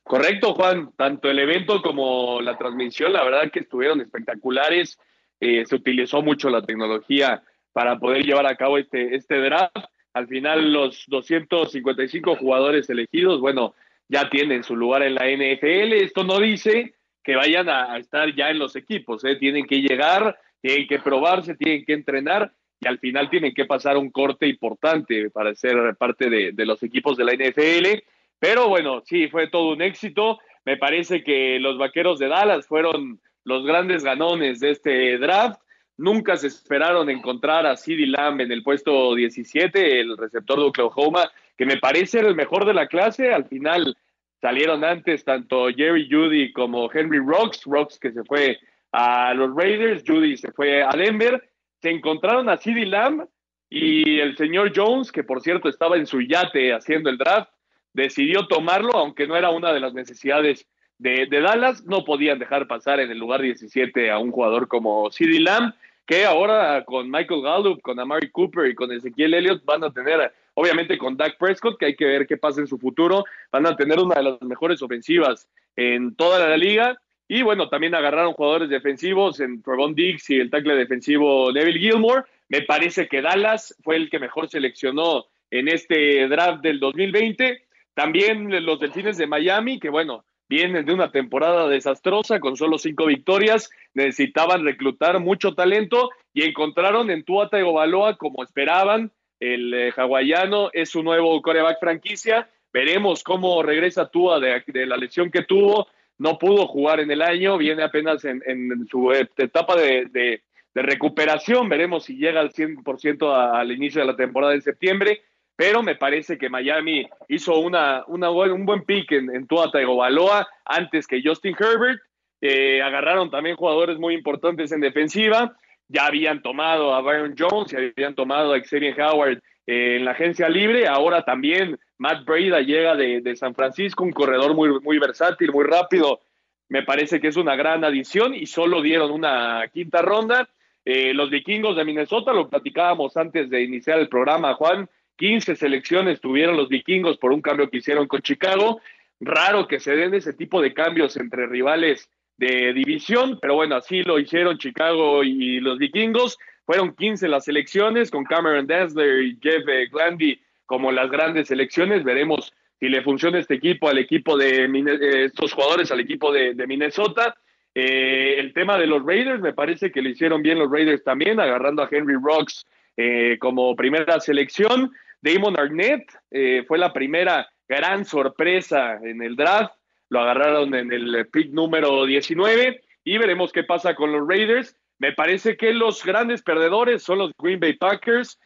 Correcto, 0.04 0.54
Juan. 0.54 0.92
Tanto 0.96 1.30
el 1.30 1.40
evento 1.40 1.82
como 1.82 2.42
la 2.42 2.58
transmisión, 2.58 3.12
la 3.12 3.24
verdad 3.24 3.52
que 3.52 3.60
estuvieron 3.60 4.00
espectaculares. 4.02 4.98
Eh, 5.40 5.66
se 5.66 5.76
utilizó 5.76 6.22
mucho 6.22 6.50
la 6.50 6.66
tecnología 6.66 7.44
para 7.74 8.00
poder 8.00 8.24
llevar 8.24 8.48
a 8.48 8.56
cabo 8.56 8.78
este, 8.78 9.16
este 9.16 9.40
draft. 9.40 9.76
Al 10.14 10.28
final, 10.28 10.72
los 10.72 11.04
255 11.08 12.38
jugadores 12.38 12.90
elegidos, 12.90 13.42
bueno, 13.42 13.76
ya 14.08 14.30
tienen 14.30 14.64
su 14.64 14.76
lugar 14.76 15.04
en 15.04 15.16
la 15.16 15.26
NFL. 15.26 15.94
Esto 15.94 16.24
no 16.24 16.40
dice 16.40 16.96
que 17.24 17.36
vayan 17.36 17.70
a, 17.70 17.98
estar 17.98 18.34
ya 18.36 18.50
en 18.50 18.60
los 18.60 18.76
equipos, 18.76 19.24
¿eh? 19.24 19.38
tienen 19.38 19.66
que 19.66 19.82
llegar, 19.82 20.38
tienen 20.62 20.88
que 20.88 21.00
probarse, 21.00 21.56
tienen 21.56 21.86
que 21.86 21.94
entrenar 21.94 22.52
y 22.82 22.88
al 22.88 23.00
final 23.00 23.30
tienen 23.30 23.54
que 23.54 23.66
pasar 23.66 23.98
un 23.98 24.12
corte 24.12 24.48
importante 24.48 25.30
para 25.30 25.56
ser 25.56 25.96
parte 25.96 26.30
de, 26.30 26.66
los 26.66 26.84
equipos 26.84 27.16
de 27.16 27.24
la 27.24 27.34
NFL. 27.34 28.04
Pero 28.40 28.68
bueno, 28.68 29.02
sí, 29.06 29.30
fue 29.30 29.48
todo 29.48 29.72
un 29.72 29.82
éxito. 29.82 30.40
Me 30.66 30.76
parece 30.76 31.24
que 31.24 31.60
los 31.60 31.78
Vaqueros 31.78 32.20
de 32.20 32.28
Dallas 32.28 32.68
fueron 32.68 33.22
los 33.46 33.66
grandes 33.66 34.04
ganones 34.04 34.60
de 34.60 34.72
este 34.72 35.18
draft. 35.18 35.62
Nunca 35.96 36.36
se 36.36 36.48
esperaron 36.48 37.10
encontrar 37.10 37.66
a 37.66 37.78
CeeDee 37.78 38.08
Lamb 38.08 38.42
en 38.42 38.52
el 38.52 38.64
puesto 38.64 39.16
17, 39.16 40.02
el 40.02 40.18
receptor 40.18 40.60
de 40.60 40.66
Oklahoma, 40.66 41.32
que 41.58 41.66
me 41.66 41.78
parece 41.78 42.20
el 42.20 42.36
mejor 42.36 42.66
de 42.66 42.74
la 42.74 42.88
clase. 42.88 43.34
Al 43.34 43.46
final 43.46 43.96
salieron 44.42 44.84
antes 44.84 45.24
tanto 45.24 45.68
Jerry 45.70 46.08
Judy 46.10 46.52
como 46.54 46.92
Henry 46.92 47.20
Rocks, 47.20 47.64
Rocks 47.66 48.00
que 48.00 48.12
se 48.12 48.24
fue 48.24 48.58
a 48.92 49.34
los 49.34 49.56
Raiders, 49.56 50.04
Judy 50.06 50.38
se 50.38 50.52
fue 50.52 50.84
a 50.84 50.92
Denver. 50.92 51.44
Se 51.82 51.90
encontraron 51.90 52.50
a 52.50 52.58
CeeDee 52.58 52.86
Lamb 52.86 53.28
y 53.70 54.20
el 54.20 54.38
señor 54.38 54.72
Jones, 54.76 55.12
que 55.12 55.24
por 55.24 55.42
cierto 55.42 55.68
estaba 55.68 55.98
en 55.98 56.06
su 56.06 56.22
yate 56.22 56.74
haciendo 56.74 57.10
el 57.10 57.18
draft, 57.18 57.50
decidió 57.92 58.48
tomarlo, 58.48 58.92
aunque 58.94 59.26
no 59.28 59.36
era 59.36 59.50
una 59.50 59.74
de 59.74 59.80
las 59.80 59.94
necesidades 59.94 60.68
de, 61.00 61.26
de, 61.26 61.42
Dallas, 61.42 61.84
no 61.86 62.06
podían 62.06 62.38
dejar 62.38 62.68
pasar 62.68 63.00
en 63.00 63.10
el 63.10 63.18
lugar 63.18 63.42
17 63.42 64.12
a 64.12 64.20
un 64.20 64.32
jugador 64.32 64.68
como 64.68 65.10
CeeDee 65.12 65.40
Lamb, 65.40 65.74
que 66.06 66.26
ahora 66.26 66.84
con 66.86 67.10
Michael 67.10 67.42
Gallup, 67.42 67.82
con 67.82 68.00
Amari 68.00 68.30
Cooper 68.30 68.68
y 68.68 68.76
con 68.76 68.92
Ezequiel 68.92 69.34
Elliott 69.34 69.66
van 69.66 69.84
a 69.84 69.92
tener, 69.92 70.32
obviamente 70.56 70.98
con 70.98 71.18
Dak 71.18 71.38
Prescott, 71.38 71.78
que 71.78 71.88
hay 71.88 71.96
que 71.96 72.06
ver 72.06 72.28
qué 72.28 72.38
pasa 72.38 72.62
en 72.62 72.68
su 72.68 72.78
futuro, 72.78 73.26
van 73.52 73.66
a 73.66 73.76
tener 73.76 74.00
una 74.00 74.16
de 74.16 74.24
las 74.24 74.42
mejores 74.42 74.82
ofensivas 74.82 75.48
en 75.76 76.16
toda 76.16 76.48
la 76.48 76.58
liga. 76.58 76.98
Y 77.28 77.42
bueno, 77.42 77.70
también 77.70 77.96
agarraron 77.96 78.34
jugadores 78.34 78.70
defensivos 78.70 79.40
en 79.40 79.62
Trevon 79.64 79.96
Diggs 79.96 80.30
y 80.30 80.40
el 80.40 80.50
tackle 80.50 80.76
defensivo 80.76 81.52
Neville 81.52 81.80
Gilmore. 81.80 82.24
Me 82.50 82.62
parece 82.62 83.08
que 83.08 83.22
Dallas 83.22 83.76
fue 83.84 83.96
el 83.96 84.10
que 84.10 84.20
mejor 84.20 84.50
seleccionó 84.50 85.26
en 85.50 85.68
este 85.68 86.28
draft 86.28 86.62
del 86.62 86.80
2020. 86.80 87.64
También 87.94 88.66
los 88.66 88.80
Delfines 88.80 89.18
de 89.18 89.28
Miami, 89.28 89.80
que 89.80 89.90
bueno, 89.90 90.26
vienen 90.50 90.86
de 90.86 90.94
una 90.94 91.12
temporada 91.12 91.68
desastrosa 91.68 92.40
con 92.40 92.58
solo 92.58 92.78
cinco 92.78 93.06
victorias, 93.06 93.70
necesitaban 93.94 94.64
reclutar 94.64 95.20
mucho 95.20 95.56
talento 95.56 96.10
y 96.34 96.44
encontraron 96.44 97.10
en 97.10 97.24
Tua 97.24 97.50
Tagovailoa 97.50 98.18
como 98.18 98.44
esperaban. 98.44 99.12
El 99.44 99.74
eh, 99.74 99.94
hawaiano 99.94 100.70
es 100.72 100.90
su 100.90 101.04
nuevo 101.04 101.42
coreback 101.42 101.78
franquicia. 101.78 102.50
Veremos 102.72 103.24
cómo 103.24 103.62
regresa 103.62 104.08
Tua 104.08 104.40
de, 104.40 104.64
de, 104.68 104.86
la 104.86 104.96
lesión 104.96 105.30
que 105.30 105.42
tuvo. 105.42 105.88
No 106.18 106.38
pudo 106.38 106.66
jugar 106.66 107.02
en 107.02 107.12
el 107.12 107.22
año, 107.22 107.58
viene 107.58 107.84
apenas 107.84 108.24
en, 108.24 108.42
su 108.90 109.12
etapa 109.12 109.76
de, 109.76 110.42
recuperación. 110.74 111.68
Veremos 111.68 112.06
si 112.06 112.16
llega 112.16 112.40
al 112.40 112.54
100% 112.54 113.30
a, 113.34 113.60
al 113.60 113.74
inicio 113.74 114.00
de 114.00 114.08
la 114.08 114.16
temporada 114.16 114.54
en 114.54 114.62
septiembre 114.62 115.22
pero 115.56 115.84
me 115.84 115.96
parece 115.96 116.40
que 116.40 116.50
Miami 116.50 117.08
hizo 117.28 117.60
una 117.60 118.04
un 118.08 118.66
buen 118.66 118.86
pick 118.86 119.12
en, 119.12 119.36
en 119.36 119.46
Tua 119.46 119.70
Tagovailoa 119.70 120.48
antes 120.66 121.06
que 121.06 121.22
Justin 121.24 121.56
Herbert. 121.60 122.02
Eh, 122.42 122.82
agarraron 122.82 123.30
también 123.30 123.56
jugadores 123.56 124.00
muy 124.00 124.16
importantes 124.16 124.72
en 124.72 124.82
defensiva. 124.82 125.56
Ya 125.88 126.06
habían 126.08 126.42
tomado 126.42 126.94
a 126.94 127.02
Byron 127.02 127.36
Jones, 127.38 127.72
ya 127.72 127.80
habían 127.80 128.16
tomado 128.16 128.54
a 128.54 128.60
Xavier 128.60 129.00
Howard 129.00 129.40
eh, 129.68 129.98
en 129.98 130.06
la 130.06 130.12
agencia 130.12 130.50
libre. 130.50 130.88
Ahora 130.88 131.24
también 131.24 131.80
Matt 131.98 132.26
Breda 132.26 132.62
llega 132.62 132.96
de, 132.96 133.36
San 133.36 133.54
Francisco, 133.54 134.04
un 134.04 134.12
corredor 134.12 134.56
muy, 134.56 134.80
muy 134.82 134.98
versátil, 135.00 135.52
muy 135.52 135.66
rápido. 135.66 136.22
Me 136.70 136.84
parece 136.84 137.20
que 137.20 137.28
es 137.28 137.38
una 137.38 137.56
gran 137.56 137.84
adición 137.84 138.34
y 138.34 138.46
solo 138.46 138.82
dieron 138.82 139.12
una 139.12 139.68
quinta 139.72 140.02
ronda. 140.02 140.50
Eh, 140.86 141.14
los 141.14 141.30
vikingos 141.30 141.76
de 141.76 141.86
Minnesota, 141.86 142.34
lo 142.34 142.50
platicábamos 142.50 143.16
antes 143.16 143.50
de 143.50 143.62
iniciar 143.62 144.00
el 144.00 144.10
programa, 144.10 144.56
Juan, 144.56 144.90
15 145.18 145.56
selecciones 145.56 146.20
tuvieron 146.20 146.58
los 146.58 146.70
vikingos 146.70 147.18
por 147.18 147.32
un 147.32 147.42
cambio 147.42 147.70
que 147.70 147.78
hicieron 147.78 148.08
con 148.08 148.22
Chicago. 148.22 148.82
Raro 149.20 149.68
que 149.68 149.80
se 149.80 149.96
den 149.96 150.14
ese 150.14 150.34
tipo 150.34 150.62
de 150.62 150.74
cambios 150.74 151.16
entre 151.18 151.48
rivales 151.48 152.10
de 152.38 152.74
división, 152.74 153.38
pero 153.42 153.56
bueno, 153.56 153.76
así 153.76 154.04
lo 154.04 154.20
hicieron 154.20 154.58
Chicago 154.58 155.24
y 155.24 155.60
los 155.60 155.78
vikingos. 155.78 156.38
Fueron 156.66 156.96
15 156.96 157.28
las 157.28 157.46
selecciones 157.46 158.10
con 158.10 158.24
Cameron 158.24 158.68
Dazzler 158.68 159.22
y 159.24 159.38
Jeff 159.42 159.64
Glandy 159.92 160.40
como 160.66 160.92
las 160.92 161.10
grandes 161.10 161.48
selecciones. 161.48 162.04
Veremos 162.04 162.54
si 162.80 162.90
le 162.90 163.02
funciona 163.02 163.40
este 163.40 163.56
equipo 163.56 163.90
al 163.90 163.98
equipo 163.98 164.38
de 164.38 164.66
eh, 164.66 165.26
estos 165.26 165.54
jugadores 165.54 165.92
al 165.92 166.00
equipo 166.00 166.32
de, 166.32 166.56
Minnesota. 166.68 167.36
Eh, 167.76 168.36
el 168.38 168.54
tema 168.54 168.78
de 168.78 168.88
los 168.88 169.06
Raiders, 169.06 169.42
me 169.42 169.54
parece 169.54 169.92
que 169.92 170.02
le 170.02 170.12
hicieron 170.12 170.42
bien 170.42 170.60
los 170.60 170.72
Raiders 170.72 171.04
también, 171.04 171.40
agarrando 171.40 171.82
a 171.82 171.90
Henry 171.92 172.16
Rocks 172.22 172.66
eh, 172.96 173.38
como 173.40 173.76
primera 173.76 174.20
selección. 174.20 174.92
Damon 175.22 175.60
Arnett 175.60 176.04
eh, 176.32 176.64
fue 176.68 176.78
la 176.78 176.94
primera 176.94 177.48
gran 177.68 178.06
sorpresa 178.06 179.00
en 179.02 179.22
el 179.22 179.36
draft. 179.36 179.74
Lo 180.10 180.22
agarraron 180.22 180.76
en 180.76 180.92
el 180.92 181.28
pick 181.32 181.52
número 181.52 182.06
19 182.06 182.82
y 183.04 183.18
veremos 183.18 183.52
qué 183.52 183.64
pasa 183.64 183.96
con 183.96 184.12
los 184.12 184.28
Raiders. 184.28 184.76
Me 185.00 185.12
parece 185.12 185.58
que 185.58 185.74
los 185.74 186.04
grandes 186.04 186.44
perdedores 186.44 187.04
son 187.04 187.20
los 187.20 187.32
Green 187.38 187.60
Bay 187.60 187.74
Packers. 187.74 188.40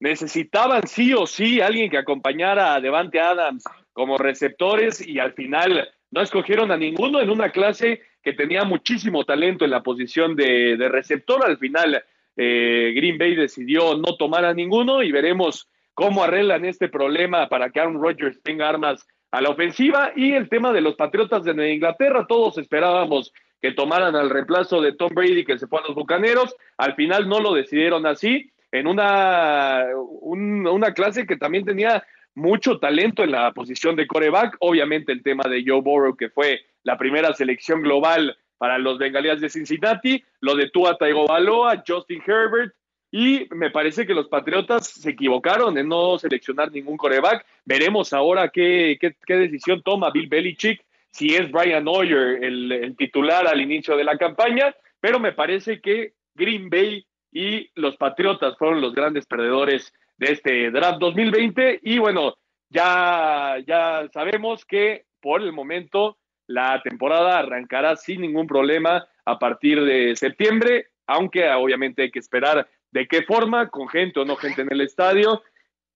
Necesitaban 0.00 0.86
sí 0.86 1.12
o 1.12 1.26
sí 1.26 1.60
alguien 1.60 1.90
que 1.90 1.98
acompañara 1.98 2.74
a 2.74 2.80
Devante 2.80 3.20
Adams 3.20 3.64
como 3.92 4.16
receptores 4.16 5.06
y 5.06 5.18
al 5.18 5.32
final 5.32 5.88
no 6.10 6.22
escogieron 6.22 6.70
a 6.70 6.76
ninguno 6.76 7.20
en 7.20 7.30
una 7.30 7.50
clase 7.50 8.00
que 8.22 8.32
tenía 8.32 8.64
muchísimo 8.64 9.24
talento 9.24 9.64
en 9.64 9.70
la 9.70 9.82
posición 9.82 10.36
de, 10.36 10.76
de 10.76 10.88
receptor. 10.88 11.44
Al 11.44 11.58
final 11.58 12.02
eh, 12.36 12.92
Green 12.94 13.18
Bay 13.18 13.34
decidió 13.34 13.96
no 13.96 14.16
tomar 14.16 14.44
a 14.44 14.54
ninguno 14.54 15.02
y 15.02 15.10
veremos 15.10 15.68
cómo 15.94 16.22
arreglan 16.22 16.64
este 16.64 16.88
problema 16.88 17.48
para 17.48 17.70
que 17.70 17.80
Aaron 17.80 18.00
Rodgers 18.00 18.40
tenga 18.42 18.68
armas 18.68 19.04
a 19.30 19.40
la 19.40 19.50
ofensiva 19.50 20.12
y 20.16 20.32
el 20.32 20.48
tema 20.48 20.72
de 20.72 20.80
los 20.80 20.94
Patriotas 20.94 21.44
de 21.44 21.72
Inglaterra. 21.72 22.26
Todos 22.28 22.58
esperábamos 22.58 23.32
que 23.60 23.72
tomaran 23.72 24.14
al 24.16 24.30
reemplazo 24.30 24.80
de 24.80 24.92
Tom 24.92 25.10
Brady 25.14 25.44
que 25.44 25.58
se 25.58 25.66
fue 25.66 25.80
a 25.80 25.86
los 25.86 25.94
Bucaneros. 25.94 26.54
Al 26.76 26.94
final 26.94 27.28
no 27.28 27.40
lo 27.40 27.54
decidieron 27.54 28.06
así 28.06 28.50
en 28.72 28.86
una, 28.86 29.86
una 30.22 30.94
clase 30.94 31.26
que 31.26 31.36
también 31.36 31.64
tenía 31.64 32.04
mucho 32.34 32.78
talento 32.78 33.24
en 33.24 33.32
la 33.32 33.52
posición 33.52 33.96
de 33.96 34.06
coreback. 34.06 34.56
Obviamente 34.60 35.12
el 35.12 35.22
tema 35.22 35.44
de 35.48 35.64
Joe 35.66 35.80
Burrow, 35.80 36.16
que 36.16 36.30
fue 36.30 36.60
la 36.84 36.96
primera 36.96 37.34
selección 37.34 37.82
global 37.82 38.36
para 38.58 38.78
los 38.78 38.98
bengalías 38.98 39.40
de 39.40 39.50
Cincinnati, 39.50 40.22
lo 40.40 40.54
de 40.54 40.70
Tua 40.70 40.96
Tagovailoa, 40.96 41.82
Justin 41.86 42.22
Herbert, 42.26 42.74
y 43.10 43.46
me 43.50 43.70
parece 43.70 44.06
que 44.06 44.14
los 44.14 44.28
Patriotas 44.28 44.88
se 44.88 45.10
equivocaron 45.10 45.78
en 45.78 45.88
no 45.88 46.18
seleccionar 46.18 46.70
ningún 46.70 46.96
coreback. 46.96 47.44
Veremos 47.64 48.12
ahora 48.12 48.50
qué, 48.50 48.98
decisión 49.26 49.82
toma 49.82 50.10
Bill 50.10 50.28
Belichick, 50.28 50.84
si 51.10 51.34
es 51.34 51.50
Brian 51.50 51.88
Hoyer 51.88 52.44
el, 52.44 52.70
el 52.70 52.96
titular 52.96 53.46
al 53.46 53.60
inicio 53.60 53.96
de 53.96 54.04
la 54.04 54.18
campaña, 54.18 54.74
pero 55.00 55.18
me 55.18 55.32
parece 55.32 55.80
que 55.80 56.12
Green 56.34 56.68
Bay 56.68 57.04
y 57.32 57.70
los 57.74 57.96
Patriotas 57.96 58.56
fueron 58.58 58.80
los 58.80 58.94
grandes 58.94 59.26
perdedores 59.26 59.92
de 60.18 60.32
este 60.32 60.70
draft 60.70 60.98
2020 60.98 61.80
y 61.82 61.98
bueno, 61.98 62.34
ya, 62.68 63.56
ya 63.66 64.08
sabemos 64.12 64.64
que 64.64 65.06
por 65.20 65.42
el 65.42 65.52
momento 65.52 66.18
la 66.46 66.80
temporada 66.82 67.38
arrancará 67.38 67.96
sin 67.96 68.20
ningún 68.20 68.46
problema 68.46 69.06
a 69.24 69.38
partir 69.38 69.82
de 69.82 70.16
septiembre, 70.16 70.88
aunque 71.06 71.48
obviamente 71.50 72.02
hay 72.02 72.10
que 72.10 72.18
esperar 72.18 72.68
de 72.90 73.06
qué 73.06 73.22
forma, 73.22 73.68
con 73.68 73.88
gente 73.88 74.20
o 74.20 74.24
no 74.24 74.36
gente 74.36 74.62
en 74.62 74.72
el 74.72 74.80
estadio, 74.80 75.42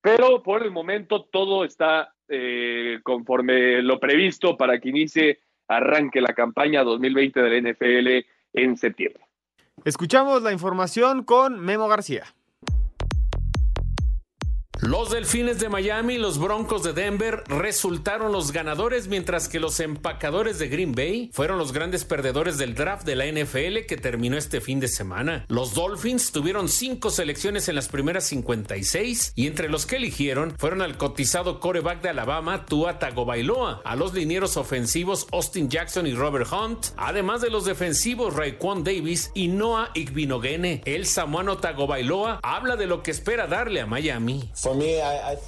pero 0.00 0.42
por 0.42 0.62
el 0.62 0.70
momento 0.70 1.24
todo 1.24 1.64
está 1.64 2.14
eh, 2.28 3.00
conforme 3.02 3.82
lo 3.82 4.00
previsto 4.00 4.56
para 4.56 4.80
que 4.80 4.88
inicie, 4.88 5.40
arranque 5.68 6.20
la 6.20 6.34
campaña 6.34 6.82
2020 6.82 7.40
del 7.40 7.72
NFL 7.72 8.26
en 8.54 8.76
septiembre. 8.76 9.24
Escuchamos 9.84 10.42
la 10.42 10.52
información 10.52 11.24
con 11.24 11.60
Memo 11.60 11.88
García. 11.88 12.24
Los 14.82 15.10
Delfines 15.10 15.60
de 15.60 15.68
Miami 15.68 16.14
y 16.14 16.18
los 16.18 16.40
Broncos 16.40 16.82
de 16.82 16.92
Denver 16.92 17.44
resultaron 17.46 18.32
los 18.32 18.50
ganadores, 18.50 19.06
mientras 19.06 19.48
que 19.48 19.60
los 19.60 19.78
empacadores 19.78 20.58
de 20.58 20.66
Green 20.66 20.90
Bay 20.90 21.30
fueron 21.32 21.56
los 21.56 21.72
grandes 21.72 22.04
perdedores 22.04 22.58
del 22.58 22.74
draft 22.74 23.06
de 23.06 23.14
la 23.14 23.26
NFL 23.26 23.86
que 23.86 23.96
terminó 23.96 24.36
este 24.36 24.60
fin 24.60 24.80
de 24.80 24.88
semana. 24.88 25.44
Los 25.46 25.74
Dolphins 25.74 26.32
tuvieron 26.32 26.68
cinco 26.68 27.10
selecciones 27.10 27.68
en 27.68 27.76
las 27.76 27.86
primeras 27.86 28.24
56 28.24 29.34
y 29.36 29.46
entre 29.46 29.68
los 29.68 29.86
que 29.86 29.94
eligieron 29.94 30.56
fueron 30.58 30.82
al 30.82 30.98
cotizado 30.98 31.60
coreback 31.60 32.02
de 32.02 32.08
Alabama, 32.08 32.66
Tua 32.66 32.98
Tagovailoa, 32.98 33.82
a 33.84 33.94
los 33.94 34.14
linieros 34.14 34.56
ofensivos 34.56 35.28
Austin 35.30 35.70
Jackson 35.70 36.08
y 36.08 36.14
Robert 36.14 36.48
Hunt, 36.52 36.86
además 36.96 37.40
de 37.40 37.50
los 37.50 37.66
defensivos 37.66 38.34
Raekwon 38.34 38.82
Davis 38.82 39.30
y 39.32 39.46
Noah 39.46 39.92
Igbinogene. 39.94 40.82
El 40.86 41.06
samuano 41.06 41.58
Tagovailoa 41.58 42.40
habla 42.42 42.74
de 42.74 42.88
lo 42.88 43.04
que 43.04 43.12
espera 43.12 43.46
darle 43.46 43.80
a 43.80 43.86
Miami. 43.86 44.50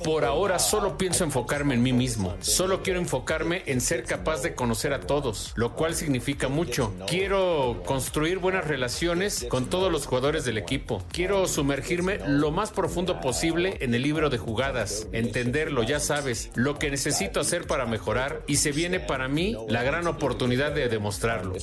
Por 0.03 0.25
ahora 0.25 0.59
solo 0.59 0.99
pienso 0.99 1.25
enfocarme 1.25 1.75
en 1.75 1.83
mí 1.83 1.93
mismo. 1.93 2.37
Solo 2.41 2.83
quiero 2.83 3.01
enfocarme 3.01 3.62
en 3.66 3.81
ser 3.81 4.05
capaz 4.05 4.43
de 4.43 4.55
conocer 4.55 4.93
a 4.93 5.01
todos, 5.01 5.53
lo 5.57 5.75
cual 5.75 5.95
significa 5.95 6.49
mucho. 6.49 6.93
Quiero 7.07 7.83
construir 7.87 8.39
buenas 8.39 8.66
relaciones 8.66 9.47
con 9.49 9.66
todos 9.66 9.91
los 9.91 10.07
jugadores 10.07 10.45
del 10.45 10.59
equipo. 10.59 11.03
Quiero 11.11 11.47
sumergirme 11.47 12.18
lo 12.27 12.51
más 12.51 12.70
profundo 12.70 13.20
posible 13.20 13.79
en 13.81 13.95
el 13.95 14.03
libro 14.03 14.31
de 14.31 14.39
jugadas, 14.39 15.07
entenderlo, 15.12 15.83
ya 15.83 16.01
sabes, 16.01 16.51
lo 16.55 16.79
que 16.79 16.91
necesito 16.91 17.41
hacer 17.41 17.66
para 17.66 17.87
mejorar 17.87 18.43
y 18.47 18.57
se 18.57 18.72
viene 18.72 19.01
para 19.01 19.29
mí 19.29 19.57
la 19.68 19.83
gran 19.83 20.07
oportunidad 20.07 20.72
de 20.72 20.89
demostrarlo. 20.89 21.55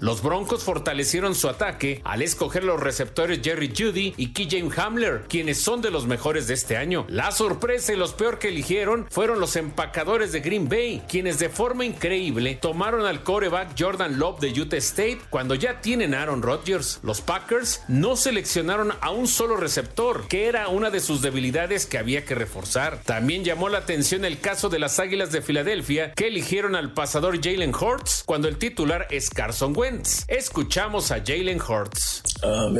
Los 0.00 0.22
Broncos 0.22 0.64
fortalecieron 0.64 1.34
su 1.34 1.48
ataque 1.48 2.00
al 2.04 2.22
escoger 2.22 2.64
los 2.64 2.80
receptores 2.80 3.40
Jerry 3.42 3.72
Judy 3.76 4.14
y 4.16 4.32
KJ 4.32 4.78
Hamler, 4.78 5.24
quienes 5.28 5.60
son 5.62 5.82
de 5.82 5.90
los 5.90 6.06
mejores 6.06 6.46
de 6.46 6.54
este 6.54 6.76
año. 6.76 7.06
La 7.08 7.30
sorpresa 7.32 7.92
y 7.92 7.96
los 7.96 8.12
peor 8.14 8.38
que 8.38 8.48
eligieron 8.48 9.06
fueron 9.10 9.40
los 9.40 9.56
empacadores 9.56 10.32
de 10.32 10.40
Green 10.40 10.68
Bay, 10.68 11.02
quienes 11.08 11.38
de 11.38 11.48
forma 11.48 11.84
increíble 11.84 12.58
tomaron 12.60 13.06
al 13.06 13.22
coreback 13.22 13.74
Jordan 13.78 14.18
Love 14.18 14.40
de 14.40 14.60
Utah 14.60 14.76
State 14.76 15.20
cuando 15.30 15.54
ya 15.54 15.80
tienen 15.80 16.14
Aaron 16.14 16.42
Rodgers. 16.42 17.00
Los 17.02 17.20
Packers 17.20 17.82
no 17.88 18.16
seleccionaron 18.16 18.92
a 19.00 19.10
un 19.10 19.28
solo 19.28 19.56
receptor, 19.56 20.26
que 20.28 20.46
era 20.46 20.68
una 20.68 20.90
de 20.90 21.00
sus 21.00 21.22
debilidades 21.22 21.86
que 21.86 21.98
había 21.98 22.24
que 22.24 22.34
reforzar. 22.34 23.02
También 23.04 23.44
llamó 23.44 23.68
la 23.68 23.78
atención 23.78 24.24
el 24.24 24.40
caso 24.40 24.68
de 24.68 24.78
las 24.78 24.98
Águilas 24.98 25.32
de 25.32 25.42
Filadelfia, 25.42 26.12
que 26.14 26.28
eligieron 26.28 26.74
al 26.74 26.92
pasador 26.92 27.40
Jalen 27.42 27.74
Hurts 27.74 28.22
cuando 28.24 28.48
el 28.48 28.56
título 28.56 28.77
es 29.10 29.28
Carson 29.30 29.76
Wentz. 29.76 30.24
Escuchamos 30.28 31.10
a 31.10 31.16
Jalen 31.16 31.60
Hurts. 31.60 32.22
Um, 32.44 32.78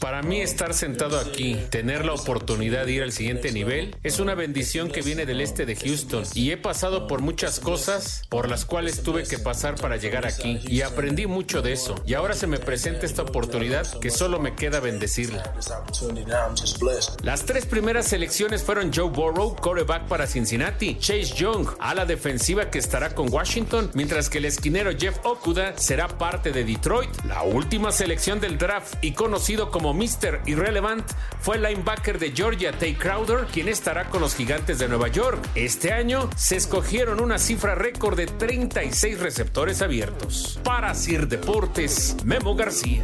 Para 0.00 0.22
mí 0.22 0.40
estar 0.40 0.72
sentado 0.72 1.20
aquí, 1.20 1.58
tener 1.68 2.06
la 2.06 2.14
oportunidad 2.14 2.86
de 2.86 2.92
ir 2.92 3.02
al 3.02 3.12
siguiente 3.12 3.52
nivel, 3.52 3.94
es 4.02 4.20
una 4.20 4.34
bendición 4.34 4.90
que 4.90 5.02
viene 5.02 5.26
del 5.26 5.42
este 5.42 5.66
de 5.66 5.76
Houston 5.76 6.24
y 6.32 6.50
he 6.50 6.56
pasado 6.56 7.06
por 7.06 7.20
muchas 7.20 7.60
cosas 7.60 8.22
por 8.30 8.48
las 8.48 8.64
cuales 8.64 9.02
tuve 9.02 9.24
que 9.24 9.38
pasar 9.38 9.74
para 9.74 9.98
llegar 9.98 10.24
aquí 10.24 10.60
y 10.66 10.80
aprendí 10.80 11.26
mucho 11.26 11.60
de 11.60 11.74
eso 11.74 11.96
y 12.06 12.14
ahora 12.14 12.32
se 12.32 12.46
me 12.46 12.58
presenta 12.58 13.04
esta 13.04 13.22
oportunidad 13.22 13.86
que 14.00 14.10
solo 14.10 14.38
me 14.38 14.56
queda 14.56 14.80
bendecirla. 14.80 15.52
Las 17.22 17.44
tres 17.44 17.66
primeras 17.66 18.06
selecciones 18.06 18.62
fueron 18.62 18.92
Joe 18.94 19.10
Burrow, 19.10 19.56
coreback 19.56 20.08
para 20.08 20.26
Cincinnati, 20.26 20.96
Chase 20.98 21.34
Young, 21.36 21.68
ala 21.80 22.06
defensiva 22.06 22.70
que 22.70 22.78
estará 22.78 23.14
con 23.14 23.30
Washington, 23.30 23.90
mientras 23.92 24.30
que 24.30 24.37
el 24.38 24.44
esquinero 24.44 24.92
Jeff 24.96 25.18
Okuda 25.24 25.76
será 25.76 26.06
parte 26.06 26.52
de 26.52 26.62
Detroit. 26.62 27.10
La 27.24 27.42
última 27.42 27.90
selección 27.90 28.38
del 28.38 28.56
draft 28.56 28.94
y 29.02 29.12
conocido 29.12 29.72
como 29.72 29.92
Mr. 29.92 30.42
Irrelevant 30.46 31.04
fue 31.40 31.56
el 31.56 31.64
linebacker 31.64 32.20
de 32.20 32.30
Georgia, 32.30 32.70
Tay 32.70 32.94
Crowder, 32.94 33.46
quien 33.46 33.68
estará 33.68 34.08
con 34.08 34.20
los 34.20 34.36
gigantes 34.36 34.78
de 34.78 34.88
Nueva 34.88 35.08
York. 35.08 35.44
Este 35.56 35.92
año 35.92 36.30
se 36.36 36.54
escogieron 36.56 37.20
una 37.20 37.38
cifra 37.38 37.74
récord 37.74 38.16
de 38.16 38.26
36 38.26 39.18
receptores 39.18 39.82
abiertos. 39.82 40.60
Para 40.62 40.94
Sir 40.94 41.26
Deportes, 41.26 42.16
Memo 42.24 42.54
García. 42.54 43.02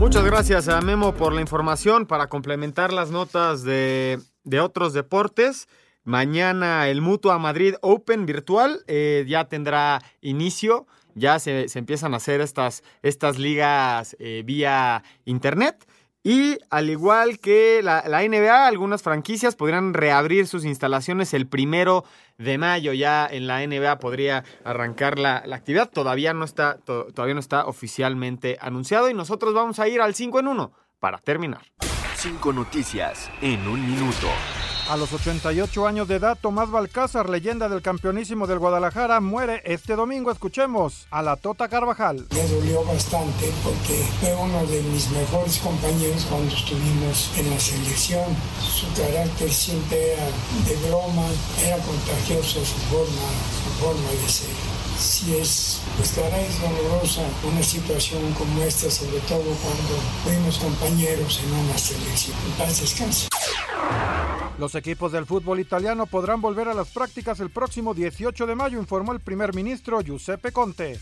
Muchas 0.00 0.24
gracias 0.24 0.68
a 0.68 0.80
Memo 0.80 1.14
por 1.14 1.32
la 1.32 1.40
información 1.40 2.06
para 2.06 2.28
complementar 2.28 2.92
las 2.92 3.10
notas 3.12 3.62
de, 3.62 4.18
de 4.42 4.60
otros 4.60 4.92
deportes. 4.94 5.68
Mañana 6.04 6.88
el 6.88 7.00
Mutua 7.00 7.38
Madrid 7.38 7.74
Open 7.82 8.26
virtual 8.26 8.82
eh, 8.86 9.24
ya 9.28 9.44
tendrá 9.48 10.00
inicio. 10.20 10.86
Ya 11.14 11.38
se, 11.38 11.66
empiezan 11.74 12.14
a 12.14 12.18
hacer 12.18 12.40
estas, 12.40 12.82
estas 13.02 13.38
ligas 13.38 14.16
eh, 14.20 14.42
vía 14.44 15.02
internet. 15.24 15.86
Y 16.22 16.58
al 16.70 16.90
igual 16.90 17.38
que 17.38 17.80
la, 17.82 18.02
NBA, 18.02 18.66
algunas 18.66 19.02
franquicias 19.02 19.56
podrían 19.56 19.94
reabrir 19.94 20.46
sus 20.46 20.64
instalaciones 20.64 21.32
el 21.32 21.46
primero 21.46 22.04
de 22.38 22.58
mayo. 22.58 22.92
Ya 22.92 23.26
en 23.30 23.46
la 23.46 23.66
NBA 23.66 23.98
podría 23.98 24.44
arrancar 24.64 25.18
la, 25.18 25.36
actividad. 25.52 25.88
Todavía 25.90 26.34
no, 26.34 26.44
está, 26.44 26.78
todavía 26.84 27.34
no 27.34 27.40
está 27.40 27.66
oficialmente 27.66 28.58
anunciado. 28.60 29.08
Y 29.08 29.14
nosotros 29.14 29.54
vamos 29.54 29.78
a 29.78 29.88
ir 29.88 30.00
al 30.00 30.14
5 30.14 30.40
en 30.40 30.48
1 30.48 30.72
para 30.98 31.18
terminar. 31.18 31.62
Cinco 32.16 32.52
noticias 32.52 33.30
en 33.40 33.66
un 33.68 33.86
minuto. 33.86 34.28
A 34.88 34.96
los 34.96 35.12
88 35.12 35.86
años 35.86 36.08
de 36.08 36.14
edad, 36.14 36.38
Tomás 36.40 36.70
Balcázar, 36.70 37.28
leyenda 37.28 37.68
del 37.68 37.82
campeonísimo 37.82 38.46
del 38.46 38.58
Guadalajara, 38.58 39.20
muere 39.20 39.60
este 39.66 39.94
domingo. 39.96 40.30
Escuchemos 40.30 41.06
a 41.10 41.20
la 41.20 41.36
Tota 41.36 41.68
Carvajal. 41.68 42.26
Me 42.30 42.48
dolió 42.48 42.82
bastante 42.84 43.52
porque 43.62 44.02
fue 44.18 44.34
uno 44.34 44.64
de 44.64 44.80
mis 44.84 45.10
mejores 45.10 45.58
compañeros 45.58 46.24
cuando 46.30 46.54
estuvimos 46.56 47.30
en 47.36 47.50
la 47.50 47.60
selección. 47.60 48.34
Su 48.62 48.86
carácter 48.98 49.52
siempre 49.52 50.14
era 50.14 50.24
de 50.24 50.88
broma, 50.88 51.26
era 51.66 51.76
contagioso 51.84 52.64
su 52.64 52.78
forma, 52.88 53.28
su 53.62 53.84
forma 53.84 54.10
de 54.10 54.26
ser 54.26 54.77
si 54.98 55.36
es, 55.36 55.80
pues 55.96 56.10
es 56.10 56.60
dolorosa 56.60 57.22
una 57.44 57.62
situación 57.62 58.32
como 58.34 58.62
esta, 58.62 58.90
sobre 58.90 59.20
todo 59.20 59.42
cuando 59.42 59.94
fuimos 60.24 60.58
compañeros 60.58 61.40
en 61.44 61.52
una 61.52 61.78
selección. 61.78 62.36
Paz 62.58 62.80
descanse. 62.80 63.28
Los 64.58 64.74
equipos 64.74 65.12
del 65.12 65.24
fútbol 65.24 65.60
italiano 65.60 66.06
podrán 66.06 66.40
volver 66.40 66.68
a 66.68 66.74
las 66.74 66.88
prácticas 66.88 67.38
el 67.38 67.50
próximo 67.50 67.94
18 67.94 68.46
de 68.46 68.54
mayo, 68.56 68.78
informó 68.78 69.12
el 69.12 69.20
primer 69.20 69.54
ministro 69.54 70.00
Giuseppe 70.00 70.50
Conte. 70.50 70.98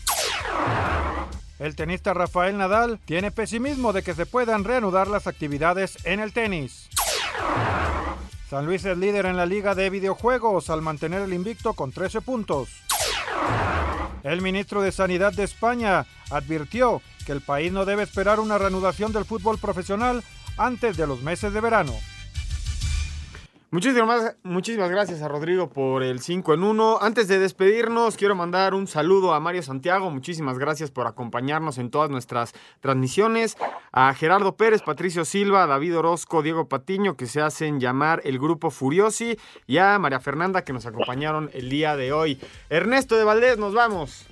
El 1.57 1.75
tenista 1.75 2.13
Rafael 2.13 2.55
Nadal 2.55 2.99
tiene 3.05 3.31
pesimismo 3.31 3.93
de 3.93 4.03
que 4.03 4.13
se 4.13 4.27
puedan 4.27 4.63
reanudar 4.63 5.07
las 5.07 5.25
actividades 5.25 5.97
en 6.05 6.19
el 6.19 6.33
tenis. 6.33 6.87
San 8.47 8.67
Luis 8.67 8.85
es 8.85 8.97
líder 8.97 9.25
en 9.25 9.37
la 9.37 9.47
liga 9.47 9.73
de 9.73 9.89
videojuegos 9.89 10.69
al 10.69 10.83
mantener 10.83 11.23
el 11.23 11.33
invicto 11.33 11.73
con 11.73 11.91
13 11.91 12.21
puntos. 12.21 12.69
El 14.27 14.41
ministro 14.41 14.81
de 14.81 14.91
Sanidad 14.91 15.31
de 15.31 15.45
España 15.45 16.05
advirtió 16.31 17.01
que 17.25 17.31
el 17.31 17.39
país 17.39 17.71
no 17.71 17.85
debe 17.85 18.03
esperar 18.03 18.41
una 18.41 18.57
reanudación 18.57 19.13
del 19.13 19.23
fútbol 19.23 19.57
profesional 19.57 20.21
antes 20.57 20.97
de 20.97 21.07
los 21.07 21.21
meses 21.21 21.53
de 21.53 21.61
verano. 21.61 21.93
Muchísimas, 23.77 24.35
muchísimas 24.41 24.89
gracias 24.89 25.21
a 25.21 25.27
Rodrigo 25.27 25.69
por 25.69 26.01
el 26.01 26.19
5 26.19 26.55
en 26.55 26.63
1. 26.63 26.97
Antes 26.99 27.27
de 27.27 27.37
despedirnos, 27.37 28.17
quiero 28.17 28.33
mandar 28.33 28.73
un 28.73 28.87
saludo 28.87 29.35
a 29.35 29.39
Mario 29.39 29.61
Santiago. 29.61 30.09
Muchísimas 30.09 30.57
gracias 30.57 30.89
por 30.89 31.05
acompañarnos 31.05 31.77
en 31.77 31.91
todas 31.91 32.09
nuestras 32.09 32.55
transmisiones. 32.79 33.55
A 33.91 34.15
Gerardo 34.15 34.57
Pérez, 34.57 34.81
Patricio 34.81 35.25
Silva, 35.25 35.67
David 35.67 35.95
Orozco, 35.95 36.41
Diego 36.41 36.67
Patiño, 36.67 37.17
que 37.17 37.27
se 37.27 37.39
hacen 37.39 37.79
llamar 37.79 38.19
el 38.23 38.39
Grupo 38.39 38.71
Furiosi. 38.71 39.37
Y 39.67 39.77
a 39.77 39.99
María 39.99 40.21
Fernanda, 40.21 40.63
que 40.63 40.73
nos 40.73 40.87
acompañaron 40.87 41.51
el 41.53 41.69
día 41.69 41.95
de 41.95 42.11
hoy. 42.11 42.41
Ernesto 42.71 43.15
de 43.15 43.25
Valdés, 43.25 43.59
nos 43.59 43.75
vamos. 43.75 44.25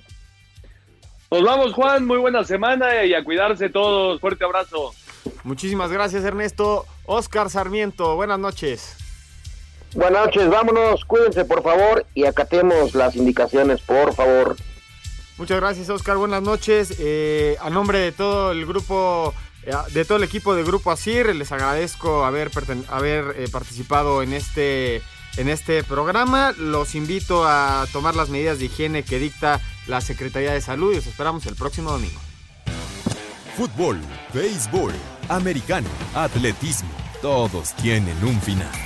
Nos 1.30 1.44
vamos, 1.44 1.72
Juan. 1.72 2.04
Muy 2.04 2.18
buena 2.18 2.42
semana 2.42 3.04
y 3.04 3.14
a 3.14 3.22
cuidarse 3.22 3.68
todos. 3.68 4.20
Fuerte 4.20 4.44
abrazo. 4.44 4.90
Muchísimas 5.44 5.92
gracias, 5.92 6.24
Ernesto. 6.24 6.84
Oscar 7.04 7.48
Sarmiento, 7.48 8.16
buenas 8.16 8.40
noches. 8.40 9.05
Buenas 9.96 10.26
noches, 10.26 10.50
vámonos, 10.50 11.06
cuídense 11.06 11.46
por 11.46 11.62
favor 11.62 12.04
y 12.14 12.26
acatemos 12.26 12.94
las 12.94 13.16
indicaciones, 13.16 13.80
por 13.80 14.14
favor. 14.14 14.54
Muchas 15.38 15.58
gracias, 15.58 15.88
Oscar. 15.88 16.18
Buenas 16.18 16.42
noches. 16.42 16.96
Eh, 16.98 17.56
a 17.62 17.70
nombre 17.70 17.98
de 17.98 18.12
todo 18.12 18.52
el 18.52 18.66
grupo, 18.66 19.32
eh, 19.64 19.72
de 19.94 20.04
todo 20.04 20.18
el 20.18 20.24
equipo 20.24 20.54
de 20.54 20.64
Grupo 20.64 20.90
Asir, 20.90 21.34
les 21.34 21.50
agradezco 21.50 22.26
haber, 22.26 22.50
haber 22.88 23.36
eh, 23.38 23.48
participado 23.50 24.22
en 24.22 24.34
este, 24.34 24.96
en 25.38 25.48
este 25.48 25.82
programa. 25.82 26.52
Los 26.58 26.94
invito 26.94 27.46
a 27.46 27.86
tomar 27.90 28.14
las 28.14 28.28
medidas 28.28 28.58
de 28.58 28.66
higiene 28.66 29.02
que 29.02 29.18
dicta 29.18 29.62
la 29.86 30.02
Secretaría 30.02 30.52
de 30.52 30.60
Salud 30.60 30.92
y 30.92 30.96
los 30.96 31.06
esperamos 31.06 31.46
el 31.46 31.54
próximo 31.54 31.90
domingo. 31.90 32.20
Fútbol, 33.56 33.98
béisbol, 34.34 34.92
americano, 35.30 35.88
atletismo, 36.14 36.90
todos 37.22 37.72
tienen 37.76 38.22
un 38.22 38.38
final. 38.42 38.85